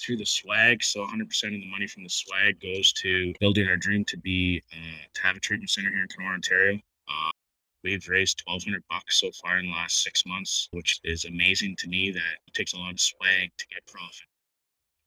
Through 0.00 0.16
the 0.16 0.26
swag, 0.26 0.82
so 0.82 1.06
100% 1.06 1.22
of 1.22 1.28
the 1.52 1.70
money 1.70 1.86
from 1.86 2.02
the 2.02 2.10
swag 2.10 2.60
goes 2.60 2.92
to 2.94 3.32
building 3.40 3.68
our 3.68 3.76
dream 3.76 4.04
to 4.06 4.16
be 4.16 4.62
uh, 4.72 5.06
to 5.14 5.22
have 5.22 5.36
a 5.36 5.40
treatment 5.40 5.70
center 5.70 5.90
here 5.90 6.02
in 6.02 6.08
Kenora, 6.08 6.34
Ontario. 6.34 6.80
Uh, 7.08 7.30
we've 7.84 8.08
raised 8.08 8.42
1,200 8.46 8.82
bucks 8.90 9.20
so 9.20 9.30
far 9.30 9.58
in 9.58 9.66
the 9.66 9.72
last 9.72 10.02
six 10.02 10.26
months, 10.26 10.68
which 10.72 11.00
is 11.04 11.24
amazing 11.26 11.76
to 11.76 11.88
me. 11.88 12.10
That 12.10 12.38
it 12.46 12.54
takes 12.54 12.72
a 12.72 12.76
lot 12.76 12.92
of 12.92 13.00
swag 13.00 13.52
to 13.56 13.66
get 13.68 13.86
profit. 13.86 14.26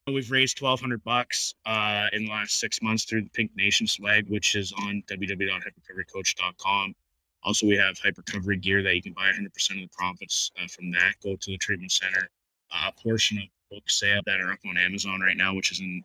We've 0.08 0.32
raised 0.32 0.62
1,200 0.62 1.04
bucks 1.04 1.54
uh, 1.66 2.08
in 2.14 2.26
the 2.26 2.32
last 2.32 2.58
six 2.60 2.82
months 2.82 3.04
through 3.04 3.24
the 3.24 3.30
Pink 3.32 3.52
Nation 3.58 3.88
swag, 3.88 4.30
which 4.30 4.56
is 4.56 4.72
on 4.72 5.04
www.hypercoverycoach.com. 5.08 6.96
Also, 7.44 7.68
we 7.68 7.76
have 7.76 8.00
hypercovery 8.00 8.62
gear 8.62 8.82
that 8.84 8.96
you 8.96 9.02
can 9.02 9.12
buy 9.12 9.30
100% 9.32 9.46
of 9.46 9.78
the 9.78 9.90
profits 9.92 10.50
uh, 10.62 10.68
from 10.68 10.92
that 10.92 11.16
go 11.22 11.36
to 11.36 11.52
the 11.52 11.58
treatment 11.58 11.92
center. 11.92 12.30
Uh, 12.72 12.90
a 12.90 13.02
portion 13.02 13.38
of 13.38 13.44
book 13.70 13.90
sale 13.90 14.22
that 14.26 14.40
are 14.40 14.52
up 14.52 14.60
on 14.66 14.78
Amazon 14.78 15.22
right 15.22 15.38
now, 15.38 15.54
which 15.54 15.72
is 15.72 15.80
in 15.80 16.04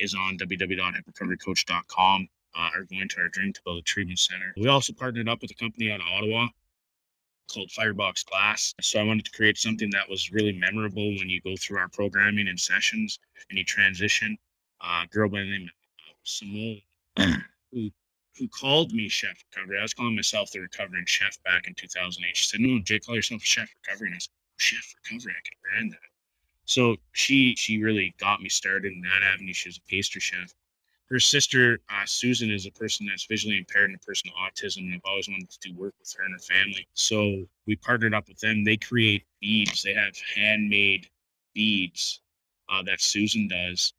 is 0.00 0.14
on 0.14 0.38
www.hypercoverycoach.com, 0.38 2.28
uh, 2.56 2.70
are 2.74 2.84
going 2.84 3.08
to 3.08 3.20
our 3.20 3.28
dream 3.28 3.52
to 3.52 3.60
build 3.64 3.78
a 3.78 3.82
treatment 3.82 4.18
center. 4.18 4.54
We 4.56 4.68
also 4.68 4.92
partnered 4.92 5.28
up 5.28 5.42
with 5.42 5.50
a 5.50 5.54
company 5.54 5.90
out 5.90 6.00
of 6.00 6.06
Ottawa 6.06 6.48
called 7.52 7.70
Firebox 7.70 8.24
Glass. 8.24 8.74
So 8.80 8.98
I 8.98 9.04
wanted 9.04 9.26
to 9.26 9.32
create 9.32 9.58
something 9.58 9.90
that 9.90 10.08
was 10.08 10.32
really 10.32 10.52
memorable 10.52 11.08
when 11.18 11.28
you 11.28 11.40
go 11.42 11.54
through 11.56 11.78
our 11.78 11.88
programming 11.88 12.48
and 12.48 12.58
sessions 12.58 13.18
and 13.50 13.58
you 13.58 13.64
transition. 13.64 14.38
Uh, 14.80 15.02
a 15.04 15.08
girl 15.08 15.28
by 15.28 15.40
the 15.40 15.50
name 15.50 15.70
of 16.10 16.16
Simone, 16.24 16.80
who 17.72 17.90
who 18.36 18.48
called 18.48 18.92
me 18.92 19.08
Chef 19.08 19.36
Recovery. 19.52 19.78
I 19.78 19.82
was 19.82 19.94
calling 19.94 20.16
myself 20.16 20.50
the 20.50 20.58
recovering 20.58 21.04
chef 21.06 21.40
back 21.44 21.68
in 21.68 21.74
2008. 21.74 22.36
She 22.36 22.46
said, 22.46 22.60
"No, 22.60 22.80
Jay, 22.80 22.98
call 22.98 23.14
yourself 23.14 23.42
Chef 23.42 23.68
Recovery." 23.84 24.08
And 24.08 24.16
I 24.16 24.18
said, 24.18 24.32
"Chef 24.56 24.94
Recovery, 25.04 25.34
I 25.36 25.48
can 25.48 25.58
brand 25.62 25.92
that." 25.92 26.13
So 26.64 26.96
she 27.12 27.54
she 27.56 27.82
really 27.82 28.14
got 28.18 28.40
me 28.40 28.48
started 28.48 28.92
in 28.92 29.00
that 29.02 29.22
avenue. 29.22 29.52
She 29.52 29.68
was 29.68 29.78
a 29.78 29.88
pastry 29.90 30.20
chef. 30.20 30.52
Her 31.10 31.20
sister 31.20 31.80
uh, 31.90 32.06
Susan 32.06 32.50
is 32.50 32.66
a 32.66 32.70
person 32.70 33.06
that's 33.06 33.26
visually 33.26 33.58
impaired 33.58 33.90
and 33.90 33.96
a 33.96 34.04
person 34.04 34.30
with 34.30 34.38
autism, 34.38 34.78
and 34.78 34.94
I've 34.94 35.00
always 35.04 35.28
wanted 35.28 35.50
to 35.50 35.58
do 35.60 35.74
work 35.78 35.94
with 35.98 36.12
her 36.16 36.24
and 36.24 36.32
her 36.32 36.38
family. 36.38 36.88
So 36.94 37.46
we 37.66 37.76
partnered 37.76 38.14
up 38.14 38.28
with 38.28 38.38
them. 38.40 38.64
They 38.64 38.78
create 38.78 39.24
beads. 39.40 39.82
They 39.82 39.92
have 39.92 40.14
handmade 40.34 41.08
beads 41.54 42.20
uh, 42.70 42.82
that 42.84 43.02
Susan 43.02 43.48
does, 43.48 43.92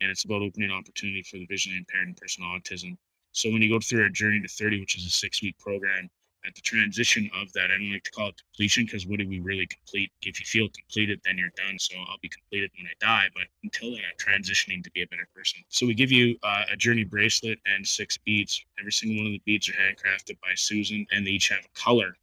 and 0.00 0.10
it's 0.10 0.24
about 0.24 0.42
opening 0.42 0.70
opportunity 0.70 1.22
for 1.22 1.36
the 1.36 1.46
visually 1.46 1.76
impaired 1.76 2.08
and 2.08 2.16
person 2.16 2.44
with 2.44 2.62
autism. 2.62 2.96
So 3.32 3.50
when 3.50 3.62
you 3.62 3.68
go 3.68 3.78
through 3.78 4.02
our 4.02 4.08
journey 4.08 4.40
to 4.40 4.48
30, 4.48 4.80
which 4.80 4.96
is 4.96 5.06
a 5.06 5.10
six 5.10 5.42
week 5.42 5.58
program, 5.58 6.08
at 6.46 6.54
the 6.54 6.60
transition 6.62 7.30
of 7.34 7.52
that, 7.52 7.70
I 7.70 7.78
don't 7.78 7.92
like 7.92 8.04
to 8.04 8.10
call 8.10 8.28
it 8.28 8.42
completion 8.42 8.84
because 8.84 9.06
what 9.06 9.18
do 9.18 9.28
we 9.28 9.40
really 9.40 9.66
complete? 9.66 10.10
If 10.22 10.40
you 10.40 10.46
feel 10.46 10.68
completed, 10.70 11.20
then 11.24 11.36
you're 11.36 11.52
done. 11.56 11.78
So 11.78 11.96
I'll 11.98 12.18
be 12.22 12.28
completed 12.28 12.70
when 12.76 12.86
I 12.86 12.94
die. 13.00 13.28
But 13.34 13.44
until 13.62 13.92
then, 13.92 14.00
I'm 14.00 14.16
transitioning 14.42 14.82
to 14.84 14.90
be 14.92 15.02
a 15.02 15.06
better 15.06 15.28
person. 15.34 15.60
So 15.68 15.86
we 15.86 15.94
give 15.94 16.10
you 16.10 16.36
uh, 16.42 16.64
a 16.72 16.76
journey 16.76 17.04
bracelet 17.04 17.58
and 17.66 17.86
six 17.86 18.16
beads. 18.18 18.64
Every 18.78 18.92
single 18.92 19.18
one 19.18 19.26
of 19.26 19.32
the 19.32 19.42
beads 19.44 19.68
are 19.68 19.72
handcrafted 19.72 20.40
by 20.40 20.54
Susan, 20.54 21.06
and 21.10 21.26
they 21.26 21.32
each 21.32 21.48
have 21.48 21.64
a 21.64 21.78
color 21.78 22.16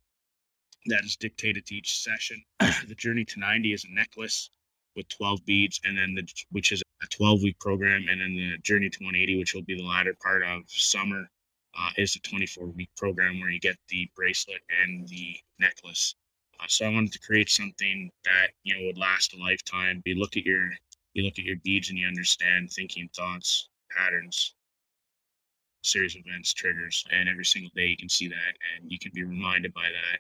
that 0.88 1.04
is 1.04 1.16
dictated 1.16 1.66
to 1.68 1.76
each 1.76 2.00
session. 2.00 2.42
the 2.60 2.96
journey 2.96 3.26
to 3.26 3.40
90 3.40 3.74
is 3.74 3.86
a 3.86 3.94
necklace 3.94 4.50
with 4.96 5.08
12 5.10 5.46
beads, 5.46 5.80
and 5.86 5.98
then 5.98 6.16
the 6.16 6.28
which 6.52 6.72
is 6.72 6.82
a 7.04 7.08
12 7.08 7.44
week 7.44 7.60
program, 7.60 8.08
and 8.10 8.20
then 8.20 8.36
the 8.36 8.58
journey 8.64 8.90
to 8.90 9.04
180, 9.04 9.38
which 9.38 9.54
will 9.54 9.62
be 9.62 9.78
the 9.78 9.86
latter 9.86 10.16
part 10.22 10.44
of 10.44 10.64
summer 10.68 11.30
uh, 11.78 11.92
is 11.98 12.16
a 12.16 12.20
24 12.20 12.68
week 12.68 12.90
program 12.98 13.40
where 13.40 13.50
you 13.50 13.60
get 13.60 13.78
the 13.90 14.10
bracelet 14.16 14.62
and 14.84 15.08
the 15.08 15.38
necklace. 15.60 16.16
Uh, 16.60 16.66
so 16.68 16.86
I 16.86 16.90
wanted 16.90 17.12
to 17.14 17.20
create 17.20 17.50
something 17.50 18.12
that 18.26 18.50
you 18.64 18.76
know 18.76 18.86
would 18.88 18.98
last 18.98 19.34
a 19.34 19.38
lifetime. 19.38 20.02
You 20.06 20.16
look 20.16 20.38
at 20.38 20.46
your 20.46 20.70
you 21.14 21.24
look 21.24 21.38
at 21.40 21.46
your 21.46 21.56
deeds 21.58 21.90
and 21.90 21.98
you 21.98 22.08
understand 22.08 22.72
thinking, 22.72 23.10
thoughts, 23.16 23.70
patterns, 23.96 24.56
series 25.84 26.16
of 26.16 26.24
events, 26.26 26.54
triggers, 26.54 27.06
and 27.12 27.30
every 27.30 27.46
single 27.46 27.72
day 27.76 27.88
you 27.88 27.98
can 27.98 28.10
see 28.10 28.28
that 28.28 28.54
and 28.76 28.92
you 28.92 29.00
can 29.00 29.12
be 29.14 29.24
reminded 29.24 29.74
by 29.74 29.84
that. 29.90 30.20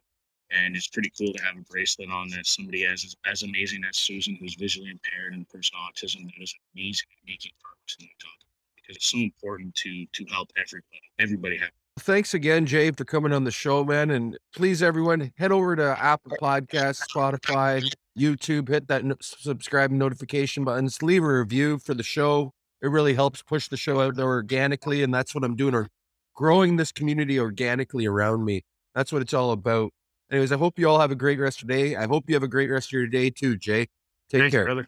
And 0.50 0.76
it's 0.76 0.88
pretty 0.88 1.12
cool 1.18 1.34
to 1.34 1.44
have 1.44 1.58
a 1.58 1.72
bracelet 1.72 2.10
on 2.10 2.30
that 2.30 2.46
somebody 2.46 2.86
as 2.86 3.16
as 3.26 3.44
amazing 3.44 3.84
as 3.84 3.98
Susan, 3.98 4.36
who's 4.36 4.56
visually 4.56 4.90
impaired 4.90 5.34
and 5.34 5.50
person 5.50 5.76
with 5.76 5.96
autism, 5.96 6.24
that 6.26 6.42
is 6.42 6.56
amazing 6.76 7.08
at 7.12 7.28
making 7.28 7.52
in 8.00 8.06
the 8.06 8.10
talk 8.20 8.47
because 8.88 8.98
it's 8.98 9.12
so 9.12 9.18
important 9.18 9.76
to 9.76 10.06
to 10.14 10.26
help 10.32 10.52
everybody. 10.58 11.02
Everybody 11.20 11.58
have. 11.58 11.70
Thanks 12.00 12.36
again, 12.36 12.68
Jay, 12.68 12.92
for 12.92 13.06
coming 13.06 13.34
on 13.34 13.44
the 13.44 13.52
show, 13.52 13.84
man. 13.84 14.12
And 14.12 14.38
please, 14.56 14.84
everyone, 14.84 15.32
head 15.36 15.52
over 15.52 15.76
to 15.76 15.98
Apple 16.00 16.38
Podcasts, 16.40 17.02
Spotify, 17.12 17.84
YouTube, 18.18 18.70
hit 18.70 18.88
that 18.88 19.04
no- 19.04 19.16
subscribe 19.20 19.90
notification 19.90 20.64
buttons, 20.64 21.02
leave 21.02 21.24
a 21.24 21.40
review 21.40 21.80
for 21.80 21.96
the 21.96 22.04
show. 22.04 22.54
It 22.84 22.90
really 22.90 23.16
helps 23.16 23.42
push 23.42 23.68
the 23.68 23.78
show 23.78 24.00
out 24.00 24.16
there 24.16 24.28
organically. 24.28 25.02
And 25.02 25.12
that's 25.12 25.34
what 25.34 25.44
I'm 25.44 25.56
doing, 25.56 25.74
or 25.74 25.88
growing 26.36 26.76
this 26.76 26.92
community 26.92 27.40
organically 27.40 28.06
around 28.06 28.46
me. 28.46 28.64
That's 28.94 29.12
what 29.12 29.24
it's 29.24 29.34
all 29.34 29.52
about. 29.52 29.92
Anyways, 30.32 30.52
I 30.52 30.58
hope 30.58 30.78
you 30.78 30.88
all 30.88 31.00
have 31.00 31.12
a 31.12 31.16
great 31.16 31.40
rest 31.40 31.64
of 31.64 31.70
your 31.70 31.78
day. 31.78 31.96
I 31.96 32.06
hope 32.06 32.26
you 32.28 32.36
have 32.36 32.44
a 32.44 32.48
great 32.48 32.70
rest 32.70 32.90
of 32.90 32.92
your 32.94 33.08
day 33.08 33.32
too, 33.32 33.58
Jay. 33.58 33.88
Take 34.30 34.42
Thanks, 34.42 34.52
care. 34.52 34.66
brother. 34.66 34.88